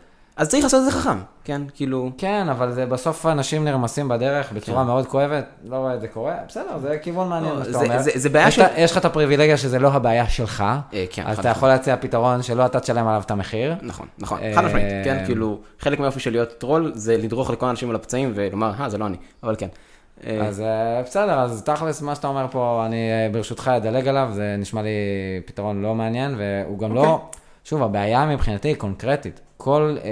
אז 0.41 0.49
צריך 0.49 0.63
לעשות 0.65 0.81
את 0.81 0.93
זה 0.93 0.99
חכם, 0.99 1.19
כן, 1.45 1.63
כאילו... 1.75 2.11
כן, 2.19 2.47
אבל 2.51 2.73
זה 2.73 2.87
בסוף 2.87 3.27
אנשים 3.27 3.65
נרמסים 3.65 4.09
בדרך 4.09 4.53
בצורה 4.53 4.85
מאוד 4.85 5.07
כואבת, 5.07 5.45
לא 5.65 5.77
רואה 5.77 5.95
את 5.95 6.01
זה 6.01 6.09
קורה, 6.09 6.35
בסדר, 6.49 6.79
זה 6.79 6.99
כיוון 7.03 7.29
מעניין 7.29 7.53
כן. 7.53 7.59
לא, 7.59 7.65
מה 7.65 7.65
שאתה 7.65 7.79
זה- 7.79 7.85
אומר. 7.85 8.03
זה- 8.03 8.11
זה 8.15 8.29
בעיה 8.29 8.51
של- 8.51 8.63
יש 8.77 8.93
לך 8.93 8.99
את 8.99 9.05
הפריבילגיה 9.05 9.57
שזה 9.57 9.79
לא 9.79 9.89
הבעיה 9.89 10.29
שלך, 10.29 10.65
אה, 10.93 11.05
כן, 11.11 11.23
אז 11.27 11.39
אתה 11.39 11.49
יכול 11.49 11.69
להציע 11.69 11.97
פתרון 11.97 12.43
שלא 12.43 12.67
אתה 12.67 12.81
תשלם 12.81 13.07
עליו 13.09 13.21
את 13.27 13.31
המחיר. 13.31 13.75
נכון, 13.83 14.07
נכון, 14.19 14.39
אה, 14.43 14.53
חד 14.55 14.65
משמעית, 14.65 14.85
כן, 15.05 15.23
כאילו, 15.27 15.59
חלק 15.79 15.99
מהיופי 16.01 16.21
של 16.21 16.31
להיות 16.31 16.59
טרול 16.59 16.93
זה 16.95 17.17
לדרוך 17.17 17.51
לכל 17.51 17.67
האנשים 17.67 17.91
על 17.91 17.97
הפצעים 17.97 18.33
ולומר, 18.35 18.73
אה, 18.81 18.89
זה 18.89 18.99
לא 18.99 19.07
אני, 19.07 19.17
אבל 19.43 19.55
כן. 19.59 19.69
אה, 20.27 20.47
אז 20.47 20.61
אה, 20.61 21.03
בסדר, 21.03 21.39
אז 21.41 21.63
תכלס, 21.63 22.03
מה 22.03 22.15
שאתה 22.15 22.29
אומר 22.29 22.47
פה, 22.51 22.83
אני 22.87 22.97
אה, 22.97 23.29
ברשותך 23.33 23.71
אדלג 23.77 24.09
עליו, 24.09 24.29
זה 24.33 24.55
נשמע 24.59 24.83
לי 24.83 24.89
פתרון 25.47 25.83
לא 25.83 25.95
מעניין, 25.95 26.35
והוא 26.39 26.79
גם 26.79 26.95
לא, 26.95 27.07
אוקיי. 27.07 27.27
שוב, 27.65 27.83
הבעיה 27.83 28.27
מבחינתי 28.27 28.69
היא 28.69 28.77
קונקרטית. 28.77 29.41
כל, 29.61 29.97
אה, 30.05 30.11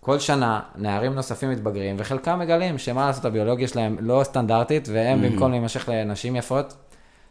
כל 0.00 0.18
שנה 0.18 0.60
נערים 0.76 1.14
נוספים 1.14 1.50
מתבגרים, 1.50 1.96
וחלקם 1.98 2.38
מגלים 2.38 2.78
שמה 2.78 3.06
לעשות, 3.06 3.24
הביולוגיה 3.24 3.68
שלהם 3.68 3.96
לא 4.00 4.20
סטנדרטית, 4.24 4.88
והם 4.92 5.22
במקום 5.22 5.50
להימשך 5.50 5.88
לנשים 5.88 6.36
יפות, 6.36 6.74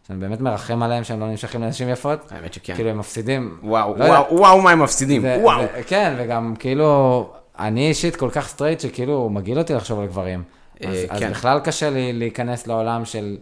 שאני 0.07 0.19
באמת 0.19 0.41
מרחם 0.41 0.83
עליהם 0.83 1.03
שהם 1.03 1.19
לא 1.19 1.27
נמשכים 1.29 1.61
לנשים 1.61 1.89
יפות, 1.89 2.31
האמת 2.31 2.53
שכן. 2.53 2.75
כאילו 2.75 2.89
הם 2.89 2.97
מפסידים. 2.97 3.57
וואו, 3.63 3.97
לא 3.97 4.03
יודע. 4.03 4.19
וואו, 4.19 4.37
וואו, 4.37 4.61
מה 4.61 4.71
הם 4.71 4.79
מפסידים, 4.83 5.23
ו- 5.23 5.35
וואו. 5.41 5.61
ו- 5.61 5.79
כן, 5.87 6.15
וגם 6.17 6.53
כאילו, 6.59 7.29
אני 7.59 7.87
אישית 7.87 8.15
כל 8.15 8.29
כך 8.31 8.47
סטרייט 8.47 8.79
שכאילו 8.79 9.29
מגעיל 9.29 9.57
אותי 9.57 9.73
לחשוב 9.73 9.99
על 9.99 10.05
גברים. 10.07 10.43
אה, 10.83 10.89
אז, 10.89 10.97
אז 11.09 11.19
כן. 11.19 11.31
בכלל 11.31 11.59
קשה 11.59 11.89
לי 11.89 12.13
להיכנס 12.13 12.67
לעולם 12.67 13.05
של... 13.05 13.37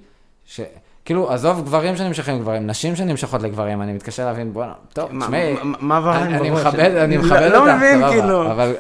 ש... 0.46 0.60
כאילו, 1.10 1.32
עזוב 1.32 1.66
גברים 1.66 1.96
שנמשכים 1.96 2.36
לגברים, 2.36 2.68
נשים 2.68 2.96
שנמשכות 2.96 3.42
לגברים, 3.44 3.82
אני 3.82 3.94
מתקשה 3.94 4.26
להבין, 4.26 4.54
בוא'נה, 4.54 4.74
טוב, 4.94 5.10
תשמעי, 5.22 5.56
מה- 5.64 5.98
עבר 5.98 6.12
להם 6.12 6.34
אני? 6.34 6.50
מכבד, 6.50 6.80
אני 6.80 7.18
לא- 7.18 7.24
מכבד 7.24 7.50
לא 7.52 7.58
אותך, 7.72 7.84
סבבה, 7.94 8.10
כאילו. 8.12 8.52
אבל 8.52 8.76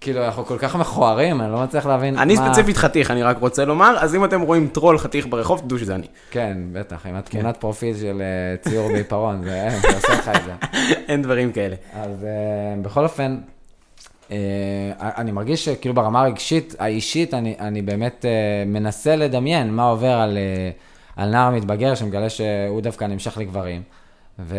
כאילו, 0.00 0.24
אנחנו 0.24 0.44
כל 0.46 0.58
כך 0.58 0.76
מכוערים, 0.76 1.40
אני 1.40 1.52
לא 1.52 1.62
מצליח 1.62 1.86
להבין 1.86 2.18
אני 2.18 2.34
מה... 2.36 2.46
ספציפית 2.46 2.76
חתיך, 2.76 3.10
אני 3.10 3.22
רק 3.22 3.36
רוצה 3.40 3.64
לומר, 3.64 3.96
אז 4.00 4.14
אם 4.14 4.24
אתם 4.24 4.40
רואים 4.40 4.68
טרול 4.72 4.98
חתיך 4.98 5.26
ברחוב, 5.26 5.60
תדעו 5.60 5.78
שזה 5.78 5.94
אני. 5.94 6.06
כן, 6.30 6.58
בטח, 6.72 7.06
עם 7.06 7.14
התמונת 7.14 7.56
פרופיל 7.56 7.96
של 7.96 8.22
אה, 8.22 8.70
ציור 8.70 8.88
בעיפרון, 8.92 9.44
זה 9.44 9.68
זה 9.82 9.88
עושה 9.96 10.12
לך 10.12 10.28
את 10.28 10.42
זה. 10.44 10.52
אין 11.08 11.22
דברים 11.22 11.52
כאלה. 11.52 11.76
אז 11.94 12.10
uh, 12.22 12.84
בכל 12.84 13.04
אופן, 13.04 13.36
אני 15.00 15.32
מרגיש 15.32 15.64
שכאילו 15.64 15.94
ברמה 15.94 16.20
הרגשית, 16.20 16.74
האישית, 16.78 17.34
אני, 17.34 17.82
באמת 17.82 18.24
מנסה 18.66 19.16
לדמיין 19.16 19.70
מה 19.70 19.84
עובר 19.84 20.12
על, 20.12 20.38
על 21.16 21.30
נער 21.30 21.50
מתבגר 21.50 21.94
שמגלה 21.94 22.30
שהוא 22.30 22.80
דווקא 22.80 23.04
נמשך 23.04 23.38
לגברים. 23.38 23.82
ו, 24.38 24.58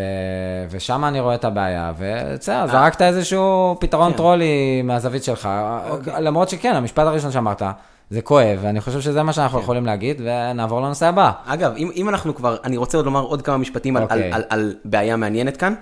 ושם 0.70 1.04
אני 1.04 1.20
רואה 1.20 1.34
את 1.34 1.44
הבעיה, 1.44 1.92
ובסדר, 1.98 2.66
זרקת 2.66 3.02
איזשהו 3.02 3.76
פתרון 3.80 4.10
כן. 4.10 4.16
טרולי 4.16 4.82
מהזווית 4.84 5.24
שלך, 5.24 5.48
אוקיי. 5.90 6.12
למרות 6.20 6.48
שכן, 6.48 6.74
המשפט 6.74 7.06
הראשון 7.06 7.32
שאמרת, 7.32 7.62
זה 8.10 8.22
כואב, 8.22 8.58
ואני 8.62 8.80
חושב 8.80 9.00
שזה 9.00 9.22
מה 9.22 9.32
שאנחנו 9.32 9.60
יכולים 9.60 9.86
להגיד, 9.86 10.20
ונעבור 10.24 10.80
לנושא 10.80 11.06
הבא. 11.06 11.32
אגב, 11.46 11.74
אם, 11.76 11.90
אם 11.96 12.08
אנחנו 12.08 12.34
כבר, 12.34 12.56
אני 12.64 12.76
רוצה 12.76 12.98
עוד 12.98 13.06
לומר 13.06 13.20
עוד 13.20 13.42
כמה 13.42 13.56
משפטים 13.56 13.96
אוקיי. 13.96 14.32
על, 14.32 14.32
על, 14.32 14.42
על 14.48 14.74
בעיה 14.84 15.16
מעניינת 15.16 15.56
כאן. 15.56 15.74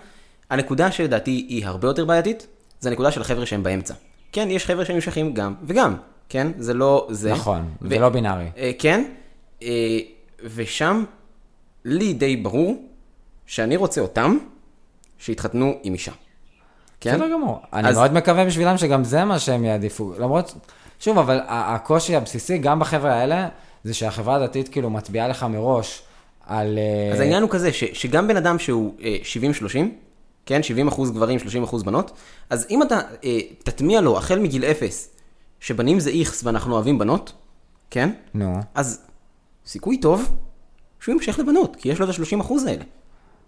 הנקודה 0.50 0.90
שלדעתי 0.90 1.46
היא 1.48 1.66
הרבה 1.66 1.88
יותר 1.88 2.04
בעייתית, 2.04 2.46
זה 2.80 2.88
הנקודה 2.88 3.10
של 3.10 3.20
החבר'ה 3.20 3.46
שהם 3.46 3.62
באמצע. 3.62 3.94
כן, 4.32 4.48
יש 4.50 4.66
חבר'ה 4.66 4.84
שנמשכים 4.84 5.34
גם 5.34 5.54
וגם, 5.62 5.94
כן? 6.28 6.46
זה 6.58 6.74
לא 6.74 7.06
זה. 7.10 7.32
נכון, 7.32 7.64
ו- 7.82 7.88
זה 7.88 7.98
לא 7.98 8.08
בינארי. 8.08 8.46
אה, 8.58 8.70
כן, 8.78 9.04
אה, 9.62 9.68
ושם 10.54 11.04
לי 11.84 12.12
די 12.12 12.36
ברור 12.36 12.84
שאני 13.46 13.76
רוצה 13.76 14.00
אותם 14.00 14.38
שיתחתנו 15.18 15.74
עם 15.82 15.92
אישה. 15.92 16.12
כן? 17.00 17.14
בסדר 17.14 17.32
גמור. 17.32 17.60
אני 17.72 17.88
אז- 17.88 17.96
מאוד 17.96 18.12
מקווה 18.12 18.44
בשבילם 18.44 18.78
שגם 18.78 19.04
זה 19.04 19.24
מה 19.24 19.38
שהם 19.38 19.64
יעדיפו. 19.64 20.12
למרות, 20.18 20.54
שוב, 21.00 21.18
אבל 21.18 21.40
הקושי 21.48 22.16
הבסיסי, 22.16 22.58
גם 22.58 22.78
בחבר'ה 22.78 23.14
האלה, 23.14 23.48
זה 23.84 23.94
שהחברה 23.94 24.34
הדתית 24.36 24.68
כאילו 24.68 24.90
מצביעה 24.90 25.28
לך 25.28 25.42
מראש 25.42 26.02
על... 26.46 26.78
אה, 26.78 27.12
אז 27.14 27.20
העניין 27.20 27.42
הוא 27.42 27.50
כזה, 27.50 27.72
ש, 27.72 27.84
שגם 27.84 28.28
בן 28.28 28.36
אדם 28.36 28.58
שהוא 28.58 28.94
אה, 29.02 29.16
70-30, 29.68 29.76
כן, 30.46 30.62
70 30.62 30.88
אחוז 30.88 31.10
גברים, 31.10 31.38
30 31.38 31.62
אחוז 31.62 31.82
בנות, 31.82 32.10
אז 32.50 32.66
אם 32.70 32.82
אתה 32.82 33.00
אה, 33.24 33.38
תטמיע 33.64 34.00
לו 34.00 34.18
החל 34.18 34.38
מגיל 34.38 34.64
אפס, 34.64 35.10
שבנים 35.60 36.00
זה 36.00 36.10
איכס 36.10 36.44
ואנחנו 36.44 36.74
אוהבים 36.74 36.98
בנות, 36.98 37.32
כן, 37.90 38.10
נו, 38.34 38.54
אז 38.74 39.05
סיכוי 39.66 39.96
טוב 40.00 40.36
שהוא 41.00 41.12
ימשך 41.14 41.38
לבנות, 41.38 41.76
כי 41.76 41.88
יש 41.88 41.98
לו 42.00 42.10
את 42.10 42.18
ה-30 42.18 42.40
אחוז 42.40 42.64
האלה, 42.66 42.82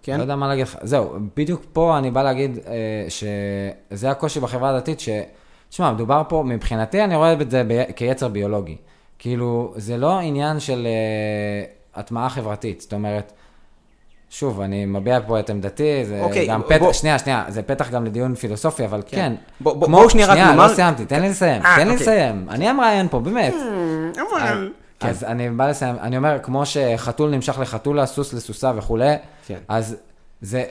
כן? 0.03 0.17
לא 0.17 0.23
יודע 0.23 0.37
מה 0.37 0.49
להגיד 0.49 0.63
לך. 0.67 0.77
זהו, 0.83 1.09
בדיוק 1.37 1.63
פה 1.73 1.99
אני 1.99 2.11
בא 2.11 2.23
להגיד 2.23 2.59
אה, 2.67 2.73
שזה 3.09 4.11
הקושי 4.11 4.41
בחברה 4.41 4.71
הדתית, 4.71 5.01
ש... 5.01 5.09
תשמע, 5.69 5.93
מדובר 5.93 6.23
פה, 6.29 6.43
מבחינתי 6.47 7.05
אני 7.05 7.17
רואה 7.17 7.33
את 7.33 7.51
זה 7.51 7.63
ב... 7.69 7.85
כיצר 7.97 8.29
ביולוגי. 8.29 8.77
כאילו, 9.19 9.73
זה 9.77 9.97
לא 9.97 10.19
עניין 10.19 10.61
של 10.61 10.87
אה, 10.87 11.65
הטמעה 12.01 12.29
חברתית. 12.29 12.81
זאת 12.81 12.93
אומרת, 12.93 13.33
שוב, 14.31 14.61
אני 14.61 14.85
מביע 14.87 15.19
פה 15.27 15.41
את 15.41 15.51
עמדתי, 15.51 16.05
זה 16.05 16.21
אוקיי, 16.23 16.47
גם 16.47 16.61
בוא- 16.61 16.69
פתח, 16.69 16.79
בוא- 16.79 16.93
שנייה, 16.93 17.19
שנייה, 17.19 17.45
זה 17.49 17.63
פתח 17.63 17.91
גם 17.91 18.05
לדיון 18.05 18.35
פילוסופי, 18.35 18.85
אבל 18.85 19.03
כן. 19.07 19.33
בוא- 19.61 19.73
בוא- 19.77 19.87
כמו- 19.87 19.97
בואו 19.97 20.11
שנייה 20.11 20.27
רק 20.27 20.33
שנייה, 20.33 20.51
נאמר- 20.51 20.67
לא 20.69 20.75
סיימתי, 20.75 21.05
תן 21.07 21.23
לי 21.23 21.29
לסיים, 21.29 21.63
אה, 21.63 21.75
תן 21.77 21.87
לי 21.89 21.93
אוקיי. 21.93 22.03
לסיים. 22.07 22.47
אני 22.51 22.69
המראיין 22.69 23.09
פה, 23.09 23.21
באמת. 23.21 23.55
אבל... 24.33 24.73
כן. 25.01 25.09
אז 25.09 25.25
אני 25.25 25.51
בא 25.51 25.69
לסיים, 25.69 25.97
אני 26.01 26.17
אומר, 26.17 26.39
כמו 26.43 26.67
שחתול 26.67 27.31
נמשך 27.31 27.59
לחתולה, 27.59 28.07
סוס 28.07 28.33
לסוסה 28.33 28.73
וכולי, 28.77 29.15
כן. 29.47 29.59
אז 29.69 29.97
זה, 30.41 30.65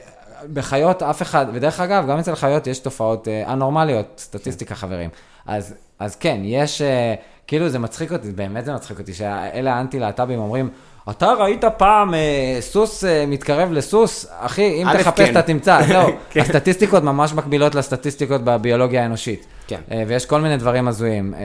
בחיות 0.54 1.04
אף 1.04 1.22
אחד, 1.22 1.46
ודרך 1.54 1.80
אגב, 1.80 2.08
גם 2.10 2.20
אצל 2.20 2.36
חיות 2.36 2.68
יש 2.68 2.80
תופעות 2.80 3.28
אה, 3.28 3.54
אנורמליות, 3.54 4.06
סטטיסטיקה 4.18 4.76
חברים. 4.76 5.10
אז, 5.46 5.74
אז 6.00 6.16
כן, 6.16 6.42
יש, 6.44 6.82
אה, 6.82 7.14
כאילו 7.48 7.70
זה 7.70 7.80
מצחיק 7.80 8.12
אותי, 8.12 8.32
באמת 8.32 8.66
זה 8.66 8.74
מצחיק 8.74 9.00
אותי, 9.00 9.14
שאלה 9.14 9.74
האנטי-להט"בים 9.74 10.40
אומרים, 10.40 10.70
אתה 11.10 11.34
ראית 11.34 11.64
פעם 11.78 12.14
אה, 12.14 12.58
סוס 12.60 13.04
אה, 13.04 13.26
מתקרב 13.28 13.72
לסוס? 13.72 14.26
אחי, 14.40 14.82
אם 14.82 14.88
תחפש 14.98 15.26
כן. 15.26 15.32
אתה 15.32 15.42
תמצא. 15.42 15.80
לא, 15.94 16.10
כן. 16.30 16.42
הסטטיסטיקות 16.42 17.04
ממש 17.04 17.34
מקבילות 17.34 17.76
לסטטיסטיקות 17.76 18.42
בביולוגיה 18.44 19.04
האנושית. 19.04 19.46
כן. 19.68 19.80
אה, 19.92 20.04
ויש 20.08 20.26
כל 20.26 20.42
מיני 20.42 20.58
דברים 20.58 20.88
הזויים. 20.88 21.34
אה, 21.34 21.40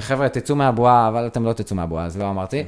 חבר'ה, 0.00 0.28
תצאו 0.28 0.56
מהבועה, 0.56 1.08
אבל 1.08 1.26
אתם 1.26 1.44
לא 1.44 1.52
תצאו 1.52 1.76
מהבועה, 1.76 2.04
אז 2.04 2.18
לא 2.18 2.30
אמרתי. 2.30 2.64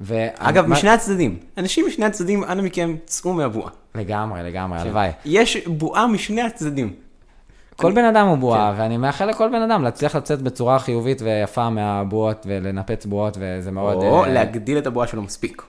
ו- 0.00 0.26
אגב, 0.38 0.66
מה- 0.66 0.74
משני 0.76 0.90
הצדדים. 0.90 1.38
אנשים 1.58 1.86
משני 1.88 2.04
הצדדים, 2.04 2.44
אנא 2.44 2.62
מכם, 2.62 2.96
צאו 3.06 3.32
מהבועה. 3.32 3.70
לגמרי, 3.94 4.42
לגמרי, 4.42 4.78
כן. 4.78 4.84
הלוואי. 4.86 5.10
יש 5.24 5.56
בועה 5.66 6.06
משני 6.06 6.42
הצדדים. 6.42 6.92
כל 7.76 7.92
בן 7.92 8.04
אדם 8.04 8.26
הוא 8.26 8.38
בועה, 8.38 8.72
כן. 8.76 8.80
ואני 8.82 8.96
מאחל 8.96 9.26
לכל 9.26 9.48
בן 9.48 9.62
אדם 9.62 9.82
להצליח 9.82 10.16
לצאת 10.16 10.42
בצורה 10.42 10.78
חיובית 10.78 11.22
ויפה 11.22 11.70
מהבועות 11.70 12.46
ולנפץ 12.48 13.06
בועות, 13.06 13.36
וזה 13.40 13.70
מאוד... 13.70 13.94
או 13.96 14.24
אה, 14.24 14.28
להגדיל 14.32 14.78
את 14.78 14.86
הבועה 14.86 15.06
שלו 15.06 15.22
מספיק. 15.22 15.62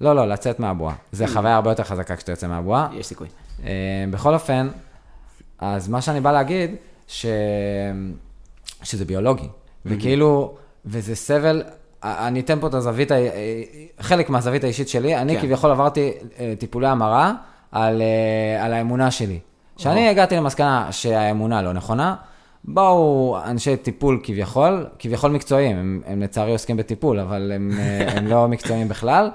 לא, 0.00 0.16
לא, 0.16 0.28
לצאת 0.28 0.60
מהבועה. 0.60 0.94
זה 1.12 1.24
Mm. 1.24 1.28
חוויה 1.28 1.54
הרבה 1.54 1.70
יותר 1.70 1.82
חזקה 1.84 2.16
כשאתה 2.16 2.32
יוצא 2.32 2.46
מהבועה. 2.46 2.88
יש 2.92 3.06
סיכוי. 3.06 3.28
אה, 3.64 3.70
בכל 4.10 4.34
אופן, 4.34 4.68
אז 5.58 5.88
מה 5.88 6.00
שאני 6.00 6.20
בא 6.20 6.32
להגיד, 6.32 6.70
ש... 7.08 7.26
שזה 8.82 9.04
ביולוגי, 9.04 9.48
וכאילו, 9.86 10.54
וזה 10.84 11.16
סבל, 11.16 11.62
אני 12.02 12.40
אתן 12.40 12.60
פה 12.60 12.66
את 12.66 12.74
הזווית, 12.74 13.12
אה, 13.12 13.28
חלק 14.00 14.30
מהזווית 14.30 14.64
האישית 14.64 14.88
שלי, 14.88 15.16
אני 15.16 15.36
כן. 15.36 15.42
כביכול 15.42 15.70
עברתי 15.70 16.12
אה, 16.38 16.54
טיפולי 16.58 16.86
המרה 16.86 17.32
על, 17.72 18.02
אה, 18.02 18.64
על 18.64 18.72
האמונה 18.72 19.10
שלי. 19.10 19.38
כשאני 19.76 20.08
הגעתי 20.08 20.36
למסקנה 20.36 20.88
שהאמונה 20.90 21.62
לא 21.62 21.72
נכונה, 21.72 22.14
באו 22.64 23.38
אנשי 23.44 23.76
טיפול 23.76 24.20
כביכול, 24.22 24.86
כביכול 24.98 25.30
מקצועיים, 25.30 25.76
הם, 25.76 26.00
הם 26.06 26.22
לצערי 26.22 26.52
עוסקים 26.52 26.76
בטיפול, 26.76 27.20
אבל 27.20 27.52
הם, 27.54 27.70
הם 28.16 28.26
לא 28.26 28.48
מקצועיים 28.48 28.88
בכלל, 28.88 29.30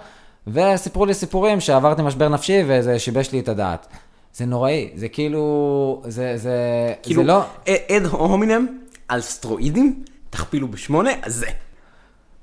וסיפרו 0.48 1.06
לי 1.06 1.14
סיפורים 1.14 1.60
שעברתי 1.60 2.02
משבר 2.02 2.30
נפשי 2.30 2.64
וזה 2.68 3.00
שיבש 3.00 3.32
לי 3.32 3.40
את 3.40 3.48
הדעת. 3.48 3.88
זה 4.34 4.46
נוראי, 4.46 4.90
זה 4.96 5.10
כאילו, 5.10 6.02
זה, 6.08 6.38
זה, 6.38 6.54
כאילו, 7.04 7.22
זה 7.22 7.28
לא, 7.28 7.44
אד 7.70 8.06
הומינם 8.12 8.68
על 9.08 9.22
סטרואידים, 9.22 10.04
תכפילו 10.30 10.68
בשמונה, 10.68 11.10
אז 11.24 11.34
זה. 11.36 11.48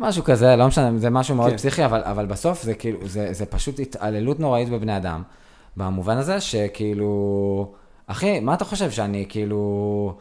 משהו 0.01 0.25
כזה, 0.25 0.57
לא 0.57 0.67
משנה, 0.67 0.91
זה 0.99 1.11
משהו 1.11 1.35
מאוד 1.35 1.51
כן. 1.51 1.57
פסיכי, 1.57 1.85
אבל, 1.85 2.03
אבל 2.05 2.27
בסוף 2.27 2.63
זה 2.63 2.75
כאילו, 2.75 2.99
זה, 3.09 3.29
זה 3.33 3.47
פשוט 3.47 3.81
התעללות 3.81 4.41
נוראית 4.41 4.69
בבני 4.69 4.97
אדם, 4.97 5.23
במובן 5.77 6.17
הזה 6.17 6.41
שכאילו, 6.41 7.73
אחי, 8.07 8.41
מה 8.41 8.55
אתה 8.55 8.65
חושב 8.65 8.91
שאני 8.91 9.27
כאילו, 9.29 10.13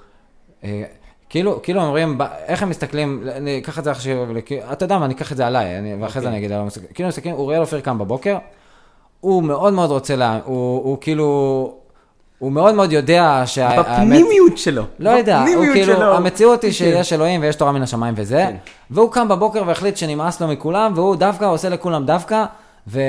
אה, 0.63 0.83
כאילו, 1.29 1.61
כאילו 1.63 1.81
אומרים, 1.81 2.17
איך 2.47 2.63
הם 2.63 2.69
מסתכלים, 2.69 3.23
אני 3.35 3.57
אקח 3.59 3.79
את 3.79 3.83
זה 3.83 3.91
עכשיו, 3.91 4.33
לכ- 4.33 4.51
אתה 4.71 4.85
יודע 4.85 4.97
מה, 4.97 5.05
אני 5.05 5.13
אקח 5.13 5.31
את 5.31 5.37
זה 5.37 5.47
עליי, 5.47 5.77
אני, 5.79 5.93
ואחרי 5.95 6.21
זה 6.21 6.27
אוקיי. 6.27 6.45
אני 6.47 6.55
אגיד, 6.55 6.69
כאילו 6.93 7.09
מסתכלים, 7.09 7.35
אוריאל 7.35 7.61
אופיר 7.61 7.79
קם 7.81 7.97
בבוקר, 7.97 8.37
הוא 9.19 9.43
מאוד 9.43 9.73
מאוד 9.73 9.91
רוצה, 9.91 10.15
לה, 10.15 10.39
הוא, 10.45 10.83
הוא 10.83 10.97
כאילו, 11.01 11.73
הוא 12.39 12.51
מאוד 12.51 12.75
מאוד 12.75 12.91
יודע 12.91 13.43
שהאמת, 13.45 13.85
בפנימיות 13.85 14.57
שלו. 14.57 14.83
לא 14.99 15.09
יודע, 15.09 15.43
הוא 15.55 15.65
כאילו, 15.73 15.95
שלו. 15.95 16.13
המציאות 16.15 16.63
היא 16.63 16.71
כן. 16.71 16.77
שיש 16.77 17.13
אלוהים 17.13 17.41
ויש 17.41 17.55
תורה 17.55 17.71
מן 17.71 17.81
השמיים 17.81 18.13
וזה, 18.17 18.45
כן. 18.49 18.55
והוא 18.91 19.11
קם 19.11 19.27
בבוקר 19.27 19.63
והחליט 19.67 19.97
שנמאס 19.97 20.41
לו 20.41 20.47
מכולם, 20.47 20.91
והוא 20.95 21.15
דווקא 21.15 21.45
עושה 21.45 21.69
לכולם 21.69 22.05
דווקא, 22.05 22.45
ו... 22.87 23.01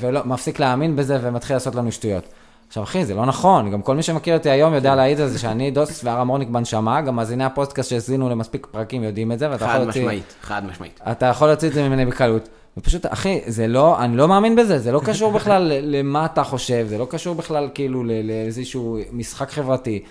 ומפסיק 0.00 0.60
להאמין 0.60 0.96
בזה 0.96 1.18
ומתחיל 1.22 1.56
לעשות 1.56 1.74
לנו 1.74 1.92
שטויות. 1.92 2.24
עכשיו 2.68 2.82
אחי, 2.82 3.04
זה 3.04 3.14
לא 3.14 3.26
נכון, 3.26 3.70
גם 3.70 3.82
כל 3.82 3.96
מי 3.96 4.02
שמכיר 4.02 4.36
אותי 4.36 4.50
היום 4.50 4.74
יודע 4.74 4.94
להעיד 4.94 5.20
על 5.20 5.28
זה 5.28 5.38
שאני 5.38 5.70
דוס 5.70 6.04
והר 6.04 6.20
המורניק 6.20 6.48
בנשמה, 6.48 7.00
גם 7.00 7.16
מאזיני 7.16 7.44
הפודקאסט 7.44 7.90
שהאזינו 7.90 8.30
למספיק 8.30 8.66
פרקים 8.70 9.02
יודעים 9.04 9.32
את 9.32 9.38
זה, 9.38 9.50
ואתה 9.50 9.64
יכול 9.64 9.76
חד 9.76 9.82
להוציא... 9.82 10.00
משמעית, 10.00 10.34
חד 10.42 10.62
משמעית. 10.66 11.00
אתה 11.10 11.26
יכול 11.26 11.48
להוציא 11.48 11.68
את 11.68 11.74
זה 11.74 11.88
ממני 11.88 12.06
בקלות. 12.06 12.48
ופשוט, 12.76 13.06
אחי, 13.06 13.40
זה 13.46 13.66
לא, 13.66 14.04
אני 14.04 14.16
לא 14.16 14.28
מאמין 14.28 14.56
בזה, 14.56 14.78
זה 14.78 14.92
לא 14.92 15.00
קשור 15.04 15.32
בכלל 15.32 15.72
למה 15.82 16.24
אתה 16.24 16.44
חושב, 16.44 16.86
זה 16.88 16.98
לא 16.98 17.06
קשור 17.10 17.34
בכלל 17.34 17.68
כאילו 17.74 18.04
לאיזשהו 18.04 18.98
משחק 19.12 19.50
חברתי. 19.50 20.02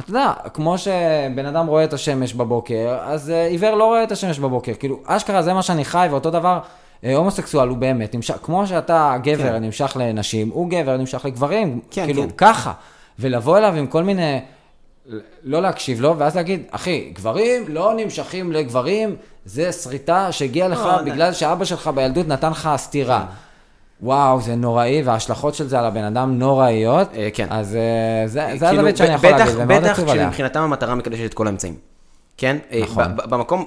אתה 0.00 0.10
יודע, 0.10 0.32
כמו 0.54 0.78
שבן 0.78 1.46
אדם 1.46 1.66
רואה 1.66 1.84
את 1.84 1.92
השמש 1.92 2.34
בבוקר, 2.34 2.98
אז 3.02 3.30
אה, 3.30 3.46
עיוור 3.46 3.74
לא 3.74 3.84
רואה 3.84 4.02
את 4.02 4.12
השמש 4.12 4.38
בבוקר. 4.38 4.72
כאילו, 4.78 5.00
אשכרה 5.06 5.42
זה 5.42 5.52
מה 5.52 5.62
שאני 5.62 5.84
חי, 5.84 6.06
ואותו 6.10 6.30
דבר, 6.30 6.58
הומוסקסואל 7.04 7.68
הוא 7.68 7.76
באמת 7.78 8.14
נמשך, 8.14 8.34
כמו 8.42 8.66
שאתה 8.66 9.16
גבר 9.22 9.52
כן. 9.52 9.62
נמשך 9.64 9.96
לנשים, 10.00 10.48
הוא 10.48 10.70
גבר 10.70 10.96
נמשך 10.96 11.24
לגברים, 11.24 11.80
כן, 11.90 12.04
כאילו, 12.04 12.22
כן. 12.22 12.28
ככה. 12.36 12.72
ולבוא 13.18 13.58
אליו 13.58 13.74
עם 13.76 13.86
כל 13.86 14.02
מיני... 14.02 14.40
לא 15.44 15.62
להקשיב 15.62 16.00
לו, 16.00 16.18
ואז 16.18 16.36
להגיד, 16.36 16.62
אחי, 16.70 17.10
גברים 17.14 17.64
לא 17.68 17.92
נמשכים 17.96 18.52
לגברים, 18.52 19.16
זה 19.44 19.72
שריטה 19.72 20.32
שהגיעה 20.32 20.68
לך 20.68 20.78
לא, 20.78 21.02
בגלל 21.02 21.32
שאבא 21.32 21.64
שלך 21.64 21.88
בילדות 21.88 22.28
נתן 22.28 22.50
לך 22.50 22.70
סטירה. 22.76 23.26
וואו, 24.02 24.40
זה 24.40 24.54
נוראי, 24.54 25.02
וההשלכות 25.02 25.54
של 25.54 25.68
זה 25.68 25.78
על 25.78 25.84
הבן 25.84 26.04
אדם 26.04 26.38
נוראיות. 26.38 27.08
אה, 27.14 27.28
כן. 27.34 27.46
אז 27.50 27.76
אה, 27.76 28.28
זה 28.28 28.48
זה 28.56 28.66
כאילו, 28.66 28.78
הזווית 28.80 28.96
שאני 28.96 29.14
יכול 29.14 29.28
בטח- 29.32 29.38
להגיד, 29.46 29.76
בטח 29.76 29.90
עצוב 29.90 30.08
עליה. 30.08 30.24
כשמבחינתם 30.24 30.60
המטרה 30.60 30.94
מקדשת 30.94 31.24
את 31.24 31.34
כל 31.34 31.46
האמצעים. 31.46 31.74
כן? 32.36 32.56
אה, 32.72 32.80
נכון. 32.82 33.04
במקום, 33.16 33.64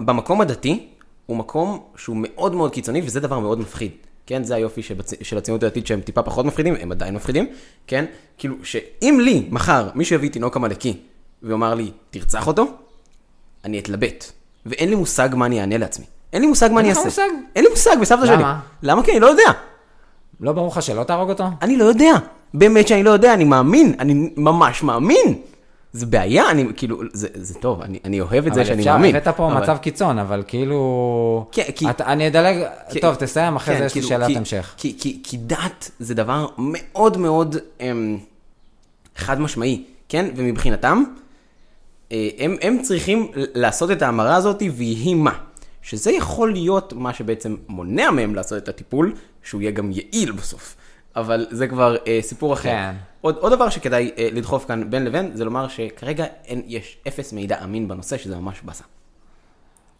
במקום 0.00 0.40
הדתי, 0.40 0.86
הוא 1.26 1.36
מקום 1.36 1.80
שהוא 1.96 2.16
מאוד 2.18 2.54
מאוד 2.54 2.72
קיצוני, 2.72 3.02
וזה 3.04 3.20
דבר 3.20 3.38
מאוד 3.38 3.60
מפחיד. 3.60 3.90
כן, 4.26 4.44
זה 4.44 4.54
היופי 4.54 4.82
שבצ... 4.82 5.12
של 5.22 5.38
הציונות 5.38 5.62
הדתית 5.62 5.86
שהם 5.86 6.00
טיפה 6.00 6.22
פחות 6.22 6.46
מפחידים, 6.46 6.74
הם 6.80 6.92
עדיין 6.92 7.14
מפחידים, 7.14 7.46
כן? 7.86 8.04
כאילו, 8.38 8.56
שאם 8.62 9.18
לי, 9.22 9.46
מחר, 9.50 9.88
מישהו 9.94 10.16
יביא 10.16 10.30
תינוק 10.30 10.56
עמלקי, 10.56 10.96
ויאמר 11.42 11.74
לי, 11.74 11.90
תרצח 12.10 12.46
אותו, 12.46 12.66
אני 13.64 13.78
אתלבט. 13.78 14.32
ואין 14.66 14.88
לי 14.88 14.94
מושג 14.94 15.28
מה 15.32 15.46
אני 15.46 15.60
אענה 15.60 15.78
לעצמי. 15.78 16.04
אין 16.32 16.42
לי 16.42 16.48
מושג 16.48 16.70
מה 16.72 16.80
אני 16.80 16.90
אעשה. 16.90 17.04
מושג? 17.04 17.28
אין 17.56 17.64
לי 17.64 17.70
מושג 17.70 17.96
בסבתא 18.00 18.26
שלי. 18.26 18.36
למה? 18.36 18.60
למה? 18.82 19.02
כי 19.02 19.12
אני 19.12 19.20
לא 19.20 19.26
יודע. 19.26 19.52
לא 20.40 20.52
ברור 20.52 20.68
לך 20.68 20.82
שלא 20.82 21.04
תהרוג 21.04 21.30
אותו? 21.30 21.44
אני 21.62 21.76
לא 21.76 21.84
יודע. 21.84 22.12
באמת 22.54 22.88
שאני 22.88 23.02
לא 23.02 23.10
יודע, 23.10 23.34
אני 23.34 23.44
מאמין, 23.44 23.94
אני 23.98 24.30
ממש 24.36 24.82
מאמין. 24.82 25.42
זה 25.92 26.06
בעיה, 26.06 26.50
אני 26.50 26.64
כאילו, 26.76 27.00
זה, 27.12 27.28
זה 27.34 27.54
טוב, 27.54 27.80
אני, 27.82 27.98
אני 28.04 28.20
אוהב 28.20 28.46
את 28.46 28.54
זה 28.54 28.64
שאני 28.64 28.82
אבל 28.82 28.92
מאמין. 28.92 29.16
אפשר, 29.16 29.28
הבאת 29.30 29.36
פה 29.36 29.52
אבל- 29.52 29.62
מצב 29.62 29.76
קיצון, 29.76 30.18
אבל 30.18 30.42
כאילו... 30.46 31.46
כן, 31.52 31.62
כי- 31.74 31.90
אתה- 31.90 32.06
אני 32.06 32.26
אדלג, 32.28 32.56
כי- 32.90 33.00
טוב, 33.00 33.14
תסיים, 33.14 33.56
אחרי 33.56 33.74
כן, 33.74 33.80
זה 33.80 33.86
יש 33.86 33.94
לי 33.94 34.00
כאילו, 34.00 34.08
שאלת 34.08 34.26
כי- 34.26 34.36
המשך. 34.36 34.74
כי, 34.76 34.96
כי, 34.98 35.20
כי 35.24 35.36
דת 35.36 35.90
זה 35.98 36.14
דבר 36.14 36.46
מאוד 36.58 37.16
מאוד 37.16 37.56
אמ, 37.80 38.18
חד 39.16 39.40
משמעי, 39.40 39.84
כן? 40.08 40.30
ומבחינתם, 40.36 41.02
אה, 42.12 42.28
הם, 42.38 42.56
הם 42.62 42.82
צריכים 42.82 43.26
לעשות 43.34 43.90
את 43.90 44.02
ההמרה 44.02 44.36
הזאת 44.36 44.62
ויהי 44.76 45.14
מה. 45.14 45.32
שזה 45.82 46.10
יכול 46.12 46.52
להיות 46.52 46.92
מה 46.92 47.14
שבעצם 47.14 47.56
מונע 47.68 48.10
מהם 48.10 48.34
לעשות 48.34 48.62
את 48.62 48.68
הטיפול, 48.68 49.12
שהוא 49.42 49.60
יהיה 49.60 49.70
גם 49.70 49.90
יעיל 49.92 50.32
בסוף. 50.32 50.76
אבל 51.16 51.46
זה 51.50 51.68
כבר 51.68 51.96
אה, 52.06 52.18
סיפור 52.22 52.52
אחר. 52.54 52.68
כן. 52.70 52.94
עוד, 53.20 53.36
עוד 53.36 53.52
דבר 53.52 53.68
שכדאי 53.68 54.10
אה, 54.18 54.28
לדחוף 54.32 54.64
כאן 54.68 54.90
בין 54.90 55.04
לבין, 55.04 55.30
זה 55.34 55.44
לומר 55.44 55.68
שכרגע 55.68 56.24
אין, 56.46 56.62
יש 56.66 56.96
אפס 57.08 57.32
מידע 57.32 57.64
אמין 57.64 57.88
בנושא, 57.88 58.18
שזה 58.18 58.36
ממש 58.36 58.60
באסה. 58.62 58.84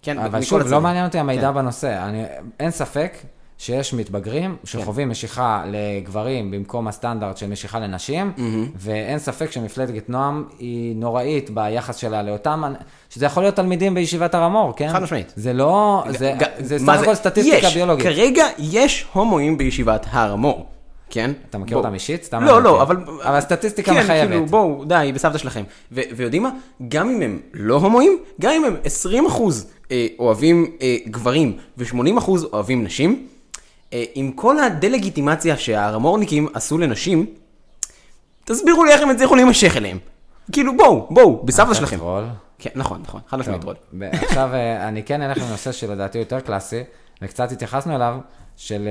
כן, 0.02 0.18
אבל 0.18 0.42
שוב, 0.42 0.60
לא. 0.62 0.80
מעניין 0.80 1.06
אותי 1.06 1.18
המידע 1.18 1.48
כן. 1.48 1.54
בנושא. 1.54 2.04
אני, 2.08 2.24
אין 2.60 2.70
ספק 2.70 3.12
שיש 3.58 3.94
מתבגרים 3.94 4.56
שחווים 4.64 5.08
משיכה 5.08 5.64
לגברים 5.66 6.50
במקום 6.50 6.88
הסטנדרט 6.88 7.36
של 7.36 7.46
משיכה 7.46 7.80
לנשים, 7.80 8.32
ואין 8.76 9.18
ספק 9.18 9.50
שמפלגת 9.50 10.08
נועם 10.08 10.44
היא 10.58 10.96
נוראית 10.96 11.50
ביחס 11.50 11.96
שלה 11.96 12.22
לאותם, 12.22 12.62
שזה 13.10 13.26
יכול 13.26 13.42
להיות 13.42 13.56
תלמידים 13.56 13.94
בישיבת 13.94 14.34
הר 14.34 14.42
המור, 14.42 14.72
כן? 14.76 14.92
חד 14.92 15.02
משמעית. 15.02 15.32
זה 15.36 15.52
לא, 15.52 16.04
זה, 16.08 16.34
ג- 16.38 16.44
זה 16.64 16.78
סך 16.78 16.88
הכל 16.88 17.14
סטטיסטיקה 17.14 17.66
יש, 17.66 17.74
ביולוגית. 17.74 18.06
כרגע 18.06 18.44
יש 18.58 19.06
הומואים 19.12 19.58
בישיבת 19.58 20.06
הר 20.10 20.32
המור, 20.32 20.66
כן? 21.12 21.30
אתה 21.50 21.58
מכיר. 21.58 21.76
אותם 21.76 21.94
אישית? 21.94 22.24
סתם 22.24 22.44
לא, 22.44 22.62
לא. 22.62 22.82
אבל... 22.82 22.96
אבל 23.24 23.36
הסטטיסטיקה 23.36 23.94
כן, 23.94 24.00
מחייבת. 24.00 24.30
כאילו, 24.30 24.46
בואו, 24.46 24.84
די, 24.84 25.12
בסבתא 25.14 25.38
שלכם. 25.38 25.62
ויודעים 25.92 26.42
מה? 26.42 26.50
גם 26.88 27.08
אם 27.08 27.22
הם 27.22 27.40
לא 27.54 27.74
הומואים, 27.74 28.18
גם 28.40 28.52
אם 28.52 28.64
הם 28.64 28.76
20 28.84 29.26
אחוז 29.26 29.66
אה, 29.90 30.06
אוהבים 30.18 30.76
אה, 30.82 30.96
גברים 31.06 31.56
ו-80 31.78 32.18
אחוז 32.18 32.44
אוהבים 32.44 32.84
נשים, 32.84 33.26
אה, 33.92 34.04
עם 34.14 34.32
כל 34.32 34.58
הדה-לגיטימציה 34.58 35.56
שהרמורניקים 35.56 36.48
עשו 36.54 36.78
לנשים, 36.78 37.26
תסבירו 38.44 38.84
לי 38.84 38.92
איך 38.92 39.00
הם 39.00 39.10
הצליחו 39.10 39.34
להימשך 39.34 39.76
אליהם. 39.76 39.98
כאילו, 40.52 40.76
בואו, 40.76 41.06
בואו, 41.10 41.42
בסבתא 41.44 41.74
שלכם. 41.74 41.98
כן, 42.58 42.70
נכון, 42.74 43.02
נכון, 43.02 43.20
חד 43.28 43.38
משמעית 43.38 43.64
רול. 43.64 43.74
עכשיו 44.12 44.50
אני 44.88 45.02
כן 45.02 45.22
אלך 45.22 45.38
לנושא 45.38 45.72
שלדעתי 45.72 46.18
יותר 46.18 46.40
קלאסי, 46.40 46.82
וקצת 47.22 47.52
התייחסנו 47.52 47.96
אליו, 47.96 48.18
של 48.56 48.88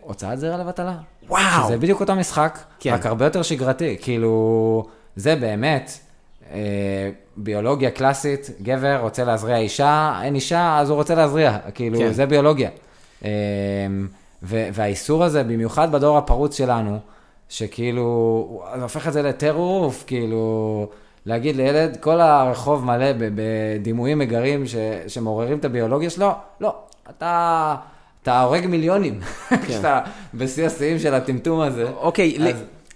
הוצאת 0.00 0.38
זרע 0.40 0.56
לבטלה. 0.56 0.96
וואו. 1.30 1.64
שזה 1.66 1.76
בדיוק 1.78 2.00
אותו 2.00 2.14
משחק, 2.16 2.58
כן. 2.80 2.92
רק 2.94 3.06
הרבה 3.06 3.24
יותר 3.24 3.42
שגרתי. 3.42 3.96
כאילו, 4.00 4.84
זה 5.16 5.36
באמת, 5.36 5.90
אה, 6.52 6.58
ביולוגיה 7.36 7.90
קלאסית, 7.90 8.50
גבר 8.62 8.98
רוצה 9.00 9.24
להזריע 9.24 9.56
אישה, 9.56 10.20
אין 10.22 10.34
אישה, 10.34 10.78
אז 10.78 10.90
הוא 10.90 10.96
רוצה 10.96 11.14
להזריע, 11.14 11.58
כאילו, 11.74 11.98
כן. 11.98 12.12
זה 12.12 12.26
ביולוגיה. 12.26 12.70
אמ, 13.24 13.28
ו- 14.42 14.68
והאיסור 14.72 15.24
הזה, 15.24 15.42
במיוחד 15.44 15.92
בדור 15.92 16.18
הפרוץ 16.18 16.56
שלנו, 16.58 16.98
שכאילו, 17.48 18.62
זה 18.76 18.82
הופך 18.82 19.08
את 19.08 19.12
זה 19.12 19.22
לטירוף, 19.22 20.04
כאילו, 20.06 20.86
להגיד 21.26 21.56
לילד, 21.56 21.96
כל 22.00 22.20
הרחוב 22.20 22.84
מלא 22.84 23.06
בדימויים 23.18 24.18
מגרים 24.18 24.66
ש- 24.66 24.74
שמעוררים 25.08 25.58
את 25.58 25.64
הביולוגיה 25.64 26.10
שלו, 26.10 26.30
לא, 26.60 26.74
אתה... 27.10 27.74
אתה 28.22 28.40
הורג 28.42 28.66
מיליונים, 28.66 29.20
כשאתה 29.66 30.00
בשיא 30.34 30.66
השיאים 30.66 30.98
של 30.98 31.14
הטמטום 31.14 31.60
הזה. 31.60 31.84
אוקיי, 31.96 32.36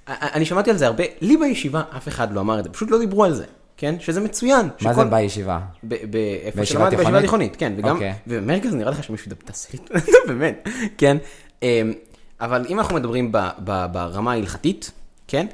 אני 0.09 0.45
שמעתי 0.45 0.71
על 0.71 0.77
זה 0.77 0.87
הרבה, 0.87 1.05
לי 1.21 1.37
בישיבה 1.37 1.83
אף 1.97 2.09
אחד 2.09 2.33
לא 2.35 2.41
אמר 2.41 2.59
את 2.59 2.65
זה, 2.65 2.71
פשוט 2.71 2.91
לא 2.91 2.99
דיברו 2.99 3.25
על 3.25 3.35
זה, 3.35 3.45
כן? 3.77 3.95
שזה 4.01 4.21
מצוין. 4.21 4.67
מה 4.67 4.93
שכל- 4.93 4.95
זה 4.95 5.11
בישיבה? 5.11 5.59
ב- 5.85 5.95
ב- 6.11 6.17
איפה 6.43 6.61
בישיבה 6.61 6.91
תיכונית? 7.21 7.57
כן, 7.57 7.73
וגם, 7.77 7.95
אוקיי. 7.95 8.15
ובאמריקה 8.27 8.71
זה 8.71 8.77
נראה 8.77 8.91
לך 8.91 9.05
שמישהו 9.05 9.31
טס 9.45 9.67
לי, 9.73 9.79
באמת, 10.27 10.69
כן, 10.99 11.17
אמ, 11.63 11.93
אבל 12.41 12.65
אם 12.69 12.79
אנחנו 12.79 12.95
מדברים 12.95 13.33
ב- 13.33 13.39
ב- 13.65 13.87
ברמה 13.93 14.33
ההלכתית, 14.33 14.91
כן, 15.29 15.47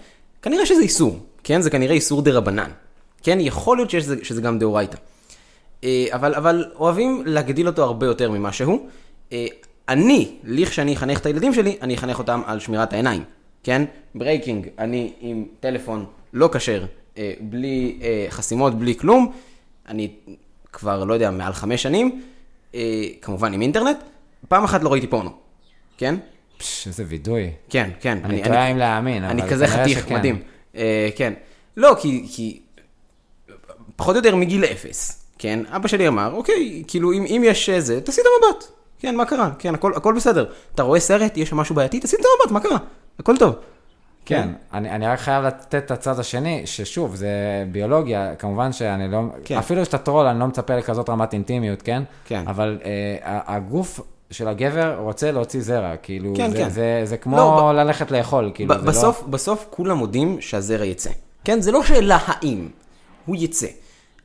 כנראה 0.43 0.66
שזה 0.66 0.83
איסור, 0.83 1.18
כן, 1.45 1.61
זה 1.61 1.71
כנראה 1.71 1.95
איסור 1.95 2.23
דרבנן, 2.23 2.71
כן, 3.23 3.39
יכול 3.41 3.77
להיות 3.77 3.91
שזה, 3.91 4.16
שזה 4.23 4.41
גם 4.43 4.59
דאורייתא, 4.59 4.97
אה, 5.85 6.07
אבל, 6.12 6.35
אבל 6.35 6.64
אוהבים 6.79 7.23
להגדיל 7.27 7.66
אותו 7.66 7.85
הרבה 7.85 8.07
יותר 8.07 8.31
ממה 8.31 8.53
שהוא. 8.53 8.89
אה, 9.33 9.47
אני, 9.89 10.35
לכשאני 10.45 10.95
אחנך 10.95 11.20
את 11.20 11.26
הילדים 11.26 11.55
שלי, 11.55 11.76
אני 11.83 11.95
אחנך 11.95 12.18
אותם 12.18 12.43
על 12.47 12.61
שמירת 12.61 12.93
העיניים, 12.93 13.22
כן? 13.62 13.85
breaking, 14.14 14.68
אני 14.78 15.12
עם 15.20 15.45
טלפון 15.61 16.05
לא 16.33 16.49
כשר, 16.53 16.85
אה, 17.18 17.33
בלי 17.41 17.99
אה, 18.03 18.26
חסימות, 18.28 18.78
בלי 18.78 18.95
כלום, 18.95 19.33
אני 19.89 20.11
כבר, 20.72 21.05
לא 21.05 21.14
יודע, 21.14 21.31
מעל 21.31 21.53
חמש 21.53 21.83
שנים, 21.83 22.22
אה, 22.74 23.05
כמובן 23.22 23.53
עם 23.53 23.62
אינטרנט, 23.62 23.97
פעם 24.49 24.64
אחת 24.64 24.83
לא 24.83 24.93
ראיתי 24.93 25.07
פורנו, 25.07 25.31
כן? 25.99 26.14
פש, 26.59 26.87
איזה 26.87 27.05
וידוי. 27.09 27.51
כן, 27.68 27.91
כן. 28.01 28.18
אני 28.24 28.43
תוהה 28.43 28.70
אם 28.70 28.76
להאמין, 28.76 29.24
אני 29.24 29.43
אבל 29.43 29.51
כזה 29.51 29.66
כנראה 29.66 29.85
חתיך, 29.85 29.99
שכן. 29.99 30.14
מדהים. 30.14 30.43
אה, 30.76 31.09
כן. 31.16 31.33
לא, 31.76 31.97
כי, 32.01 32.26
כי 32.33 32.61
פחות 33.97 34.16
או 34.16 34.20
יותר 34.20 34.37
מגיל 34.37 34.64
אפס, 34.64 35.24
כן? 35.39 35.61
אבא 35.68 35.89
שלי 35.89 36.09
אמר, 36.09 36.33
אוקיי, 36.33 36.83
כאילו, 36.89 37.12
אם, 37.12 37.24
אם 37.26 37.43
יש 37.45 37.68
איזה, 37.68 38.01
תעשי 38.01 38.20
את 38.20 38.26
המבט. 38.26 38.80
כן, 39.01 39.17
מה 39.17 39.25
קרה? 39.25 39.51
כן, 39.59 39.75
הכל, 39.75 39.93
הכל 39.97 40.15
בסדר. 40.17 40.47
אתה 40.75 40.83
רואה 40.83 41.01
סרט, 41.01 41.37
יש 41.37 41.49
שם 41.49 41.57
משהו 41.57 41.75
בעייתי, 41.75 42.01
תעשי 42.01 42.17
את 42.17 42.21
המבט, 42.21 42.53
מה 42.53 42.61
קרה? 42.61 42.79
הכל 43.19 43.37
טוב. 43.37 43.55
כן, 44.25 44.49
אני, 44.73 44.91
אני 44.91 45.07
רק 45.07 45.19
חייב 45.19 45.45
לתת 45.45 45.75
את 45.75 45.91
הצד 45.91 46.19
השני, 46.19 46.63
ששוב, 46.65 47.15
זה 47.15 47.29
ביולוגיה, 47.73 48.35
כמובן 48.35 48.73
שאני 48.73 49.13
לא, 49.13 49.21
כן. 49.45 49.59
אפילו 49.59 49.85
שאתה 49.85 49.99
טרול, 49.99 50.27
אני 50.27 50.41
לא 50.41 50.47
מצפה 50.47 50.77
לכזאת 50.77 51.09
רמת 51.09 51.33
אינטימיות, 51.33 51.83
כן? 51.83 52.03
כן. 52.25 52.43
אבל 52.47 52.79
אה, 52.85 53.19
הגוף 53.25 54.01
של 54.31 54.49
הגבר 54.49 54.97
רוצה 54.99 55.33
להוציא 55.33 55.61
זרע, 55.61 55.97
כאילו, 55.97 56.33
כן, 56.37 56.51
זה, 56.51 56.57
כן. 56.57 56.69
זה, 56.69 57.01
זה 57.05 57.17
כמו 57.17 57.37
לא, 57.37 57.73
ללכת 57.75 58.11
לאכול, 58.11 58.51
כאילו, 58.55 58.75
זה 58.75 58.81
בסוף, 58.81 59.23
בסוף 59.23 59.67
כולם 59.71 59.97
מודים 59.97 60.41
שהזרע 60.41 60.85
יצא. 60.85 61.11
כן, 61.45 61.61
זה 61.61 61.73
לא 61.73 61.83
שאלה 61.83 62.19
האם, 62.27 62.69
הוא 63.27 63.37
יצא. 63.39 63.67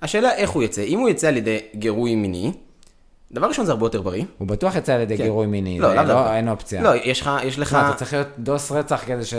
השאלה 0.01 0.35
איך 0.35 0.49
הוא 0.49 0.63
יצא. 0.63 0.81
אם 0.81 0.99
הוא 0.99 1.09
יצא 1.09 1.27
על 1.27 1.37
ידי 1.37 1.57
גירוי 1.75 2.15
מיני, 2.15 2.51
דבר 3.31 3.47
ראשון 3.47 3.65
זה 3.65 3.71
הרבה 3.71 3.85
יותר 3.85 4.01
בריא. 4.01 4.21
לא, 4.21 4.27
הוא 4.37 4.47
בטוח 4.47 4.75
יצא 4.75 4.93
על 4.93 5.01
ידי 5.01 5.17
כן. 5.17 5.23
גירוי 5.23 5.45
מיני, 5.47 5.79
לא, 5.79 5.95
לא, 5.95 6.03
דווקא. 6.03 6.35
אין 6.37 6.49
אופציה. 6.49 6.81
לא, 6.81 6.89
יש 7.03 7.21
לך, 7.21 7.31
יש 7.43 7.59
לך... 7.59 7.67
תשמע, 7.67 7.89
אתה 7.89 7.97
צריך 7.97 8.13
להיות 8.13 8.27
דוס 8.39 8.71
רצח 8.71 9.03
כדי 9.05 9.25
ש... 9.25 9.33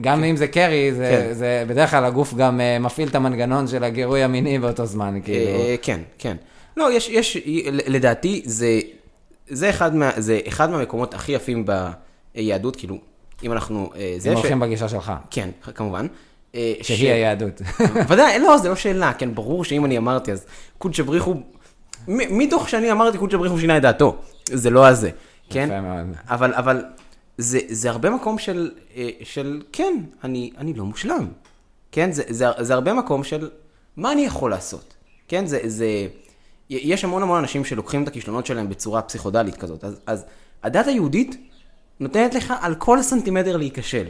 גם 0.00 0.24
אם 0.24 0.36
זה 0.36 0.46
קרי, 0.48 0.94
זה, 0.94 1.24
כן. 1.28 1.34
זה 1.34 1.64
בדרך 1.68 1.90
כלל 1.90 2.04
הגוף 2.04 2.34
גם 2.34 2.60
אה, 2.60 2.78
מפעיל 2.78 3.08
את 3.08 3.14
המנגנון 3.14 3.66
של 3.68 3.84
הגירוי 3.84 4.22
המיני 4.22 4.58
באותו 4.58 4.86
זמן, 4.86 5.18
כאילו. 5.24 5.50
אה, 5.50 5.74
כן, 5.82 6.00
כן. 6.18 6.36
לא, 6.76 6.92
יש, 6.92 7.08
יש, 7.08 7.36
לדעתי, 7.86 8.42
זה, 8.44 8.80
זה, 9.48 9.70
אחד 9.70 9.94
מה, 9.94 10.10
זה 10.16 10.40
אחד 10.48 10.70
מהמקומות 10.70 11.14
הכי 11.14 11.32
יפים 11.32 11.64
ביהדות, 12.34 12.76
כאילו, 12.76 12.98
אם 13.42 13.52
אנחנו... 13.52 13.90
אה, 13.96 14.14
זה 14.18 14.30
הם 14.30 14.36
ש- 14.36 14.38
הולכים 14.40 14.60
בגישה 14.60 14.88
שלך, 14.88 15.12
כן, 15.30 15.48
כמובן. 15.74 16.06
אה, 16.54 16.72
ש- 16.82 16.92
שהיא 16.92 17.10
היהדות. 17.12 17.62
ודאי, 18.08 18.38
לא, 18.38 18.58
זה 18.58 18.68
לא 18.68 18.76
שאלה, 18.76 19.12
כן, 19.12 19.34
ברור 19.34 19.64
שאם 19.64 19.84
אני 19.84 19.98
אמרתי, 19.98 20.32
אז 20.32 20.46
קודשא 20.78 21.02
בריחו, 21.02 21.34
מתוך 22.08 22.68
שאני 22.68 22.92
אמרתי, 22.92 23.18
קודשא 23.18 23.36
בריחו 23.36 23.58
שינה 23.58 23.76
את 23.76 23.82
דעתו. 23.82 24.16
זה 24.46 24.70
לא 24.70 24.86
הזה, 24.86 25.10
כן? 25.50 25.68
יפה 25.68 25.80
מאוד. 25.80 26.16
אבל, 26.28 26.54
אבל, 26.54 26.84
זה, 27.38 27.58
זה 27.68 27.90
הרבה 27.90 28.10
מקום 28.10 28.38
של, 28.38 28.70
אה, 28.96 29.08
של, 29.22 29.62
כן, 29.72 29.94
אני, 30.24 30.50
אני 30.58 30.74
לא 30.74 30.84
מושלם. 30.84 31.28
כן, 31.92 32.12
זה, 32.12 32.22
זה, 32.28 32.46
זה 32.60 32.74
הרבה 32.74 32.92
מקום 32.92 33.24
של, 33.24 33.50
מה 33.96 34.12
אני 34.12 34.24
יכול 34.24 34.50
לעשות? 34.50 34.94
כן, 35.28 35.46
זה, 35.46 35.60
זה, 35.64 35.86
יש 36.70 37.04
המון 37.04 37.22
המון 37.22 37.38
אנשים 37.38 37.64
שלוקחים 37.64 38.02
את 38.02 38.08
הכישלונות 38.08 38.46
שלהם 38.46 38.68
בצורה 38.68 39.02
פסיכודלית 39.02 39.56
כזאת. 39.56 39.84
אז, 39.84 40.00
אז 40.06 40.24
הדת 40.62 40.86
היהודית 40.86 41.36
נותנת 42.00 42.34
לך 42.34 42.54
על 42.60 42.74
כל 42.74 43.02
סנטימטר 43.02 43.56
להיכשל. 43.56 44.06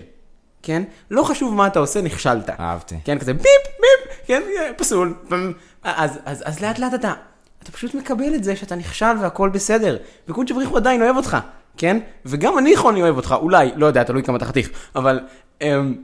כן? 0.63 0.83
לא 1.11 1.23
חשוב 1.23 1.55
מה 1.55 1.67
אתה 1.67 1.79
עושה, 1.79 2.03
נכשלת. 2.03 2.51
אהבתי. 2.51 2.97
כן, 3.05 3.19
כזה 3.19 3.33
ביפ, 3.33 3.45
ביפ, 3.45 4.27
כן, 4.27 4.43
פסול. 4.77 5.15
אז, 5.83 6.19
אז, 6.25 6.43
אז 6.47 6.61
לאט 6.61 6.79
לאט 6.79 6.95
אתה, 6.95 7.13
אתה 7.67 7.77
פשוט 7.77 7.95
מקבל 7.95 8.35
את 8.35 8.45
זה 8.45 8.57
שאתה 8.57 8.75
נכשל 8.77 9.13
והכל 9.21 9.49
בסדר. 9.49 9.97
וקודשא 10.29 10.55
בריחו 10.55 10.77
עדיין 10.77 11.03
אוהב 11.03 11.17
אותך, 11.17 11.37
כן? 11.77 11.99
וגם 12.27 12.59
אני 12.59 12.77
חוני 12.77 13.03
אוהב 13.03 13.17
אותך, 13.17 13.35
אולי, 13.41 13.71
לא 13.77 13.87
יודע, 13.87 14.03
תלוי 14.03 14.23
כמה 14.23 14.37
אתה 14.37 14.45
חתיך, 14.45 14.69
אבל... 14.97 15.21
אמ, 15.63 15.95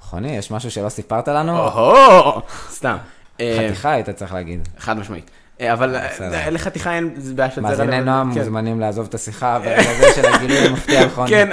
חוני, 0.00 0.36
יש 0.36 0.50
משהו 0.50 0.70
שלא 0.70 0.88
סיפרת 0.88 1.28
לנו? 1.28 1.58
או-הו, 1.58 2.40
סתם. 2.70 2.96
אה, 3.40 3.58
חתיכה 3.68 3.90
היית 3.90 4.10
צריך 4.10 4.34
להגיד. 4.34 4.68
חד 4.78 4.98
משמעית. 4.98 5.30
אה, 5.60 5.72
אבל 5.72 5.96
אה. 5.96 6.50
לחתיכה 6.50 6.92
אין, 6.94 7.14
זה 7.16 7.34
בעיה 7.34 7.50
של 7.50 7.60
מאזיני 7.60 7.96
אבל- 7.96 8.04
נועם 8.04 8.34
כן. 8.34 8.38
מוזמנים 8.40 8.80
לעזוב 8.80 9.06
את 9.08 9.14
השיחה 9.14 9.58
ברגע 9.58 9.82
זה 10.00 10.12
של 10.14 10.26
הגילוי 10.26 10.58
המפתיע 10.58 11.00
על 11.02 11.08
חוני. 11.14 11.30
כן, 11.30 11.48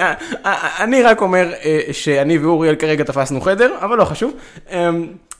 אני 0.80 1.04
רק 1.04 1.22
אומר 1.22 1.52
שאני 1.92 2.38
ואוריאל 2.38 2.76
כרגע 2.76 3.04
תפסנו 3.04 3.42
חדר, 3.42 3.76
אבל 3.82 3.98
לא 3.98 4.06
חשוב. 4.06 4.34
אה, 4.72 4.90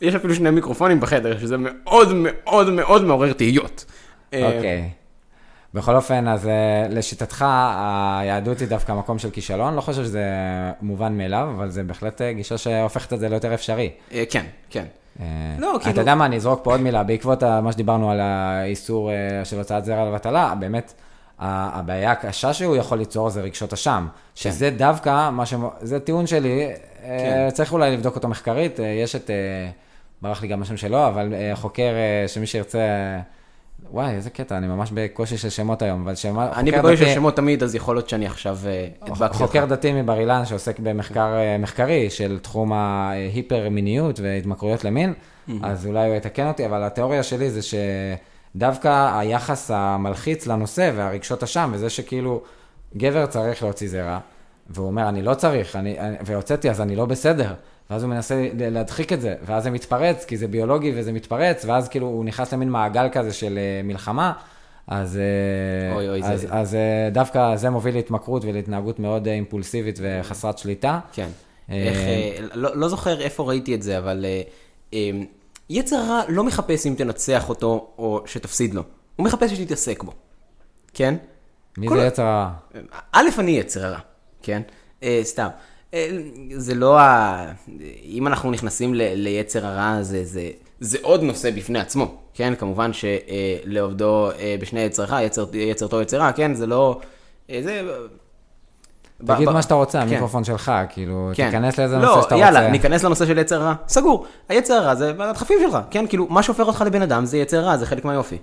יש 0.02 0.16
אפילו 0.16 0.36
שני 0.36 0.50
מיקרופונים 0.50 1.00
בחדר, 1.00 1.40
שזה 1.40 1.56
מאוד 1.60 2.14
מאוד 2.16 2.70
מאוד 2.70 3.04
מעורר 3.04 3.34
תהיות. 3.34 3.86
אה, 4.34 4.56
אוקיי. 4.56 4.90
בכל 5.74 5.96
אופן, 5.96 6.28
אז 6.28 6.48
אה, 6.48 6.88
לשיטתך, 6.90 7.46
היהדות 8.20 8.60
היא 8.60 8.68
דווקא 8.68 8.92
מקום 8.92 9.20
של 9.20 9.30
כישלון, 9.30 9.76
לא 9.76 9.82
חושב 9.82 10.04
שזה 10.04 10.26
מובן 10.82 11.18
מאליו, 11.18 11.50
אבל 11.56 11.70
זה 11.70 11.84
בהחלט 11.84 12.22
אה, 12.22 12.34
גישה 12.34 12.58
שהופכת 12.58 13.14
את 13.14 13.20
זה 13.20 13.30
ליותר 13.30 13.54
אפשרי. 13.54 13.90
כן, 14.30 14.46
כן. 14.70 14.86
לא, 15.60 15.78
כאילו- 15.80 15.92
אתה 15.92 16.02
יודע 16.02 16.16
מה, 16.16 16.26
אני 16.26 16.36
אזרוק 16.36 16.60
פה 16.64 16.72
עוד 16.72 16.82
מילה, 16.82 17.04
בעקבות 17.04 17.44
מה 17.44 17.72
שדיברנו 17.72 18.12
על 18.12 18.20
האיסור 18.20 19.12
של 19.44 19.58
הוצאת 19.58 19.86
זרע 19.86 20.06
לבטלה, 20.10 20.56
באמת, 20.60 20.94
הבעיה 21.40 22.12
הקשה 22.12 22.54
שהוא 22.54 22.76
יכול 22.76 22.98
ליצור 22.98 23.30
זה 23.30 23.42
רגשות 23.42 23.74
אשם, 23.74 24.08
שזה 24.36 24.70
דווקא 24.70 25.30
מה 25.30 25.46
ש... 25.46 25.54
זה 25.82 26.00
טיעון 26.00 26.28
שלי, 26.28 26.72
כן. 27.02 27.50
צריך 27.54 27.74
אולי 27.74 27.92
לבדוק 27.92 28.16
אותו 28.16 28.28
מחקרית, 28.28 28.80
יש 29.04 29.16
את, 29.16 29.30
ברח 30.22 30.42
לי 30.42 30.48
גם 30.48 30.62
השם 30.62 30.78
שלו, 30.78 31.08
אבל 31.08 31.34
חוקר 31.54 31.94
שמי 32.28 32.46
שירצה, 32.48 32.80
וואי, 33.92 34.12
איזה 34.12 34.30
קטע, 34.30 34.58
אני 34.58 34.68
ממש 34.68 34.90
בקושי 34.94 35.38
של 35.38 35.50
שמות 35.50 35.82
היום, 35.82 36.02
אבל 36.04 36.16
שמה... 36.16 36.52
אני 36.56 36.72
בקושי 36.72 36.98
של 36.98 37.04
דתי- 37.04 37.14
שמות 37.14 37.36
תמיד, 37.36 37.64
אז 37.64 37.76
יכול 37.76 37.96
להיות 37.96 38.10
שאני 38.10 38.26
עכשיו 38.26 38.58
אה, 38.66 38.88
הדבקתי 39.02 39.38
חוקר. 39.38 39.66
דתי 39.66 39.94
מבר 40.02 40.20
אילן 40.20 40.46
שעוסק 40.46 40.80
במחקר 40.80 41.34
אה, 41.36 41.58
מחקרי 41.58 42.10
של 42.10 42.40
תחום 42.42 42.74
ההיפר 42.74 43.70
מיניות 43.70 44.20
והתמכרויות 44.20 44.84
למין, 44.84 45.14
אז 45.64 45.86
אולי 45.86 46.08
הוא 46.08 46.16
יתקן 46.16 46.48
אותי, 46.48 46.66
אבל 46.66 46.84
התיאוריה 46.84 47.24
שלי 47.24 47.50
זה 47.50 47.60
שדווקא 48.56 49.18
היחס 49.20 49.72
המלחיץ 49.74 50.48
לנושא 50.48 50.92
והרגשות 50.96 51.44
אשם, 51.44 51.70
וזה 51.74 51.90
שכאילו 51.90 52.42
גבר 52.98 53.26
צריך 53.26 53.64
להוציא 53.64 53.90
זרע, 53.90 54.20
והוא 54.70 54.88
אומר, 54.88 55.10
אני 55.10 55.22
לא 55.22 55.34
צריך, 55.34 55.76
אני- 55.76 55.96
והוצאתי 56.26 56.70
אז 56.70 56.82
אני 56.82 56.96
לא 56.96 57.06
בסדר. 57.06 57.54
ואז 57.90 58.04
הוא 58.04 58.10
מנסה 58.10 58.48
להדחיק 58.58 59.14
את 59.14 59.22
זה, 59.22 59.36
ואז 59.46 59.64
זה 59.64 59.72
מתפרץ, 59.72 60.26
כי 60.26 60.38
זה 60.38 60.48
ביולוגי 60.48 60.92
וזה 60.96 61.12
מתפרץ, 61.12 61.66
ואז 61.66 61.90
כאילו 61.90 62.08
הוא 62.08 62.26
נכנס 62.26 62.54
למין 62.54 62.70
מעגל 62.70 63.08
כזה 63.12 63.34
של 63.34 63.58
אה, 63.58 63.82
מלחמה, 63.84 64.34
אז, 64.88 65.18
אה, 65.18 65.96
אוי, 65.96 66.10
אוי, 66.10 66.24
אז, 66.24 66.42
זה- 66.42 66.48
אז 66.52 66.76
אה, 66.76 67.10
דווקא 67.12 67.56
זה 67.56 67.70
מוביל 67.70 67.96
להתמכרות 67.96 68.46
ולהתנהגות 68.46 69.00
מאוד 69.00 69.28
אימפולסיבית 69.28 70.00
וחסרת 70.02 70.58
שליטה. 70.58 71.00
כן. 71.14 71.28
איך, 71.70 71.98
לא 72.54 72.76
לא 72.78 72.88
זוכר 72.88 73.22
איפה 73.22 73.44
ראיתי 73.44 73.76
את 73.76 73.82
זה, 73.84 73.98
אבל 73.98 74.26
אה, 74.94 75.00
יצר 75.70 75.96
רע 76.10 76.22
לא 76.30 76.44
מחפש 76.44 76.88
אם 76.88 76.94
תנצח 76.98 77.50
אותו 77.50 77.88
או 77.98 78.22
שתפסיד 78.26 78.74
לו. 78.74 78.84
הוא 79.16 79.26
מחפש 79.26 79.52
שתתעסק 79.54 80.04
בו. 80.04 80.12
כן? 80.94 81.16
מי 81.78 81.88
כל 81.88 82.00
זה 82.00 82.06
יצר 82.06 82.24
הרע? 82.26 82.50
א', 83.12 83.26
אני 83.40 83.52
יצר 83.52 83.86
הרע, 83.86 84.00
כן? 84.42 84.62
סתם. 85.24 85.48
אה, 85.94 86.10
זה 86.56 86.76
לא 86.76 87.00
ה... 87.00 87.46
אם 88.04 88.28
אנחנו 88.28 88.52
נכנסים 88.52 88.94
ל- 88.96 89.14
ליצר 89.14 89.66
הרע, 89.66 89.98
זה, 90.04 90.26
זה, 90.26 90.50
זה 90.80 90.98
עוד 91.02 91.24
נושא 91.24 91.52
בפני 91.52 91.80
עצמו, 91.80 92.16
כן? 92.34 92.54
כמובן 92.60 92.92
שלעובדו 92.94 94.30
בשני 94.62 94.80
יצרך, 94.80 95.14
יצר, 95.22 95.46
יצר 95.54 95.88
טוב 95.88 96.02
יצר 96.02 96.18
רע, 96.18 96.32
כן? 96.32 96.54
זה 96.54 96.68
לא... 96.68 97.00
אה, 97.50 97.60
זה... 97.64 97.82
תגיד 99.26 99.50
ב- 99.50 99.52
מה 99.52 99.62
שאתה 99.62 99.74
רוצה, 99.74 100.02
כן. 100.02 100.08
המיקרופון 100.08 100.44
שלך, 100.44 100.72
כאילו, 100.90 101.32
כן. 101.34 101.46
תיכנס 101.46 101.80
לאיזה 101.80 101.98
לא, 101.98 102.06
נושא 102.16 102.22
שאתה 102.22 102.36
יאללה, 102.36 102.60
רוצה. 102.60 102.72
ניכנס 102.72 103.04
לנושא 103.04 103.26
של 103.26 103.38
יצר 103.38 103.62
רע. 103.62 103.74
סגור. 103.88 104.26
היצר 104.50 104.84
רע 104.84 104.96
זה 104.96 105.14
הדחפים 105.20 105.58
שלך, 105.62 105.78
כן? 105.92 106.08
כאילו, 106.08 106.28
מה 106.30 106.44
שהופך 106.44 106.68
אותך 106.68 106.84
לבן 106.86 107.02
אדם 107.02 107.26
זה 107.26 107.38
יצר 107.38 107.60
רע, 107.60 107.78
זה 107.78 107.86
חלק 107.86 108.06
מהיופי. 108.06 108.38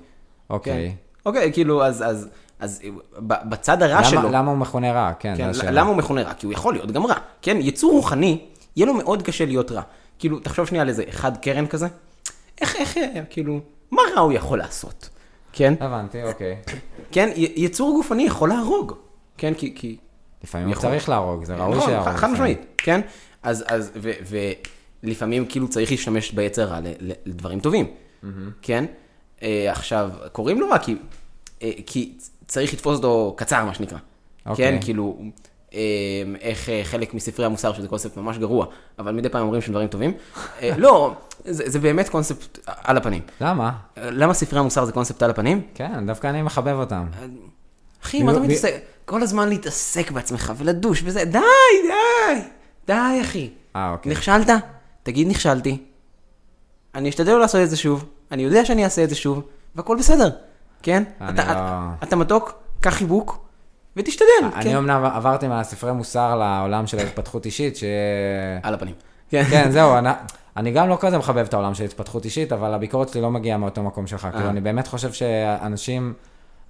אוקיי. 0.51 0.89
כן. 0.89 0.95
אוקיי, 1.27 1.53
כאילו, 1.53 1.85
אז, 1.85 2.05
אז, 2.07 2.29
אז 2.61 2.81
ב- 3.19 3.49
בצד 3.49 3.83
הרע 3.83 4.05
שלו... 4.05 4.21
למה- 4.23 4.31
למה 4.39 4.51
הוא 4.51 4.59
מכונה 4.59 4.93
רע? 4.93 5.13
כן, 5.19 5.35
כן. 5.61 5.75
למה 5.75 5.89
הוא 5.89 5.97
מכונה 5.97 6.23
רע? 6.23 6.35
כי 6.35 6.47
הוא 6.47 6.53
יכול 6.53 6.75
להיות 6.75 6.93
גם 6.93 7.07
רע. 7.07 7.15
כן, 7.43 7.57
יצור 7.61 7.93
רוחני, 7.93 8.41
יהיה 8.77 8.87
לו 8.87 8.95
מאוד 8.95 9.23
קשה 9.23 9.45
להיות 9.47 9.73
רע. 9.73 9.83
כאילו, 10.19 10.39
תחשוב 10.39 10.67
שנייה 10.67 10.83
על 10.83 10.89
איזה 10.89 11.05
אחד 11.09 11.37
קרן 11.37 11.67
כזה. 11.67 11.87
איך, 12.61 12.77
איך, 12.77 12.97
אה, 12.97 13.23
כאילו, 13.31 13.61
מה 13.91 14.03
רע 14.15 14.21
הוא 14.21 14.33
יכול 14.33 14.59
לעשות? 14.59 15.09
כן? 15.53 15.75
הבנתי, 15.81 16.23
אוקיי. 16.23 16.57
כן, 17.13 17.31
יצור 17.37 17.93
גופני 17.97 18.23
יכול 18.23 18.49
להרוג. 18.49 18.93
כן, 19.39 19.55
כי... 19.55 19.73
כי... 19.77 19.97
לפעמים 20.45 20.67
הוא 20.67 20.73
יכול. 20.73 20.83
צריך 20.91 21.09
להרוג, 21.09 21.45
זה 21.45 21.55
ראוי 21.55 21.77
נכון, 21.77 21.89
שיהרוג. 21.89 22.09
חד 22.09 22.15
לפעמים. 22.17 22.35
משמעית, 22.35 22.61
כן? 22.79 23.01
אז, 23.43 23.65
אז, 23.69 23.91
ו, 23.97 24.11
ולפעמים 25.03 25.47
כאילו 25.47 25.69
צריך 25.69 25.91
להשתמש 25.91 26.33
ביצר 26.33 26.65
רע 26.65 26.81
ל- 26.81 26.87
ל- 27.01 27.13
לדברים 27.27 27.61
טובים, 27.61 27.87
כן? 28.63 28.85
אה, 29.43 29.67
עכשיו, 29.73 30.11
קוראים 30.33 30.61
לו 30.61 30.69
רע 30.69 30.79
כי, 30.79 30.97
אה, 31.63 31.71
כי 31.87 32.13
צריך 32.51 32.73
לתפוס 32.73 32.97
אותו 32.97 33.35
קצר, 33.37 33.65
מה 33.65 33.75
שנקרא. 33.75 33.99
אוקיי. 34.47 34.73
כן, 34.73 34.85
כאילו, 34.85 35.19
אה, 35.75 35.81
איך 36.41 36.69
אה, 36.69 36.81
חלק 36.85 37.15
מספרי 37.15 37.47
המוסר, 37.47 37.73
שזה 37.73 37.89
קונספט 37.89 38.17
ממש 38.17 38.39
גרוע, 38.39 38.67
אבל 38.99 39.13
מדי 39.13 39.29
פעם 39.29 39.43
אומרים 39.43 39.63
שהם 39.63 39.73
דברים 39.73 39.89
טובים. 39.89 40.13
אה, 40.63 40.73
לא, 40.79 41.15
זה, 41.45 41.65
זה 41.67 41.79
באמת 41.79 42.09
קונספט 42.09 42.59
על 42.67 42.97
הפנים. 42.97 43.23
למה? 43.41 43.73
למה 43.97 44.35
ספרי 44.35 44.59
המוסר 44.59 44.85
זה 44.85 44.93
קונספט 44.93 45.23
על 45.23 45.31
הפנים? 45.31 45.63
כן, 45.75 46.07
דווקא 46.07 46.27
אני 46.27 46.43
מחבב 46.43 46.77
אותם. 46.79 47.07
אחי, 48.03 48.23
מה 48.23 48.33
אתה 48.33 48.41
מתעסק? 48.41 48.75
כל 49.05 49.23
הזמן 49.23 49.49
להתעסק 49.49 50.11
בעצמך 50.11 50.53
ולדוש 50.57 51.03
וזה, 51.05 51.25
די, 51.25 51.39
די, 51.87 52.41
די, 52.87 53.21
אחי. 53.21 53.51
אה, 53.77 53.93
אוקיי. 53.93 54.13
נכשלת? 54.13 54.49
תגיד 55.03 55.29
נכשלתי. 55.29 55.79
אני 56.95 57.09
אשתדל 57.09 57.33
לא 57.33 57.41
לעשות 57.41 57.61
את 57.61 57.71
זה 57.71 57.77
שוב, 57.77 58.05
אני 58.31 58.43
יודע 58.43 58.65
שאני 58.65 58.85
אעשה 58.85 59.05
את 59.05 59.09
זה 59.09 59.15
שוב, 59.15 59.43
והכל 59.75 59.97
בסדר, 59.97 60.31
כן? 60.83 61.03
אתה, 61.17 61.25
לא- 61.25 61.43
אתה, 61.43 61.89
אתה 62.03 62.17
מתוק, 62.17 62.53
קח 62.81 62.91
חיבוק, 62.95 63.45
ותשתדל, 63.97 64.27
אני 64.55 64.65
כן? 64.65 64.77
אמנם 64.77 65.05
עברתי 65.05 65.49
מהספרי 65.49 65.93
מוסר 65.93 66.37
לעולם 66.37 66.87
של 66.87 66.99
ההתפתחות 66.99 67.47
אישית, 67.47 67.77
ש... 67.77 67.85
על 68.63 68.75
הפנים. 68.75 68.95
כן. 69.31 69.45
כן, 69.51 69.71
זהו, 69.71 69.99
אני, 69.99 70.09
אני 70.57 70.71
גם 70.71 70.89
לא 70.89 70.97
כזה 71.01 71.19
מחבב 71.19 71.45
את 71.49 71.55
העולם 71.55 71.75
של 71.75 71.85
התפתחות 71.85 72.25
אישית, 72.25 72.53
אבל 72.53 72.75
הביקורת 72.75 73.09
שלי 73.09 73.21
לא 73.21 73.31
מגיעה 73.31 73.59
מאותו 73.59 73.83
מקום 73.83 74.07
שלך. 74.07 74.29
כאילו, 74.33 74.45
אה. 74.45 74.51
אני 74.51 74.61
באמת 74.61 74.87
חושב 74.87 75.13
שאנשים, 75.13 76.13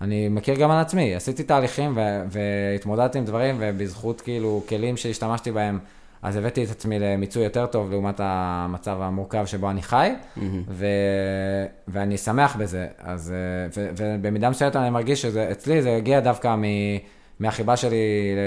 אני 0.00 0.28
מכיר 0.28 0.54
גם 0.54 0.70
על 0.70 0.80
עצמי, 0.80 1.14
עשיתי 1.14 1.42
תהליכים 1.42 1.96
ו- 1.96 2.22
והתמודדתי 2.30 3.18
עם 3.18 3.24
דברים, 3.24 3.56
ובזכות 3.58 4.20
כאילו 4.20 4.62
כלים 4.68 4.96
שהשתמשתי 4.96 5.52
בהם, 5.52 5.78
אז 6.22 6.36
הבאתי 6.36 6.64
את 6.64 6.70
עצמי 6.70 6.98
למיצוי 6.98 7.44
יותר 7.44 7.66
טוב 7.66 7.90
לעומת 7.90 8.20
המצב 8.24 8.96
המורכב 9.00 9.46
שבו 9.46 9.70
אני 9.70 9.82
חי, 9.82 10.10
ו- 10.68 10.86
ואני 11.88 12.18
שמח 12.18 12.56
בזה. 12.56 12.86
אז, 12.98 13.32
אה, 13.32 13.68
ו- 13.76 13.90
ובמידה 13.96 14.50
מסוימת 14.50 14.76
אני 14.76 14.90
מרגיש 14.90 15.22
שזה, 15.22 15.48
אצלי 15.52 15.82
זה 15.82 15.96
הגיע 15.96 16.20
דווקא 16.20 16.56
מ... 16.56 16.64
מהחיבה 17.40 17.76
שלי 17.76 17.96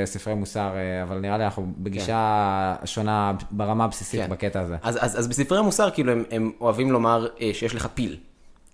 לספרי 0.03 0.34
מוסר, 0.34 0.71
אה, 0.76 1.03
אבל 1.03 1.19
נראה 1.19 1.38
לי 1.38 1.43
אנחנו 1.43 1.74
בגישה 1.78 2.76
שונה 2.86 3.34
ברמה 3.51 3.84
הבסיסית 3.84 4.21
כן. 4.21 4.30
בקטע 4.30 4.61
הזה. 4.61 4.76
אז, 4.82 4.97
אז, 5.01 5.19
אז 5.19 5.28
בספרי 5.28 5.57
המוסר, 5.57 5.89
כאילו, 5.89 6.11
הם, 6.11 6.24
הם 6.32 6.51
אוהבים 6.61 6.91
לומר 6.91 7.28
אה, 7.41 7.49
שיש 7.53 7.76
לך 7.76 7.88
פיל, 7.93 8.17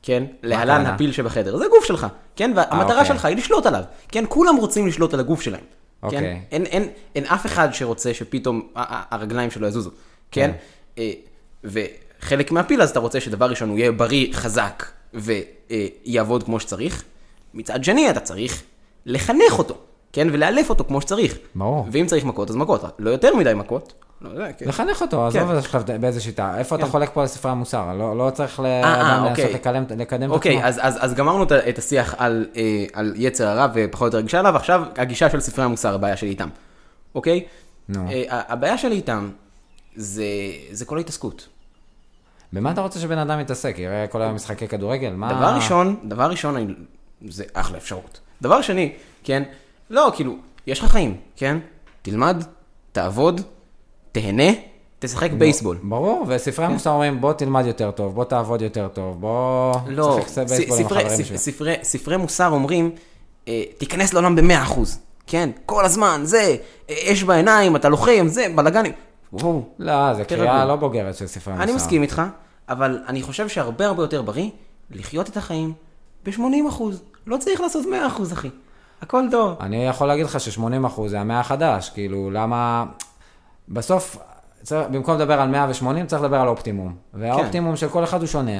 כן? 0.03 0.23
להלן? 0.43 0.85
הפיל 0.85 1.11
שבחדר, 1.11 1.57
זה 1.57 1.65
הגוף 1.65 1.85
שלך, 1.85 2.07
כן? 2.35 2.51
והמטרה 2.55 2.81
אוקיי. 2.81 3.05
שלך 3.05 3.25
היא 3.25 3.37
לשלוט 3.37 3.65
עליו, 3.65 3.83
כן? 4.07 4.23
כולם 4.29 4.55
רוצים 4.55 4.87
לשלוט 4.87 5.13
על 5.13 5.19
הגוף 5.19 5.41
שלהם, 5.41 5.63
כן? 6.01 6.07
אוקיי. 6.07 6.41
אין, 6.51 6.65
אין, 6.65 6.89
אין 7.15 7.25
אף 7.25 7.45
אחד 7.45 7.69
שרוצה 7.71 8.13
שפתאום 8.13 8.67
הרגליים 8.75 9.51
שלו 9.51 9.67
יזוזו, 9.67 9.91
כן? 10.31 10.51
אה, 10.97 11.11
וחלק 11.63 12.51
מהפיל, 12.51 12.81
אז 12.81 12.89
אתה 12.89 12.99
רוצה 12.99 13.19
שדבר 13.19 13.49
ראשון 13.49 13.69
הוא 13.69 13.77
יהיה 13.77 13.91
בריא, 13.91 14.33
חזק, 14.33 14.85
ויעבוד 15.13 16.43
כמו 16.43 16.59
שצריך. 16.59 17.03
מצד 17.53 17.83
שני, 17.83 18.09
אתה 18.09 18.19
צריך 18.19 18.63
לחנך 19.05 19.57
אותו, 19.57 19.77
כן? 20.13 20.27
ולאלף 20.31 20.69
אותו 20.69 20.83
כמו 20.83 21.01
שצריך. 21.01 21.37
ברור. 21.55 21.87
ואם 21.91 22.05
צריך 22.07 22.25
מכות, 22.25 22.49
אז 22.49 22.55
מכות. 22.55 22.83
לא 22.99 23.09
יותר 23.09 23.35
מדי 23.35 23.53
מכות. 23.53 23.93
לא 24.21 24.29
יודע, 24.29 24.53
כן. 24.53 24.65
לחנך 24.67 25.01
אותו, 25.01 25.27
עזוב 25.27 25.51
עכשיו 25.51 25.81
באיזה 25.99 26.21
שיטה. 26.21 26.57
איפה 26.57 26.75
אתה 26.75 26.85
חולק 26.85 27.09
פה 27.13 27.21
על 27.21 27.27
ספרי 27.27 27.51
המוסר? 27.51 27.93
לא 27.93 28.17
לא 28.17 28.29
צריך 28.29 28.59
לאדם 28.59 29.23
אוקיי. 29.25 29.43
לנסות 29.45 29.55
לקדם- 29.61 29.83
לקדם 29.97 30.01
את 30.01 30.23
עצמו. 30.23 30.33
אוקיי, 30.33 30.65
אז, 30.65 31.13
גמרנו 31.13 31.43
את 31.43 31.51
את 31.51 31.77
השיח 31.77 32.15
על, 32.17 32.45
אה, 32.55 32.85
על 32.93 33.13
יצר 33.15 33.47
הרע 33.47 33.67
ופחות 33.73 34.01
או 34.01 34.17
יותר 34.17 34.21
גישה 34.21 34.39
אליו, 34.39 34.55
עכשיו 34.55 34.83
הגישה 34.97 35.29
של 35.29 35.39
ספרי 35.39 35.65
המוסר, 35.65 35.95
הבעיה 35.95 36.17
שלי 36.17 36.29
איתם. 36.29 36.49
אוקיי? 37.15 37.45
אה, 37.97 38.23
הבעיה 38.29 38.77
שלי 38.77 38.95
איתם 38.95 39.29
זה, 39.95 40.23
זה 40.71 40.85
כל 40.85 40.97
ההתעסקות. 40.97 41.47
במה 42.53 42.71
אתה 42.71 42.81
רוצה 42.81 42.99
שבן 42.99 43.17
אדם 43.17 43.39
יתעסק? 43.39 43.75
יראה 43.77 44.05
כל 44.07 44.21
היום 44.21 44.35
משחקי 44.35 44.67
כדורגל? 44.67 45.09
מה... 45.09 45.33
דבר 45.33 45.55
ראשון, 45.55 45.95
דבר 46.03 46.29
ראשון, 46.29 46.75
זה 47.27 47.43
אחלה 47.53 47.77
אפשרות. 47.77 48.19
דבר 48.41 48.61
שני, 48.61 48.93
כן, 49.23 49.43
לא, 49.89 50.11
כאילו, 50.15 50.35
יש 50.67 50.79
לך 50.79 50.85
חיים, 50.91 51.17
כן? 51.35 51.57
תלמד, 52.01 52.43
תעבוד, 52.91 53.41
תהנה, 54.21 54.43
תשחק 54.99 55.31
בייסבול. 55.31 55.77
ברור, 55.83 56.25
וספרי 56.27 56.65
המוסר 56.65 56.89
אומרים, 56.89 57.21
בוא 57.21 57.33
תלמד 57.33 57.65
יותר 57.65 57.91
טוב, 57.91 58.15
בוא 58.15 58.23
תעבוד 58.23 58.61
יותר 58.61 58.87
טוב, 58.87 59.21
בוא 59.21 59.73
לא, 59.87 60.19
ספרי-. 60.27 61.37
ספרי- 61.37 61.75
ספרי 61.83 62.17
מוסר 62.17 62.47
אומרים, 62.47 62.91
אה, 63.47 63.63
תיכנס 63.77 64.13
לעולם 64.13 64.35
במאה 64.35 64.61
אחוז, 64.63 64.99
כן? 65.27 65.49
כל 65.65 65.85
הזמן, 65.85 66.21
זה, 66.23 66.55
אה, 66.89 66.95
אש 67.13 67.23
בעיניים, 67.23 67.75
אתה 67.75 67.89
לוחם, 67.89 68.27
זה, 68.27 68.45
בלאגנים. 68.55 68.91
וואו, 69.33 69.63
לא, 69.79 70.13
זו. 70.13 70.21
קריאה 70.27 70.65
לא 70.65 70.75
בוגרת 70.75 71.15
של 71.15 71.27
ספרי 71.27 71.53
המוסר. 71.53 71.63
אני 71.69 71.75
מסכים 71.75 72.01
איתך, 72.01 72.21
אבל 72.69 72.99
אני 73.07 73.21
חושב 73.21 73.49
שהרבה 73.49 73.85
הרבה 73.85 74.03
יותר 74.03 74.21
בריא 74.21 74.49
לחיות 74.91 75.29
את 75.29 75.37
החיים 75.37 75.73
ב-80 76.25 76.41
אחוז. 76.69 77.03
לא 77.27 77.37
צריך 77.37 77.61
לעשות 77.61 77.85
100 77.85 78.07
אחוז, 78.07 78.33
אחי. 78.33 78.49
הכל 79.01 79.23
טוב. 79.31 79.53
אני 79.61 79.85
יכול 79.87 80.07
להגיד 80.07 80.25
לך 80.25 80.39
ש-80% 80.39 80.61
זה 81.07 81.19
המאה 81.19 81.39
החדש, 81.39 81.89
כאילו, 81.89 82.31
למה... 82.31 82.85
בסוף, 83.69 84.17
צריך, 84.63 84.87
במקום 84.91 85.15
לדבר 85.15 85.41
על 85.41 85.49
180, 85.49 86.05
צריך 86.05 86.21
לדבר 86.21 86.37
על 86.37 86.47
אופטימום. 86.47 86.93
והאופטימום 87.13 87.75
של 87.75 87.89
כל 87.89 88.03
אחד 88.03 88.19
הוא 88.19 88.27
שונה. 88.27 88.51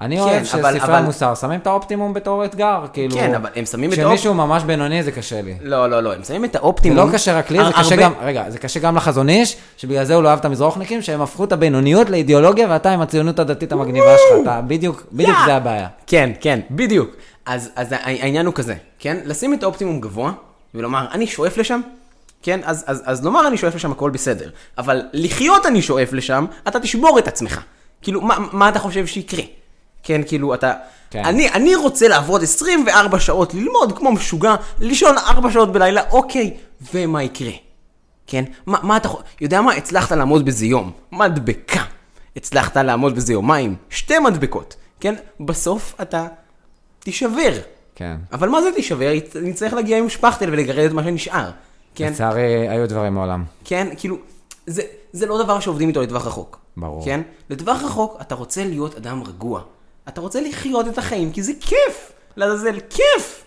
אני 0.00 0.16
כן, 0.16 0.22
אוהב 0.22 0.44
שספרי 0.44 0.80
אבל- 0.80 0.94
המוסר 0.94 1.34
שמים 1.34 1.60
את 1.60 1.66
האופטימום 1.66 2.14
בתור 2.14 2.44
אתגר, 2.44 2.84
כאילו... 2.92 3.14
כן, 3.16 3.34
אבל 3.34 3.50
הם 3.56 3.66
שמים 3.66 3.92
את 3.92 3.98
כשמישהו 3.98 4.34
ממש 4.34 4.62
בינוני 4.62 5.02
זה 5.02 5.12
קשה 5.12 5.42
לי. 5.42 5.54
לא, 5.62 5.90
לא, 5.90 6.00
לא, 6.02 6.14
הם 6.14 6.24
שמים 6.24 6.44
את 6.44 6.52
זה 6.52 6.58
האופטימום. 6.58 6.96
לא 7.08 7.12
קשה 7.12 7.38
רק 7.38 7.50
לי, 7.50 7.58
זה 7.58 7.64
הר- 7.64 7.72
קשה 7.72 7.94
הרבה- 7.94 8.02
גם, 8.02 8.12
רגע, 8.22 8.50
זה 8.50 8.58
קשה 8.58 8.80
גם 8.80 8.96
לחזון 8.96 9.28
איש, 9.28 9.56
שבגלל 9.76 10.04
זה 10.04 10.14
הוא 10.14 10.22
לא 10.22 10.28
אוהב 10.28 10.38
את 10.38 10.44
המזרוחניקים, 10.44 11.02
שהם 11.02 11.20
הפכו 11.22 11.44
את 11.44 11.52
הבינוניות 11.52 12.10
לאידיאולוגיה, 12.10 12.66
ואתה 12.70 12.90
עם 12.92 13.00
הציונות 13.00 13.38
הדתית 13.38 13.72
המגניבה 13.72 14.06
שלך, 14.18 14.42
אתה 14.42 14.60
בדיוק, 14.66 15.02
בדיוק 15.12 15.36
יא! 15.40 15.46
זה 15.46 15.54
הבעיה. 15.56 15.88
כן, 16.06 16.30
כן, 16.40 16.60
בדיוק. 16.70 17.10
אז, 17.46 17.70
אז 17.76 17.88
העניין 17.90 18.46
הוא 18.46 18.54
כזה, 18.54 18.74
כן? 18.98 19.16
לשים 19.24 19.54
את 19.54 19.62
האופטימום 19.62 20.00
גבוה, 20.00 20.32
ולומר, 20.74 21.06
אני 21.12 21.26
שואף 21.26 21.56
לשם, 21.56 21.80
כן? 22.42 22.60
אז, 22.64 22.84
אז, 22.86 23.02
אז 23.04 23.24
לומר 23.24 23.46
אני 23.48 23.56
שואף 23.56 23.74
לשם 23.74 23.92
הכל 23.92 24.10
בסדר. 24.10 24.50
אבל 24.78 25.02
לחיות 25.12 25.66
אני 25.66 25.82
שואף 25.82 26.12
לשם, 26.12 26.46
אתה 26.68 26.80
תשבור 26.80 27.18
את 27.18 27.28
עצמך. 27.28 27.60
כאילו, 28.02 28.20
מה, 28.20 28.36
מה 28.52 28.68
אתה 28.68 28.78
חושב 28.78 29.06
שיקרה? 29.06 29.42
כן, 30.02 30.20
כאילו, 30.26 30.54
אתה... 30.54 30.72
כן. 31.10 31.24
אני, 31.24 31.50
אני 31.50 31.74
רוצה 31.74 32.08
לעבוד 32.08 32.42
24 32.42 33.20
שעות, 33.20 33.54
ללמוד 33.54 33.98
כמו 33.98 34.12
משוגע, 34.12 34.54
לישון 34.80 35.18
4 35.18 35.50
שעות 35.50 35.72
בלילה, 35.72 36.02
אוקיי, 36.10 36.56
ומה 36.94 37.22
יקרה? 37.22 37.52
כן? 38.26 38.44
מה, 38.66 38.78
מה 38.82 38.96
אתה 38.96 39.06
יכול... 39.06 39.22
יודע 39.40 39.60
מה? 39.60 39.72
הצלחת 39.72 40.12
לעמוד 40.12 40.44
בזה 40.44 40.66
יום. 40.66 40.90
מדבקה. 41.12 41.82
הצלחת 42.36 42.76
לעמוד 42.76 43.16
בזה 43.16 43.32
יומיים. 43.32 43.74
שתי 43.90 44.18
מדבקות. 44.18 44.76
כן? 45.00 45.14
בסוף 45.40 45.94
אתה 46.02 46.26
תישבר. 46.98 47.52
כן. 47.94 48.16
אבל 48.32 48.48
מה 48.48 48.62
זה 48.62 48.68
תישבר? 48.74 49.12
נצטרך 49.42 49.72
להגיע 49.72 49.98
עם 49.98 50.08
שפכטל 50.08 50.50
ולגרד 50.50 50.84
את 50.84 50.92
מה 50.92 51.04
שנשאר. 51.04 51.50
כן? 51.94 52.10
לצערי, 52.12 52.68
היו 52.68 52.88
דברים 52.88 53.14
מעולם. 53.14 53.44
כן? 53.64 53.88
כאילו, 53.96 54.16
זה, 54.66 54.82
זה 55.12 55.26
לא 55.26 55.42
דבר 55.42 55.60
שעובדים 55.60 55.88
איתו 55.88 56.02
לטווח 56.02 56.26
רחוק. 56.26 56.58
ברור. 56.76 57.04
כן? 57.04 57.20
לטווח 57.50 57.82
רחוק 57.82 58.16
אתה 58.20 58.34
רוצה 58.34 58.64
להיות 58.64 58.96
אדם 58.96 59.22
רגוע. 59.22 59.62
אתה 60.08 60.20
רוצה 60.20 60.40
לחיות 60.40 60.88
את 60.88 60.98
החיים 60.98 61.32
כי 61.32 61.42
זה 61.42 61.52
כיף. 61.60 62.12
לעזאזל, 62.36 62.78
כיף! 62.90 63.44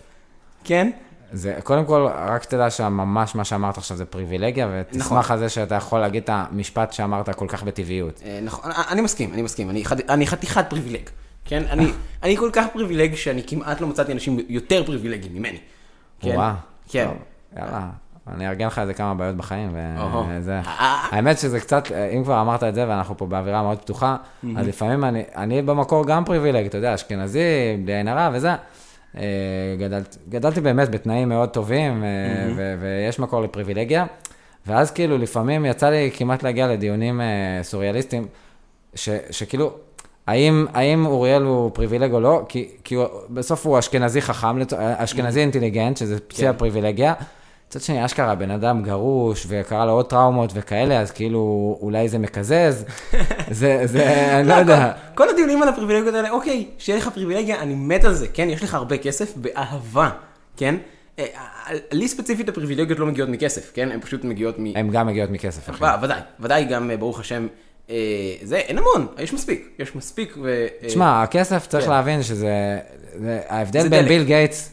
כן? 0.64 0.90
זה, 1.32 1.58
קודם 1.64 1.84
כל, 1.84 2.06
רק 2.14 2.44
תדע 2.44 2.70
שממש 2.70 3.34
מה 3.34 3.44
שאמרת 3.44 3.78
עכשיו 3.78 3.96
זה 3.96 4.04
פריבילגיה, 4.04 4.66
נכון. 4.66 4.82
ותשמח 5.00 5.30
על 5.30 5.38
זה 5.38 5.48
שאתה 5.48 5.74
יכול 5.74 6.00
להגיד 6.00 6.22
את 6.22 6.30
המשפט 6.32 6.92
שאמרת 6.92 7.30
כל 7.36 7.46
כך 7.48 7.62
בטבעיות. 7.62 8.22
אה, 8.24 8.38
נכון, 8.42 8.70
אני- 8.70 8.84
אני 8.90 9.00
מסכים, 9.00 9.32
אני 9.32 9.42
מסכים, 9.42 9.70
אני, 9.70 9.84
חד, 9.84 10.00
אני 10.10 10.26
חתיכת 10.26 10.64
פריבילג, 10.70 11.02
כן? 11.44 11.62
אני, 11.70 11.86
אני 12.22 12.36
כל 12.36 12.50
כך 12.52 12.66
פריבילג 12.72 13.14
שאני 13.14 13.42
כמעט 13.46 13.80
לא 13.80 13.86
מצאתי 13.86 14.12
אנשים 14.12 14.38
יותר 14.48 14.84
פריבילגיים 14.86 15.34
ממני. 15.34 15.58
כן? 16.20 16.28
וואה. 16.34 16.54
כן. 16.88 17.06
טוב, 17.08 17.16
יאללה, 17.56 17.88
אני 18.34 18.48
אארגן 18.48 18.66
לך 18.66 18.78
איזה 18.78 18.94
כמה 18.94 19.14
בעיות 19.14 19.36
בחיים. 19.36 19.70
וזה... 20.28 20.58
אה. 20.58 21.08
האמת 21.10 21.38
שזה 21.38 21.60
קצת, 21.60 21.92
אם 21.92 22.24
כבר 22.24 22.40
אמרת 22.40 22.62
את 22.62 22.74
זה, 22.74 22.88
ואנחנו 22.88 23.16
פה 23.16 23.26
באווירה 23.26 23.62
מאוד 23.62 23.78
פתוחה, 23.78 24.16
אז 24.56 24.68
לפעמים 24.68 25.04
אני, 25.04 25.22
אני 25.36 25.62
במקור 25.62 26.06
גם 26.06 26.24
פריבילג, 26.24 26.66
אתה 26.66 26.78
יודע, 26.78 26.94
אשכנזי, 26.94 27.40
בלי 27.84 27.94
עין 27.94 28.08
הרע 28.08 28.30
וזה. 28.32 28.54
אה, 29.16 29.22
גדלת, 29.78 30.16
גדלתי 30.28 30.60
באמת 30.60 30.90
בתנאים 30.90 31.28
מאוד 31.28 31.48
טובים, 31.48 32.04
אה, 32.04 32.08
ו- 32.56 32.74
ויש 32.80 33.18
מקור 33.18 33.42
לפריבילגיה. 33.42 34.06
ואז 34.66 34.90
כאילו 34.90 35.18
לפעמים 35.18 35.66
יצא 35.66 35.90
לי 35.90 36.10
כמעט 36.14 36.42
להגיע 36.42 36.66
לדיונים 36.66 37.20
אה, 37.20 37.26
סוריאליסטיים, 37.62 38.26
ש, 38.94 39.08
שכאילו, 39.30 39.72
האם, 40.26 40.66
האם 40.74 41.06
אוריאל 41.06 41.42
הוא 41.42 41.70
פריבילג 41.74 42.12
או 42.12 42.20
לא? 42.20 42.44
כי, 42.48 42.68
כי 42.84 42.94
הוא, 42.94 43.06
בסוף 43.30 43.66
הוא 43.66 43.78
אשכנזי 43.78 44.22
חכם, 44.22 44.56
אשכנזי 44.78 45.40
אינטליגנט, 45.40 45.96
שזה 45.96 46.20
פציע 46.20 46.52
כן. 46.52 46.58
פריבילגיה. 46.58 47.14
מצד 47.68 47.80
שני, 47.80 48.04
אשכרה 48.04 48.34
בן 48.34 48.50
אדם 48.50 48.82
גרוש, 48.82 49.46
וקרה 49.48 49.86
לו 49.86 49.92
עוד 49.92 50.06
טראומות 50.06 50.50
וכאלה, 50.54 51.00
אז 51.00 51.10
כאילו, 51.10 51.78
אולי 51.80 52.08
זה 52.08 52.18
מקזז. 52.18 52.84
זה, 53.50 53.80
זה, 53.84 54.36
אני 54.40 54.48
לא 54.48 54.54
יודע. 54.54 54.92
כל 55.14 55.28
הדיונים 55.28 55.62
על 55.62 55.68
הפריבילגיות 55.68 56.14
האלה, 56.14 56.30
אוקיי, 56.30 56.66
שיהיה 56.78 56.98
לך 56.98 57.08
פריבילגיה, 57.08 57.60
אני 57.62 57.74
מת 57.74 58.04
על 58.04 58.14
זה, 58.14 58.28
כן? 58.28 58.48
יש 58.50 58.62
לך 58.62 58.74
הרבה 58.74 58.98
כסף, 58.98 59.36
באהבה, 59.36 60.10
כן? 60.56 60.74
אה, 61.18 61.24
אה, 61.70 61.76
לי 61.92 62.08
ספציפית 62.08 62.48
הפריבילגיות 62.48 62.98
לא 62.98 63.06
מגיעות 63.06 63.30
מכסף, 63.30 63.70
כן? 63.74 63.90
הן 63.92 64.00
פשוט 64.00 64.24
מגיעות 64.24 64.54
מ... 64.58 64.66
הן 64.76 64.90
גם 64.90 65.06
מגיעות 65.06 65.30
מכסף, 65.30 65.70
אחי. 65.70 65.84
ו- 65.84 66.02
ודאי, 66.02 66.20
ודאי 66.40 66.64
גם, 66.64 66.90
אה, 66.90 66.96
ברוך 66.96 67.20
השם, 67.20 67.46
אה, 67.90 67.96
זה, 68.42 68.56
אין 68.56 68.78
המון, 68.78 69.06
יש 69.18 69.32
מספיק, 69.32 69.68
יש 69.78 69.96
מספיק, 69.96 70.36
ו... 70.42 70.48
אה, 70.82 70.88
תשמע, 70.88 71.22
הכסף, 71.22 71.66
צריך 71.66 71.84
כן. 71.84 71.90
להבין 71.90 72.22
שזה... 72.22 72.78
זה- 73.20 73.40
ההבדל 73.48 73.88
בין. 73.88 74.08
ביל 74.08 74.24
גייטס... 74.24 74.72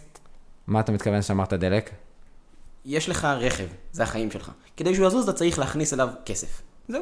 מה 0.67 0.79
אתה 0.79 0.91
מתכוון 0.91 1.21
שאמרת 1.21 1.53
דלק? 1.53 1.89
יש 2.85 3.09
לך 3.09 3.25
רכב, 3.25 3.63
זה 3.91 4.03
החיים 4.03 4.31
שלך. 4.31 4.51
כדי 4.77 4.95
שהוא 4.95 5.07
יזוז, 5.07 5.23
אתה 5.29 5.33
צריך 5.37 5.59
להכניס 5.59 5.93
אליו 5.93 6.09
כסף. 6.25 6.61
זהו. 6.87 7.01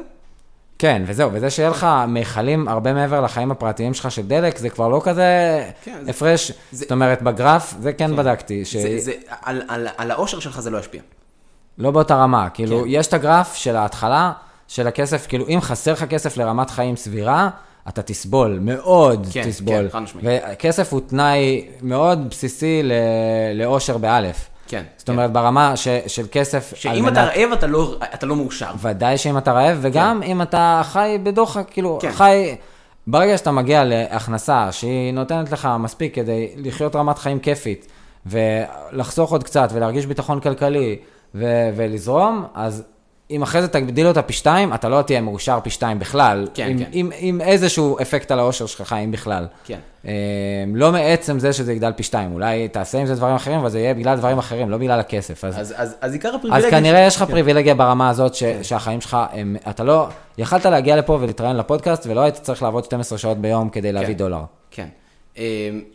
כן, 0.78 1.02
וזהו, 1.06 1.30
וזה 1.32 1.50
שיהיה 1.50 1.70
לך 1.70 1.86
מכלים 2.08 2.68
הרבה 2.68 2.92
מעבר 2.92 3.20
לחיים 3.20 3.50
הפרטיים 3.50 3.94
שלך 3.94 4.10
של 4.10 4.26
דלק, 4.26 4.58
זה 4.58 4.68
כבר 4.70 4.88
לא 4.88 5.00
כזה 5.04 5.24
כן, 5.84 6.04
הפרש. 6.08 6.48
זה- 6.48 6.54
זאת 6.72 6.92
אומרת, 6.92 7.22
בגרף, 7.22 7.74
זה 7.80 7.92
כן 7.92 8.16
בדקתי, 8.16 8.64
זה, 8.64 8.98
זה, 8.98 9.12
על, 9.42 9.62
על, 9.68 9.88
על 9.96 10.10
האושר 10.10 10.40
שלך 10.40 10.60
זה 10.60 10.70
לא 10.70 10.78
ישפיע. 10.78 11.02
שלא 11.78 11.90
באותה 11.90 12.14
רמה. 12.14 12.48
כאילו, 12.50 12.78
כן. 12.80 12.84
יש 12.88 13.06
את 13.06 13.12
הגרף 13.14 13.54
של 13.54 13.76
ההתחלה, 13.76 14.32
של 14.68 14.86
הכסף, 14.86 15.26
כאילו, 15.26 15.48
אם 15.48 15.58
חסר 15.60 15.92
לך 15.92 16.04
כסף 16.04 16.36
לרמת 16.36 16.70
חיים 16.70 16.96
סבירה, 16.96 17.50
אתה 17.88 18.02
תסבול, 18.02 18.58
מאוד 18.62 19.26
כן, 19.32 19.42
תסבול. 19.50 19.82
כן, 19.82 19.88
חד 19.88 19.98
משמעית. 19.98 20.42
וכסף 20.52 20.92
הוא 20.92 21.00
תנאי 21.06 21.68
מאוד 21.82 22.28
בסיסי 22.30 22.82
לאושר 23.54 23.98
באלף. 23.98 24.48
כן. 24.66 24.82
זאת 24.96 25.08
אומרת, 25.08 25.32
ברמה 25.32 25.76
ש- 25.76 25.88
של 26.06 26.26
כסף 26.32 26.72
שאם 26.76 27.04
מנת... 27.04 27.12
אתה 27.12 27.24
רעב, 27.24 27.52
אתה 27.52 27.66
לא, 27.66 27.96
אתה 28.14 28.26
לא 28.26 28.36
מאושר. 28.36 28.70
ודאי 28.82 29.18
שאם 29.18 29.38
אתה 29.38 29.52
רעב, 29.52 29.78
וגם 29.80 30.22
אם 30.22 30.42
אתה 30.42 30.82
חי 30.84 31.18
בדוחק, 31.22 31.64
כאילו, 31.70 31.98
כן. 32.02 32.12
חי... 32.12 32.56
ברגע 33.06 33.38
שאתה 33.38 33.50
מגיע 33.50 33.84
להכנסה 33.84 34.72
שהיא 34.72 35.14
נותנת 35.14 35.52
לך 35.52 35.68
מספיק 35.78 36.14
כדי 36.14 36.48
לחיות 36.56 36.96
רמת 36.96 37.18
חיים 37.18 37.38
כיפית, 37.38 37.86
ולחסוך 38.26 39.30
עוד 39.32 39.44
קצת, 39.44 39.68
ולהרגיש 39.72 40.06
ביטחון 40.06 40.40
כלכלי, 40.40 40.96
ו- 41.34 41.70
ולזרום, 41.76 42.44
אז 42.54 42.82
אם 43.32 43.42
אחרי 43.42 43.62
זה 43.62 43.68
תגדיל 43.68 44.06
אותה 44.06 44.22
פי 44.22 44.32
שתיים, 44.32 44.74
אתה 44.74 44.88
לא 44.88 45.02
תהיה 45.02 45.20
מאושר 45.20 45.58
פי 45.62 45.70
שתיים 45.70 45.98
בכלל. 45.98 46.48
כן, 46.54 46.68
עם, 46.70 46.78
כן. 46.78 46.84
עם, 46.92 47.10
עם 47.18 47.40
איזשהו 47.40 47.96
אפקט 48.02 48.30
על 48.30 48.38
האושר 48.38 48.66
שלך, 48.66 48.96
אם 49.04 49.10
בכלל. 49.10 49.46
כן. 49.64 49.78
אה, 50.06 50.12
לא 50.74 50.92
מעצם 50.92 51.38
זה 51.38 51.52
שזה 51.52 51.72
יגדל 51.72 51.92
פי 51.92 52.02
שתיים, 52.02 52.32
אולי 52.32 52.68
תעשה 52.68 52.98
עם 52.98 53.06
זה 53.06 53.14
דברים 53.14 53.34
אחרים, 53.34 53.58
אבל 53.58 53.68
זה 53.68 53.78
יהיה 53.78 53.94
בגלל 53.94 54.16
דברים 54.16 54.38
אחרים, 54.38 54.70
לא 54.70 54.78
בגלל 54.78 55.00
הכסף. 55.00 55.44
אז 55.44 55.60
אז, 55.60 55.74
אז, 55.76 55.96
אז 56.00 56.12
עיקר 56.12 56.34
הפריבילגיה... 56.34 56.68
אז 56.68 56.70
כנראה 56.70 57.00
יש 57.00 57.16
לך 57.16 57.22
כן. 57.22 57.30
פריבילגיה 57.30 57.74
ברמה 57.74 58.08
הזאת, 58.08 58.34
ש, 58.34 58.42
שהחיים 58.62 59.00
שלך, 59.00 59.16
הם, 59.32 59.56
אתה 59.70 59.84
לא, 59.84 60.06
יכלת 60.38 60.66
להגיע 60.66 60.96
לפה 60.96 61.18
ולהתראיין 61.20 61.56
לפודקאסט, 61.56 62.06
ולא 62.06 62.20
היית 62.20 62.34
צריך 62.34 62.62
לעבוד 62.62 62.84
12 62.84 63.18
שעות 63.18 63.38
ביום 63.38 63.68
כדי 63.68 63.92
להביא 63.92 64.14
דולר. 64.14 64.42
כן. 64.70 64.88
אה, 65.38 65.42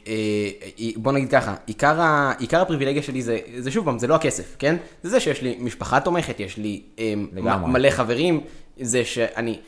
אה, 0.08 0.90
בוא 0.96 1.12
נגיד 1.12 1.32
ככה, 1.32 1.56
עיקר, 1.66 2.02
ה, 2.02 2.34
עיקר 2.40 2.62
הפריבילגיה 2.62 3.04
שלי 3.04 3.22
זה, 3.22 3.40
זה 3.58 3.72
שוב 3.72 3.86
פעם, 3.86 4.00
זה 4.00 4.08
לא 4.08 4.16
הכסף, 4.16 4.56
כן? 4.60 4.76
זה 5.04 5.10
זה 5.10 5.20
שיש 5.20 5.42
לי 5.42 5.58
משפחה 5.60 6.00
תומכת, 6.00 6.40
יש 6.40 6.58
לי 6.58 6.82
אה, 7.00 7.14
לגמרי. 7.34 7.72
מלא 7.72 7.90
חברים, 7.90 8.42
זה 8.80 9.06
שאני... 9.06 9.60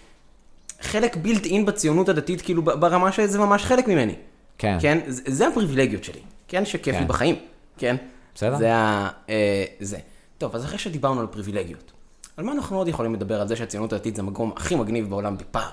חלק 0.82 1.16
בילט 1.16 1.46
אין 1.46 1.66
בציונות 1.66 2.10
הדתית, 2.10 2.42
כאילו 2.42 2.62
ברמה 2.62 3.12
שזה 3.12 3.40
ממש 3.40 3.64
חלק 3.64 3.88
ממני. 3.88 4.16
כן. 4.58 4.78
כן? 4.82 5.00
זה, 5.08 5.22
זה 5.26 5.48
הפריבילגיות 5.48 6.04
שלי, 6.04 6.20
כן? 6.48 6.66
שכיף 6.66 6.96
כן. 6.96 7.02
לי 7.02 7.08
בחיים, 7.08 7.36
כן? 7.78 7.96
בסדר. 8.36 8.58
זה 8.58 8.76
ה... 8.76 9.10
אה, 9.30 9.66
זה. 9.80 9.98
טוב, 10.38 10.56
אז 10.56 10.66
אחרי 10.66 10.78
שדיברנו 10.78 11.22
על 11.22 11.28
פריבילגיות, 11.28 11.92
על 12.38 12.46
מה 12.46 12.52
אנחנו 12.52 12.78
עוד 12.78 12.88
יכולים 12.88 13.14
לדבר 13.14 13.42
על 13.42 13.48
זה 13.48 13.56
שהציונות 13.56 13.94
הדתית 13.94 14.16
זה 14.16 14.22
המקום 14.22 14.52
הכי 14.56 14.76
מגניב 14.76 15.10
בעולם 15.10 15.38
בפער? 15.38 15.70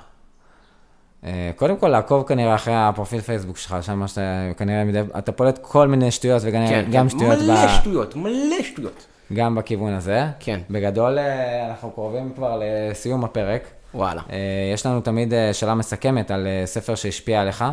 אה, 1.27 1.51
קודם 1.57 1.77
כל, 1.77 1.89
לעקוב 1.89 2.23
כנראה 2.23 2.55
אחרי 2.55 2.75
הפרופיל 2.77 3.21
פייסבוק 3.21 3.57
שלך, 3.57 3.77
שם 3.83 4.07
שאתה 4.07 4.21
כנראה, 4.57 4.85
מדי, 4.85 5.01
אתה 5.19 5.33
פולט 5.33 5.59
כל 5.63 5.89
מיני 5.89 6.11
שטויות, 6.11 6.43
וכנראה 6.45 6.69
כן, 6.69 6.85
גם 6.91 7.09
כן, 7.09 7.09
שטויות, 7.09 7.39
מלא 7.39 7.67
ב, 7.67 7.69
שטויות, 7.69 8.17
מלא 8.17 8.63
שטויות. 8.63 9.07
גם 9.33 9.55
בכיוון 9.55 9.93
הזה. 9.93 10.27
כן. 10.41 10.61
בגדול, 10.71 11.19
אה, 11.19 11.67
אנחנו 11.69 11.91
קרובים 11.91 12.33
כבר 12.35 12.61
לסיום 12.63 13.25
הפרק. 13.25 13.63
וואלה. 13.95 14.23
אה, 14.31 14.37
יש 14.75 14.87
לנו 14.87 15.01
תמיד 15.01 15.33
שאלה 15.53 15.75
מסכמת 15.75 16.31
על 16.31 16.47
ספר 16.65 16.95
שהשפיע 16.95 17.41
עליך, 17.41 17.65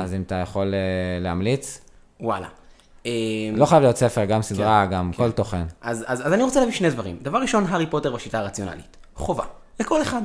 אז 0.00 0.14
אם 0.14 0.22
אתה 0.22 0.34
יכול 0.34 0.74
להמליץ. 1.20 1.80
וואלה. 2.20 2.46
אה, 3.06 3.12
לא 3.54 3.66
חייב 3.66 3.82
להיות 3.82 3.96
ספר, 3.96 4.24
גם 4.24 4.42
סדרה, 4.42 4.86
כן, 4.86 4.92
גם 4.92 5.12
כל 5.16 5.30
תוכן. 5.30 5.62
אז, 5.82 6.04
אז, 6.06 6.26
אז 6.26 6.32
אני 6.32 6.42
רוצה 6.42 6.60
להביא 6.60 6.74
שני 6.74 6.90
דברים. 6.90 7.16
דבר 7.22 7.38
ראשון, 7.38 7.66
הארי 7.68 7.86
פוטר 7.86 8.12
בשיטה 8.12 8.38
הרציונלית. 8.38 8.96
חובה. 9.14 9.44
לכל 9.80 10.02
אחד. 10.02 10.22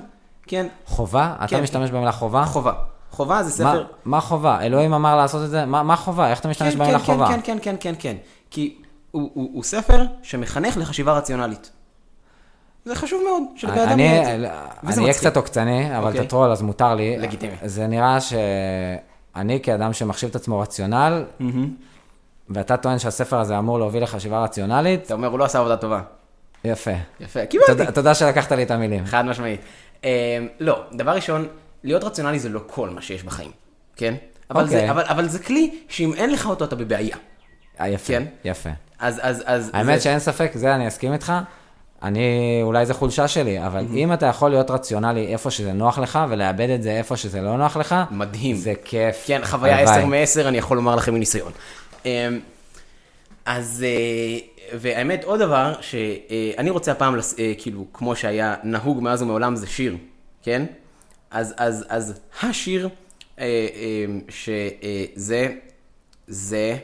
כן, 0.47 0.67
חובה? 0.85 1.35
אתה 1.37 1.47
כן. 1.47 1.63
משתמש 1.63 1.91
במילה 1.91 2.11
חובה? 2.11 2.45
חובה. 2.45 2.73
חובה 3.11 3.43
זה 3.43 3.63
מה, 3.63 3.71
ספר... 3.71 3.85
מה 4.05 4.21
חובה? 4.21 4.61
אלוהים 4.61 4.93
אמר 4.93 5.15
לעשות 5.15 5.43
את 5.45 5.49
זה? 5.49 5.65
מה, 5.65 5.83
מה 5.83 5.95
חובה? 5.95 6.29
איך 6.29 6.39
אתה 6.39 6.47
משתמש 6.47 6.73
כן, 6.73 6.79
במילה 6.79 6.99
כן, 6.99 7.05
חובה? 7.05 7.27
כן, 7.27 7.39
כן, 7.43 7.57
כן, 7.61 7.75
כן, 7.79 7.95
כן. 7.99 8.15
כי 8.51 8.77
הוא, 9.11 9.31
הוא, 9.33 9.49
הוא 9.53 9.63
ספר 9.63 10.05
שמחנך 10.23 10.77
לחשיבה 10.77 11.13
רציונלית. 11.13 11.71
זה 12.85 12.95
חשוב 12.95 13.21
מאוד, 13.23 13.43
שלבן 13.55 13.77
אדם 13.79 13.89
אני 13.89 14.03
יהיה 14.03 14.21
את 14.21 14.25
זה. 14.25 14.33
אני 14.93 15.01
אהיה. 15.03 15.13
קצת 15.13 15.37
עוקצני, 15.37 15.97
אבל 15.97 16.07
אוקיי. 16.07 16.19
אתה 16.19 16.29
טרול 16.29 16.51
אז 16.51 16.61
מותר 16.61 16.95
לי. 16.95 17.17
לגיטימי. 17.17 17.53
זה 17.65 17.87
נראה 17.87 18.17
שאני 18.21 19.59
כאדם 19.63 19.93
שמחשיב 19.93 20.29
את 20.29 20.35
עצמו 20.35 20.59
רציונל, 20.59 21.23
ואתה 22.49 22.77
טוען 22.77 22.99
שהספר 22.99 23.39
הזה 23.39 23.57
אמור 23.57 23.79
להוביל 23.79 24.03
לחשיבה 24.03 24.43
רציונלית, 24.43 25.05
אתה 25.05 25.13
אומר, 25.13 25.27
הוא 25.27 25.39
לא 25.39 25.43
עשה 25.45 25.59
עבודה 25.59 25.77
טובה. 25.77 26.01
יפה. 26.63 26.91
יפה, 27.19 27.45
קיבלתי. 27.45 27.71
תודה- 27.71 27.91
תודה 27.91 28.13
שלקחת 28.13 28.51
לי 28.51 28.63
את 28.63 28.71
המילים. 28.71 29.05
חד 29.05 29.25
משמעית. 29.25 29.61
אה, 30.05 30.39
לא, 30.59 30.83
דבר 30.93 31.11
ראשון, 31.11 31.47
להיות 31.83 32.03
רציונלי 32.03 32.39
זה 32.39 32.49
לא 32.49 32.59
כל 32.67 32.89
מה 32.89 33.01
שיש 33.01 33.23
בחיים, 33.23 33.51
כן? 33.95 34.15
אבל, 34.51 34.63
אוקיי. 34.63 34.79
זה, 34.79 34.91
אבל, 34.91 35.03
אבל 35.03 35.27
זה 35.27 35.39
כלי 35.39 35.79
שאם 35.89 36.13
אין 36.13 36.31
לך 36.31 36.45
אותו 36.45 36.65
אתה 36.65 36.75
בבעיה. 36.75 37.17
אה, 37.79 37.89
יפה, 37.89 38.07
כן. 38.07 38.23
יפה. 38.43 38.69
אז, 38.99 39.19
אז, 39.23 39.43
אז... 39.45 39.71
האמת 39.73 39.97
זה... 39.97 40.03
שאין 40.03 40.19
ספק, 40.19 40.51
זה 40.53 40.75
אני 40.75 40.87
אסכים 40.87 41.13
איתך. 41.13 41.33
אני, 42.03 42.59
אולי 42.63 42.85
זו 42.85 42.93
חולשה 42.93 43.27
שלי, 43.27 43.65
אבל 43.65 43.85
אם 43.93 44.13
אתה 44.13 44.25
יכול 44.25 44.49
להיות 44.49 44.71
רציונלי 44.71 45.27
איפה 45.27 45.51
שזה 45.51 45.73
נוח 45.73 45.97
לך, 45.99 46.19
ולאבד 46.29 46.69
את 46.69 46.83
זה 46.83 46.91
איפה 46.91 47.17
שזה 47.17 47.41
לא 47.41 47.57
נוח 47.57 47.77
לך, 47.77 47.95
מדהים. 48.11 48.55
זה 48.55 48.73
כיף. 48.83 49.23
כן, 49.25 49.41
חוויה 49.43 49.77
הלוואי. 49.77 50.23
10 50.23 50.41
מ-10, 50.41 50.47
אני 50.47 50.57
יכול 50.57 50.77
לומר 50.77 50.95
לכם 50.95 51.13
מניסיון. 51.13 51.51
אה, 53.47 53.55
אז, 53.55 53.85
אה, 53.87 54.37
והאמת, 54.79 55.23
עוד 55.23 55.39
דבר, 55.39 55.73
שאני 55.81 56.69
רוצה 56.69 56.91
הפעם, 56.91 57.15
אה, 57.15 57.53
כאילו, 57.57 57.85
כמו 57.93 58.15
שהיה 58.15 58.55
נהוג 58.63 59.01
מאז 59.01 59.21
ומעולם, 59.21 59.55
זה 59.55 59.67
שיר, 59.67 59.97
כן? 60.43 60.65
אז, 61.31 61.53
אז, 61.57 61.85
אז 61.89 62.19
השיר, 62.41 62.89
אה, 63.39 63.45
אה, 63.75 64.05
שזה, 64.29 65.55
זה, 66.27 66.77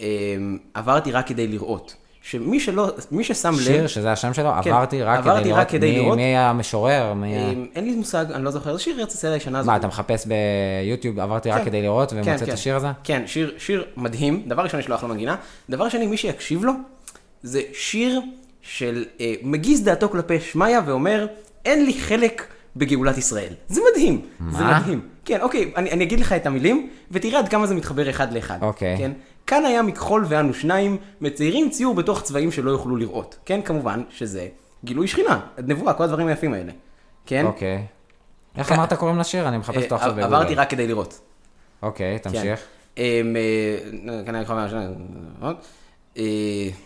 אה, 0.00 0.36
עברתי 0.74 1.12
רק 1.12 1.26
כדי 1.26 1.46
לראות. 1.46 1.94
שמי 2.30 2.60
שלא, 2.60 2.90
מי 3.10 3.24
ששם 3.24 3.52
לב... 3.52 3.58
שיר, 3.58 3.86
שזה 3.86 4.12
השם 4.12 4.34
שלו, 4.34 4.50
כן, 4.62 4.70
עברתי 4.72 5.02
רק 5.02 5.18
עברתי 5.18 5.40
כדי 5.40 5.52
רק 5.52 5.56
לראות 5.56 5.68
כדי 5.68 5.90
מי- 5.90 5.98
לראות. 5.98 6.16
מי 6.16 6.36
המשורר, 6.36 7.14
מי... 7.14 7.36
אין 7.74 7.84
לי 7.84 7.94
מושג, 7.94 8.24
אני 8.32 8.44
לא 8.44 8.50
זוכר, 8.50 8.76
זה 8.76 8.82
שיר 8.82 9.00
ארץ 9.00 9.14
ישראל 9.14 9.32
הישנה. 9.32 9.62
מה, 9.62 9.76
אתה 9.76 9.86
מחפש 9.86 10.26
ביוטיוב, 10.26 11.18
עברתי 11.18 11.50
רק 11.50 11.58
כן. 11.58 11.64
כדי 11.64 11.82
לראות, 11.82 12.10
כן, 12.10 12.16
ומוצא 12.16 12.34
את 12.34 12.42
כן. 12.42 12.52
השיר 12.52 12.76
הזה? 12.76 12.86
כן, 13.04 13.22
שיר, 13.26 13.54
שיר 13.58 13.84
מדהים. 13.96 14.42
דבר 14.46 14.62
ראשון, 14.62 14.80
יש 14.80 14.88
לו 14.88 14.94
אחלה 14.94 15.08
מנגינה. 15.08 15.36
דבר 15.70 15.88
שני, 15.88 16.06
מי 16.06 16.16
שיקשיב 16.16 16.64
לו, 16.64 16.72
זה 17.42 17.60
שיר 17.72 18.20
של 18.62 19.04
אה, 19.20 19.34
מגיז 19.42 19.82
דעתו 19.84 20.08
כלפי 20.08 20.40
שמיא 20.40 20.78
ואומר, 20.86 21.26
אין 21.64 21.84
לי 21.84 22.00
חלק 22.00 22.46
בגאולת 22.76 23.18
ישראל. 23.18 23.52
זה 23.68 23.80
מדהים. 23.92 24.20
זה 24.50 24.64
מה? 24.64 24.80
מדהים. 24.80 25.00
כן, 25.24 25.40
אוקיי, 25.40 25.72
אני, 25.76 25.90
אני 25.90 26.04
אגיד 26.04 26.20
לך 26.20 26.32
את 26.32 26.46
המילים, 26.46 26.88
ותראה 27.10 27.38
עד 27.38 27.48
כמה 27.48 27.66
זה 27.66 27.74
מתחבר 27.74 28.10
אחד 28.10 28.32
לאחד. 28.32 28.58
אוקיי. 28.62 28.94
כן? 28.98 29.10
כאן 29.48 29.64
היה 29.64 29.82
מכחול 29.82 30.24
ואנו 30.28 30.54
שניים, 30.54 30.96
מציירים 31.20 31.70
ציור 31.70 31.94
בתוך 31.94 32.22
צבעים 32.22 32.52
שלא 32.52 32.70
יוכלו 32.70 32.96
לראות. 32.96 33.38
כן, 33.44 33.62
כמובן 33.62 34.02
שזה 34.10 34.48
גילוי 34.84 35.08
שכינה, 35.08 35.40
נבואה, 35.58 35.94
כל 35.94 36.04
הדברים 36.04 36.26
היפים 36.26 36.54
האלה. 36.54 36.72
כן? 37.26 37.46
אוקיי. 37.46 37.84
איך 38.56 38.68
כן. 38.68 38.74
אמרת 38.74 38.92
קוראים 38.92 39.18
לשיר? 39.18 39.48
אני 39.48 39.58
מחפש 39.58 39.76
אותו 39.82 39.94
אה, 39.94 40.00
עכשיו 40.00 40.10
בגוגל. 40.12 40.24
עברתי 40.34 40.54
רק 40.54 40.70
כדי 40.70 40.86
לראות. 40.86 41.20
אוקיי, 41.82 42.18
כן. 42.22 42.30
תמשיך. 42.30 42.60
אה, 42.98 43.20
כאן 44.26 44.34
היה 44.34 44.42
יכול 44.42 44.56
להיות... 44.56 45.66
אה, 46.18 46.22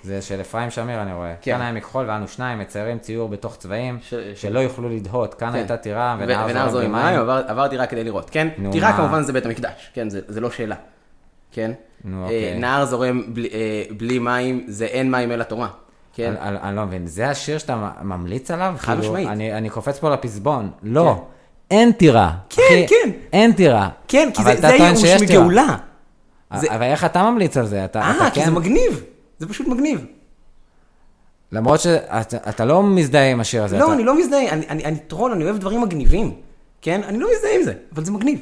זה 0.03 0.23
של 0.23 0.41
אפרים 0.41 0.71
שמיר, 0.71 1.03
אני 1.03 1.13
רואה. 1.13 1.35
כן. 1.41 1.53
כאן 1.53 1.61
היה 1.61 1.73
מכחול 1.73 2.05
ואנו 2.09 2.29
שניים 2.29 2.59
מציירים 2.59 2.99
ציור 2.99 3.29
בתוך 3.29 3.57
צבעים 3.57 3.99
ש- 4.03 4.15
שלא 4.35 4.61
יוכלו 4.61 4.89
לדהות. 4.89 5.35
כאן 5.35 5.49
כן. 5.49 5.55
הייתה 5.55 5.77
טירה 5.77 6.17
ו- 6.21 6.23
ונהר 6.23 6.69
זורם 6.71 6.85
במים. 6.85 7.19
עבר- 7.21 7.43
עברתי 7.47 7.77
רק 7.77 7.91
כדי 7.91 8.05
לראות, 8.05 8.31
כן? 8.31 8.49
טירה? 8.73 8.97
כמובן 8.97 9.23
זה 9.23 9.33
בית 9.33 9.47
המקדש, 9.47 9.91
כן? 9.95 10.09
זה 10.11 10.21
זה 10.29 10.41
לא 10.41 10.51
שאלה, 10.51 10.77
כן? 11.53 11.73
נו, 12.05 12.19
אה, 12.21 12.25
אוקיי. 12.25 12.59
נהר 12.59 12.85
זורם 12.87 13.23
בלי- 13.35 13.49
אה, 13.53 13.59
בלי 13.97 14.19
מים, 14.19 14.65
זה 14.69 14.85
אין 14.85 15.11
מים 15.11 15.33
אלא 15.33 15.43
תורה. 15.45 15.69
כן. 16.15 16.35
אני- 16.41 16.59
אני 16.63 16.77
לא 16.77 16.85
מבין, 16.85 17.07
זה 17.07 17.29
השיר 17.31 17.59
שאתה 17.59 17.91
ממליץ 18.03 18.51
עליו? 18.51 18.75
חד 18.79 18.93
כאילו, 18.97 19.03
משמעית. 19.13 19.29
אני 19.29 19.53
אני 19.55 19.71
קופץ 19.71 19.99
פה 19.99 20.11
לפזמון. 20.11 20.71
לא, 20.83 21.25
אין 21.71 21.93
טירה. 21.93 22.33
כן, 22.51 22.63
אחי, 22.69 22.87
כן. 22.89 23.11
אין 23.33 23.53
טירה. 23.53 23.89
כן, 24.09 24.31
כי 24.35 24.43
זה 24.43 24.53
אתה 24.53 24.61
זה 24.61 24.69
הייאוש. 24.69 25.23
מגאולה. 25.23 25.77
זה- 26.57 26.75
אבל 26.75 26.83
איך 26.83 27.05
אתה 27.05 27.23
ממליץ 27.31 27.57
על 27.57 27.67
זה? 27.67 27.85
אתה 27.85 28.01
אתה 28.11 28.25
אה, 28.25 28.31
כי 28.31 28.41
כן- 28.41 28.47
זה 28.47 28.51
מגניב. 28.53 29.03
זה 29.39 29.49
פשוט 29.49 29.67
מגניב. 29.69 30.05
למרות 31.53 31.81
שאתה 31.81 32.21
אתה 32.49 32.65
לא 32.65 32.83
מזדהה 32.83 33.31
עם 33.31 33.41
השיר 33.41 33.65
הזה. 33.65 33.79
לא, 33.79 33.85
אתה- 33.85 33.93
אני 33.95 34.05
לא 34.05 34.19
מזדהה, 34.19 34.49
אני- 34.49 34.69
אני 34.69 34.85
אני 34.85 34.97
טרול, 34.99 35.33
אני 35.33 35.45
אוהב 35.45 35.59
דברים 35.59 35.81
מגניבים. 35.83 36.35
כן? 36.83 37.01
אני 37.05 37.19
לא 37.19 37.29
מזדהה 37.37 37.55
עם 37.57 37.63
זה, 37.63 37.73
אבל 37.95 38.05
זה 38.05 38.13
מגניב. 38.13 38.41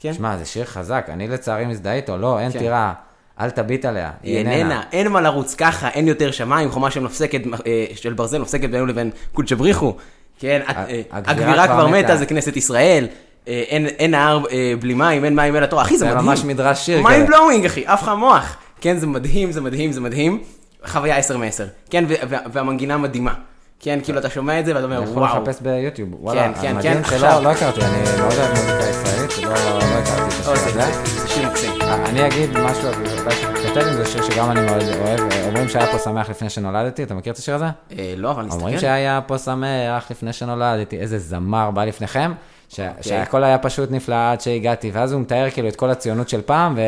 כן? 0.00 0.12
שמע, 0.12 0.36
זה 0.36 0.44
שיר 0.44 0.64
חזק, 0.64 1.06
אני 1.08 1.28
לצערי 1.28 1.66
מזדהה 1.66 1.94
איתו, 1.94 2.16
לא, 2.16 2.38
אין 2.40 2.52
כן. 2.52 2.58
טירה, 2.58 2.92
אל 3.40 3.50
תביט 3.50 3.84
עליה, 3.84 4.10
היא 4.22 4.36
איננה, 4.38 4.82
אין 4.92 5.08
מה 5.08 5.20
לרוץ 5.20 5.54
ככה, 5.54 5.88
אין 5.88 6.08
יותר 6.08 6.30
שמיים, 6.30 6.70
חומה 6.70 6.90
של 6.90 7.00
נפסקת, 7.00 7.40
אה, 7.66 7.84
של 7.94 8.12
ברזל 8.12 8.38
נפסקת 8.38 8.68
בינינו 8.68 8.86
לבין 8.86 9.10
קודשא 9.32 9.54
בריחו. 9.54 9.94
כן, 10.38 10.60
אה, 10.68 10.84
הגבירה 11.12 11.66
כבר 11.68 11.86
מתה. 11.88 12.16
זה 12.16 12.26
כנסת 12.26 12.56
ישראל. 12.56 13.06
אה, 13.48 13.62
אין- 13.68 13.86
אין 13.86 14.10
נהר 14.10 14.44
בלי 14.80 14.94
מים, 14.94 15.24
אין 15.24 15.36
מים 15.36 15.56
אלא 15.56 15.66
תורה. 15.66 15.82
אחי, 15.82 15.98
זה 15.98 16.04
זה 16.06 16.10
מדהים. 16.14 16.26
ממש 16.26 16.44
מדרש 16.44 16.86
שיר 16.86 17.02
מים. 17.02 17.26
בלואוינג, 17.26 17.64
אחי, 17.66 17.86
עף 17.86 18.02
לך 18.02 18.08
המוח. 18.08 18.56
כן, 18.80 18.98
זה 18.98 19.06
מדהים, 19.06 19.52
זה 19.52 19.60
מדהים, 19.60 19.92
זה 19.92 20.00
מדהים. 20.00 20.42
חוויה 20.86 21.16
10 21.16 21.36
מ-10. 21.38 21.64
כן, 21.90 22.04
והמנגינה 22.52 22.96
מדהימה. 22.96 23.34
כן, 23.80 23.98
כאילו, 24.04 24.18
אתה 24.18 24.30
שומע 24.30 24.60
את 24.60 24.66
זה 24.66 24.74
ואתה 24.74 24.84
אומר, 24.84 24.96
אני 24.98 25.10
יכול 25.10 25.22
וואו. 25.22 25.42
לחפש 25.42 25.60
ביוטיוב, 25.62 26.08
וואלה, 26.20 26.52
כן, 26.62 26.74
כן, 26.82 27.00
שלא 27.04 27.16
עכשיו. 27.16 27.40
לא 27.44 27.48
הכרתי, 27.50 27.80
אני 27.80 27.98
מאוד 28.20 28.32
אוהב 28.32 28.50
מוזיקה 28.50 28.88
ישראלית, 28.90 29.38
לא 29.38 29.50
לא 29.50 29.98
הכרתי 29.98 30.22
את 30.22 30.40
השיר 30.40 30.54
זה 30.56 30.84
הזה. 30.84 31.20
זה 31.20 31.28
שיר 31.28 31.48
מקסים. 31.48 31.72
אני 31.82 32.26
אגיד 32.26 32.50
משהו, 32.58 32.82
שתתכתב 32.92 33.86
עם 33.86 33.94
זה 33.94 34.06
שיר 34.06 34.22
שגם 34.22 34.50
אני 34.50 34.60
מאוד 34.60 34.82
אוהב, 35.00 35.20
אומרים 35.46 35.68
שהיה 35.68 35.86
פה 35.92 35.98
שמח 35.98 36.30
לפני 36.30 36.50
שנולדתי, 36.50 37.02
אתה 37.02 37.14
מכיר 37.14 37.32
את 37.32 37.38
השיר 37.38 37.54
הזה? 37.54 37.64
אה, 37.98 38.14
לא, 38.16 38.30
אבל 38.30 38.42
אומרים 38.50 38.74
נסתכל. 38.74 38.80
שהיה 38.80 39.20
פה 39.26 39.38
שמח 39.38 40.10
לפני 40.10 40.32
שנולדתי, 40.32 40.98
איזה 40.98 41.18
זמר 41.18 41.70
בא 41.70 41.84
לפניכם, 41.84 42.32
ש- 42.68 42.80
שהכל 43.00 43.44
היה 43.44 43.58
פשוט 43.58 43.90
נפלא 43.90 44.32
עד 44.32 44.40
שהגעתי, 44.40 44.90
ואז 44.94 45.12
הוא 45.12 45.20
מתאר 45.20 45.50
כאילו 45.50 45.68
את 45.68 45.76
כל 45.76 45.90
הציונות 45.90 46.28
של 46.28 46.40
פעם, 46.42 46.78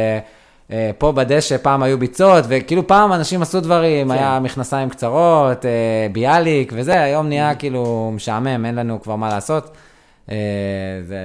ופה 0.72 1.12
בדשא 1.12 1.56
פעם 1.56 1.82
היו 1.82 1.98
ביצות, 1.98 2.44
וכאילו 2.48 2.86
פעם 2.86 3.12
אנשים 3.12 3.42
עשו 3.42 3.60
דברים, 3.60 4.08
כן. 4.08 4.14
היה 4.14 4.40
מכנסיים 4.40 4.88
קצרות, 4.88 5.66
אה, 5.66 6.06
ביאליק 6.12 6.72
וזה, 6.76 7.02
היום 7.02 7.28
נהיה 7.28 7.54
כאילו 7.54 8.12
משעמם, 8.14 8.66
אין 8.66 8.74
לנו 8.74 9.02
כבר 9.02 9.16
מה 9.16 9.28
לעשות. 9.28 9.70
אה, 10.30 10.36
זה... 11.02 11.18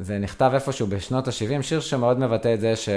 זה 0.00 0.18
נכתב 0.18 0.50
איפשהו 0.54 0.86
בשנות 0.86 1.28
ה-70, 1.28 1.62
שיר 1.62 1.80
שמאוד 1.80 2.18
מבטא 2.18 2.54
את 2.54 2.60
זה 2.60 2.76
ש... 2.76 2.88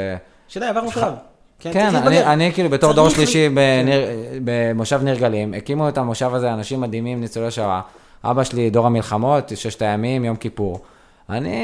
שאלה, 0.47 0.69
עברנו 0.69 0.91
שלב. 0.91 1.13
כן, 1.59 1.91
צריך 1.91 2.07
אני. 2.07 2.23
אני 2.23 2.51
כאילו 2.53 2.69
בתור 2.69 2.93
דור. 2.93 3.09
שלישי 3.09 3.49
בניר, 3.49 4.07
במושב 4.43 5.03
ניר 5.03 5.15
גלים, 5.15 5.53
הקימו 5.53 5.89
את 5.89 5.97
המושב 5.97 6.33
הזה 6.33 6.53
אנשים 6.53 6.81
מדהימים, 6.81 7.21
ניצולי 7.21 7.51
שואה. 7.51 7.81
אבא 8.23 8.43
שלי 8.43 8.69
דור 8.69 8.85
המלחמות, 8.85 9.51
ששת 9.55 9.81
הימים, 9.81 10.25
יום 10.25 10.35
כיפור. 10.35 10.79
אני 11.29 11.57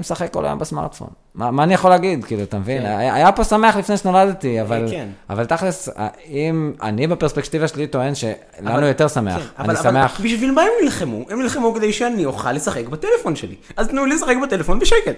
משחק 0.00 0.32
כל 0.32 0.44
היום 0.46 0.58
בסמארטפון. 0.58 1.08
מה, 1.34 1.50
מה 1.50 1.62
אני 1.62 1.74
יכול 1.74 1.90
להגיד, 1.90 2.24
כאילו, 2.24 2.42
אתה 2.42 2.58
מבין? 2.58 2.82
כן. 2.82 2.86
היה, 2.88 3.14
היה 3.14 3.32
פה 3.32 3.44
שמח 3.44 3.76
לפני 3.76 3.96
שנולדתי, 3.96 4.60
אבל, 4.60 4.86
כן. 4.90 5.08
אבל 5.30 5.44
תכלס, 5.44 5.88
אם 6.28 6.72
אני 6.82 7.06
בפרספקטיבה 7.06 7.68
שלי 7.68 7.86
טוען 7.86 8.14
שלנו 8.14 8.34
אבל- 8.62 8.82
יותר 8.84 9.08
שמח. 9.08 9.34
כן, 9.36 9.42
אני 9.58 9.64
אבל, 9.68 9.76
אבל 9.76 9.82
שמח. 9.90 10.20
בשביל 10.24 10.50
מה 10.52 10.62
הם 10.62 10.68
נלחמו? 10.84 11.24
הם 11.30 11.42
נלחמו 11.42 11.74
כדי 11.74 11.92
שאני 11.92 12.24
אוכל 12.24 12.52
לשחק 12.52 12.86
בטלפון 12.88 13.36
שלי. 13.36 13.54
אז 13.76 13.88
תנו 13.88 14.06
לי 14.06 14.14
לשחק 14.14 14.34
בטלפון 14.42 14.78
בשקט. 14.78 15.16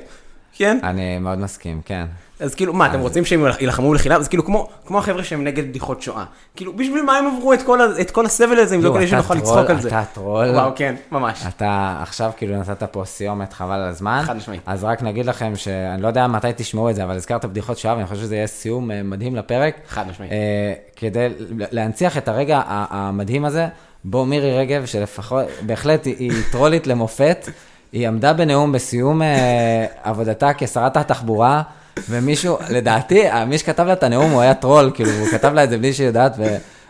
כן? 0.57 0.79
אני 0.83 1.19
מאוד 1.19 1.39
מסכים, 1.39 1.81
כן. 1.85 2.07
אז 2.41 2.55
כאילו, 2.55 2.73
מה, 2.73 2.87
אתם 2.87 3.01
רוצים 3.01 3.25
שהם 3.25 3.45
יילחמו 3.61 3.95
לחינם? 3.95 4.21
אז 4.21 4.29
כאילו, 4.29 4.45
כמו, 4.45 4.69
כמו 4.87 4.99
החבר'ה 4.99 5.25
שהם 5.25 5.45
נגד 5.45 5.69
בדיחות 5.69 6.03
שואה. 6.03 6.25
כאילו, 6.57 6.77
בשביל 6.77 7.03
מה 7.03 7.17
הם 7.17 7.25
עברו 7.27 7.53
את 7.53 7.63
כל, 7.63 7.81
את 8.01 8.11
כל 8.11 8.27
הסבל 8.27 8.59
הזה, 8.59 8.75
אם 8.75 8.85
לא 8.85 8.95
כדי 8.95 9.07
שנוכל 9.07 9.35
לצחוק 9.35 9.71
על 9.71 9.81
זה? 9.81 9.89
אתה 9.89 10.05
טרול. 10.13 10.49
וואו, 10.49 10.71
כן, 10.77 10.95
ממש. 11.13 11.45
אתה 11.49 11.99
עכשיו 12.03 12.31
כאילו 12.37 12.57
נתת 12.57 12.83
פה 12.83 13.05
סיומת 13.05 13.53
חבל 13.53 13.75
על 13.75 13.89
הזמן. 13.89 14.23
חד 14.25 14.37
משמעית. 14.37 14.61
אז 14.67 14.85
רק 14.85 15.03
נגיד 15.03 15.27
לכם 15.27 15.57
שאני 15.57 16.03
לא 16.03 16.09
יודע 16.09 16.27
מתי 16.27 16.49
תשמעו 16.57 16.91
את 16.91 16.95
זה, 16.95 17.05
אבל 17.05 17.15
הזכרת 17.15 17.45
בדיחות 17.45 17.79
שואה, 17.79 17.95
ואני 17.95 18.07
חושב 18.07 18.21
שזה 18.21 18.37
יהיה 18.37 18.47
סיום 18.47 18.91
אה, 18.91 19.03
מדהים 19.03 19.37
לפרק. 19.37 19.77
חד 19.89 20.09
משמעית. 20.09 20.33
אה, 20.33 20.73
כדי 20.97 21.29
להנציח 21.51 22.19
את 22.19 22.29
הרגע 22.29 22.63
המדהים 22.67 23.45
הזה, 23.45 23.67
בו 24.05 24.25
מירי 24.27 24.59
רגב, 24.59 24.87
שלפחות, 24.87 25.45
בהחלט 25.67 26.07
היא 26.07 26.33
טרולית 26.53 26.87
למופת, 26.87 27.49
היא 27.93 28.09
עמדה 28.09 28.33
בנאום 28.33 28.73
בסיום 28.73 29.23
אה, 29.23 29.87
עבודתה 30.03 30.51
כשרת 30.59 30.97
התחבורה, 30.97 31.63
ומישהו, 32.11 32.59
לדעתי, 32.71 33.23
מי 33.47 33.59
שכתב 33.59 33.83
לה 33.83 33.93
את 33.93 34.03
הנאום 34.03 34.31
הוא 34.31 34.41
היה 34.41 34.55
טרול, 34.55 34.91
כאילו, 34.95 35.11
הוא 35.11 35.29
כתב 35.29 35.53
לה 35.55 35.65
את 35.65 35.71
זה 35.71 35.79
בלי 35.79 35.93
שהיא 35.93 36.07
יודעת, 36.07 36.37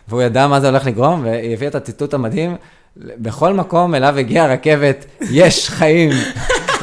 והוא 0.09 0.23
ידע 0.23 0.47
מה 0.47 0.61
זה 0.61 0.69
הולך 0.69 0.87
לגרום, 0.87 1.25
והיא 1.25 1.53
הביאה 1.53 1.71
את 1.71 1.75
הציטוט 1.75 2.15
המדהים, 2.15 2.57
בכל 2.97 3.53
מקום 3.53 3.95
אליו 3.95 4.19
הגיעה 4.19 4.45
הרכבת, 4.45 5.05
יש 5.21 5.69
חיים. 5.69 6.11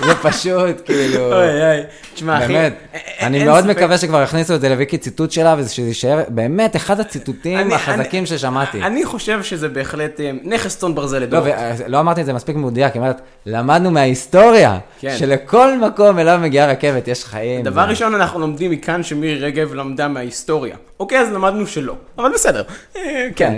זה 0.06 0.16
פשוט, 0.16 0.86
כאילו... 0.86 1.34
אוי 1.34 1.62
אוי, 1.62 1.82
תשמע 2.14 2.38
אחי, 2.38 2.54
באמת, 2.54 2.74
אני 3.22 3.44
מאוד. 3.44 3.68
מקווה 3.68 3.98
שכבר 3.98 4.24
יכניסו 4.24 4.56
את 4.56 4.62
זה 4.62 4.70
לוויקי 4.70 4.98
ציטוט 4.98 5.32
שלה, 5.32 5.56
ושזה 5.58 5.88
יישאר 5.88 6.24
באמת 6.28 6.76
אחד 6.76 7.00
הציטוטים 7.00 7.74
החזקים 7.74 8.26
ששמעתי. 8.26 8.82
אני 8.82 9.06
חושב 9.06 9.44
שזה 9.44 9.70
בהחלט 9.70 10.20
אה, 10.20 10.32
נכס 10.44 10.78
צאן 10.78 10.96
ברזל 10.96 11.20
לא, 11.20 11.24
לדור. 11.24 11.44
ולא 11.78 12.00
אמרתי 12.00 12.22
את 12.22 12.26
זה 12.26 12.34
מספיק 12.34 12.56
מדויק, 12.56 12.94
היא 12.94 13.02
אומרת, 13.02 13.22
למדנו 13.46 13.92
מההיסטוריה, 13.92 14.78
כן. 15.00 15.16
שלכל 15.18 15.78
מקום 15.78 16.20
אליו 16.20 16.40
מגיעה 16.42 16.68
רכבת, 16.68 17.08
יש 17.08 17.26
חיים. 17.26 17.64
דבר 17.64 17.82
ראשון, 17.82 18.16
אנחנו 18.16 18.40
לומדים 18.40 18.72
מכאן 18.72 19.04
שמירי 19.04 19.40
רגב 19.40 19.74
למדה 19.74 20.08
מההיסטוריה. 20.08 20.76
אוקיי, 21.00 21.20
אז 21.20 21.32
למדנו 21.32 21.68
שלא, 21.68 21.96
אבל 22.18 22.30
בסדר. 22.34 22.64
אה, 22.96 23.28
כן. 23.36 23.54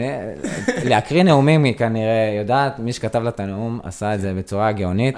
להקריא 0.84 1.24
נאומים 1.24 1.64
היא 1.64 1.74
כנראה 1.76 2.36
יודעת, 2.38 2.80
מי 2.80 2.94
שכתב 2.94 3.24
לה 3.24 3.30
את 3.30 3.40
הנאום 3.40 3.80
עשה 3.84 4.16
את 4.16 4.22
זה 4.22 4.34
בצורה 4.38 4.72
גאונית. 4.72 5.16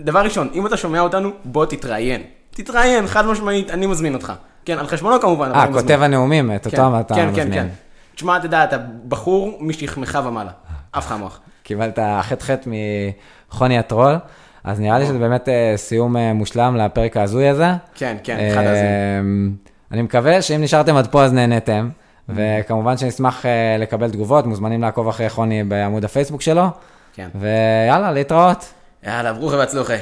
דבר 0.00 0.20
ראשון, 0.20 0.48
אם 0.54 0.66
אתה 0.66 0.76
שומע 0.76 1.00
אותנו, 1.00 1.30
בוא 1.44 1.66
תתראיין. 1.66 2.22
תתראיין, 2.50 3.06
חד 3.06 3.26
משמעית, 3.26 3.70
אני 3.70 3.86
מזמין 3.86 4.14
אותך. 4.14 4.32
כן, 4.64 4.78
על 4.78 4.86
חשבונו 4.86 5.20
כמובן. 5.20 5.52
אה, 5.52 5.66
מזמין. 5.66 5.82
כותב 5.82 6.02
הנאומים, 6.02 6.54
את 6.54 6.66
כן, 6.66 6.82
אותם 6.82 7.00
אתה 7.00 7.14
כן, 7.14 7.20
כן, 7.20 7.28
מזמין. 7.30 7.52
כן. 7.52 7.68
תשמע, 8.14 8.36
אתה 8.36 8.46
יודע, 8.46 8.64
אתה 8.64 8.76
בחור 9.08 9.58
משכמך 9.60 10.18
ומעלה. 10.26 10.50
עף 10.92 11.06
לך 11.06 11.12
המוח. 11.12 11.40
קיבלת 11.62 11.98
ח"ח 11.98 12.50
מחוני 13.50 13.78
הטרול, 13.78 14.16
אז 14.64 14.80
נראה 14.80 14.98
לי 14.98 15.06
שזה 15.06 15.18
באמת 15.18 15.48
אה, 15.48 15.72
סיום 15.76 16.16
אה, 16.16 16.32
מושלם 16.32 16.76
לפרק 16.76 17.16
ההזוי 17.16 17.48
הזה. 17.48 17.66
כן, 17.94 18.16
כן, 18.24 18.38
אחד 18.52 18.66
הזה. 18.66 18.88
אמ, 19.20 19.52
אני 19.92 20.02
מקווה 20.02 20.42
שאם 20.42 20.60
נשארתם 20.60 20.96
עד 20.96 21.06
פה 21.06 21.24
אז 21.24 21.32
נהניתם, 21.32 21.88
וכמובן 22.28 22.96
שנשמח 22.96 23.46
אה, 23.46 23.76
לקבל 23.78 24.10
תגובות, 24.10 24.46
מוזמנים 24.46 24.82
לעקוב 24.82 25.08
אחרי 25.08 25.28
חוני 25.28 25.64
בעמוד 25.64 26.04
הפייסבוק 26.04 26.42
שלו, 26.42 26.66
כן. 27.14 27.28
ויאללה, 27.34 28.12
להתראות. 28.12 28.74
יאללה, 29.06 29.32
ברוכה 29.32 29.56
והצלוחה. 29.56 29.94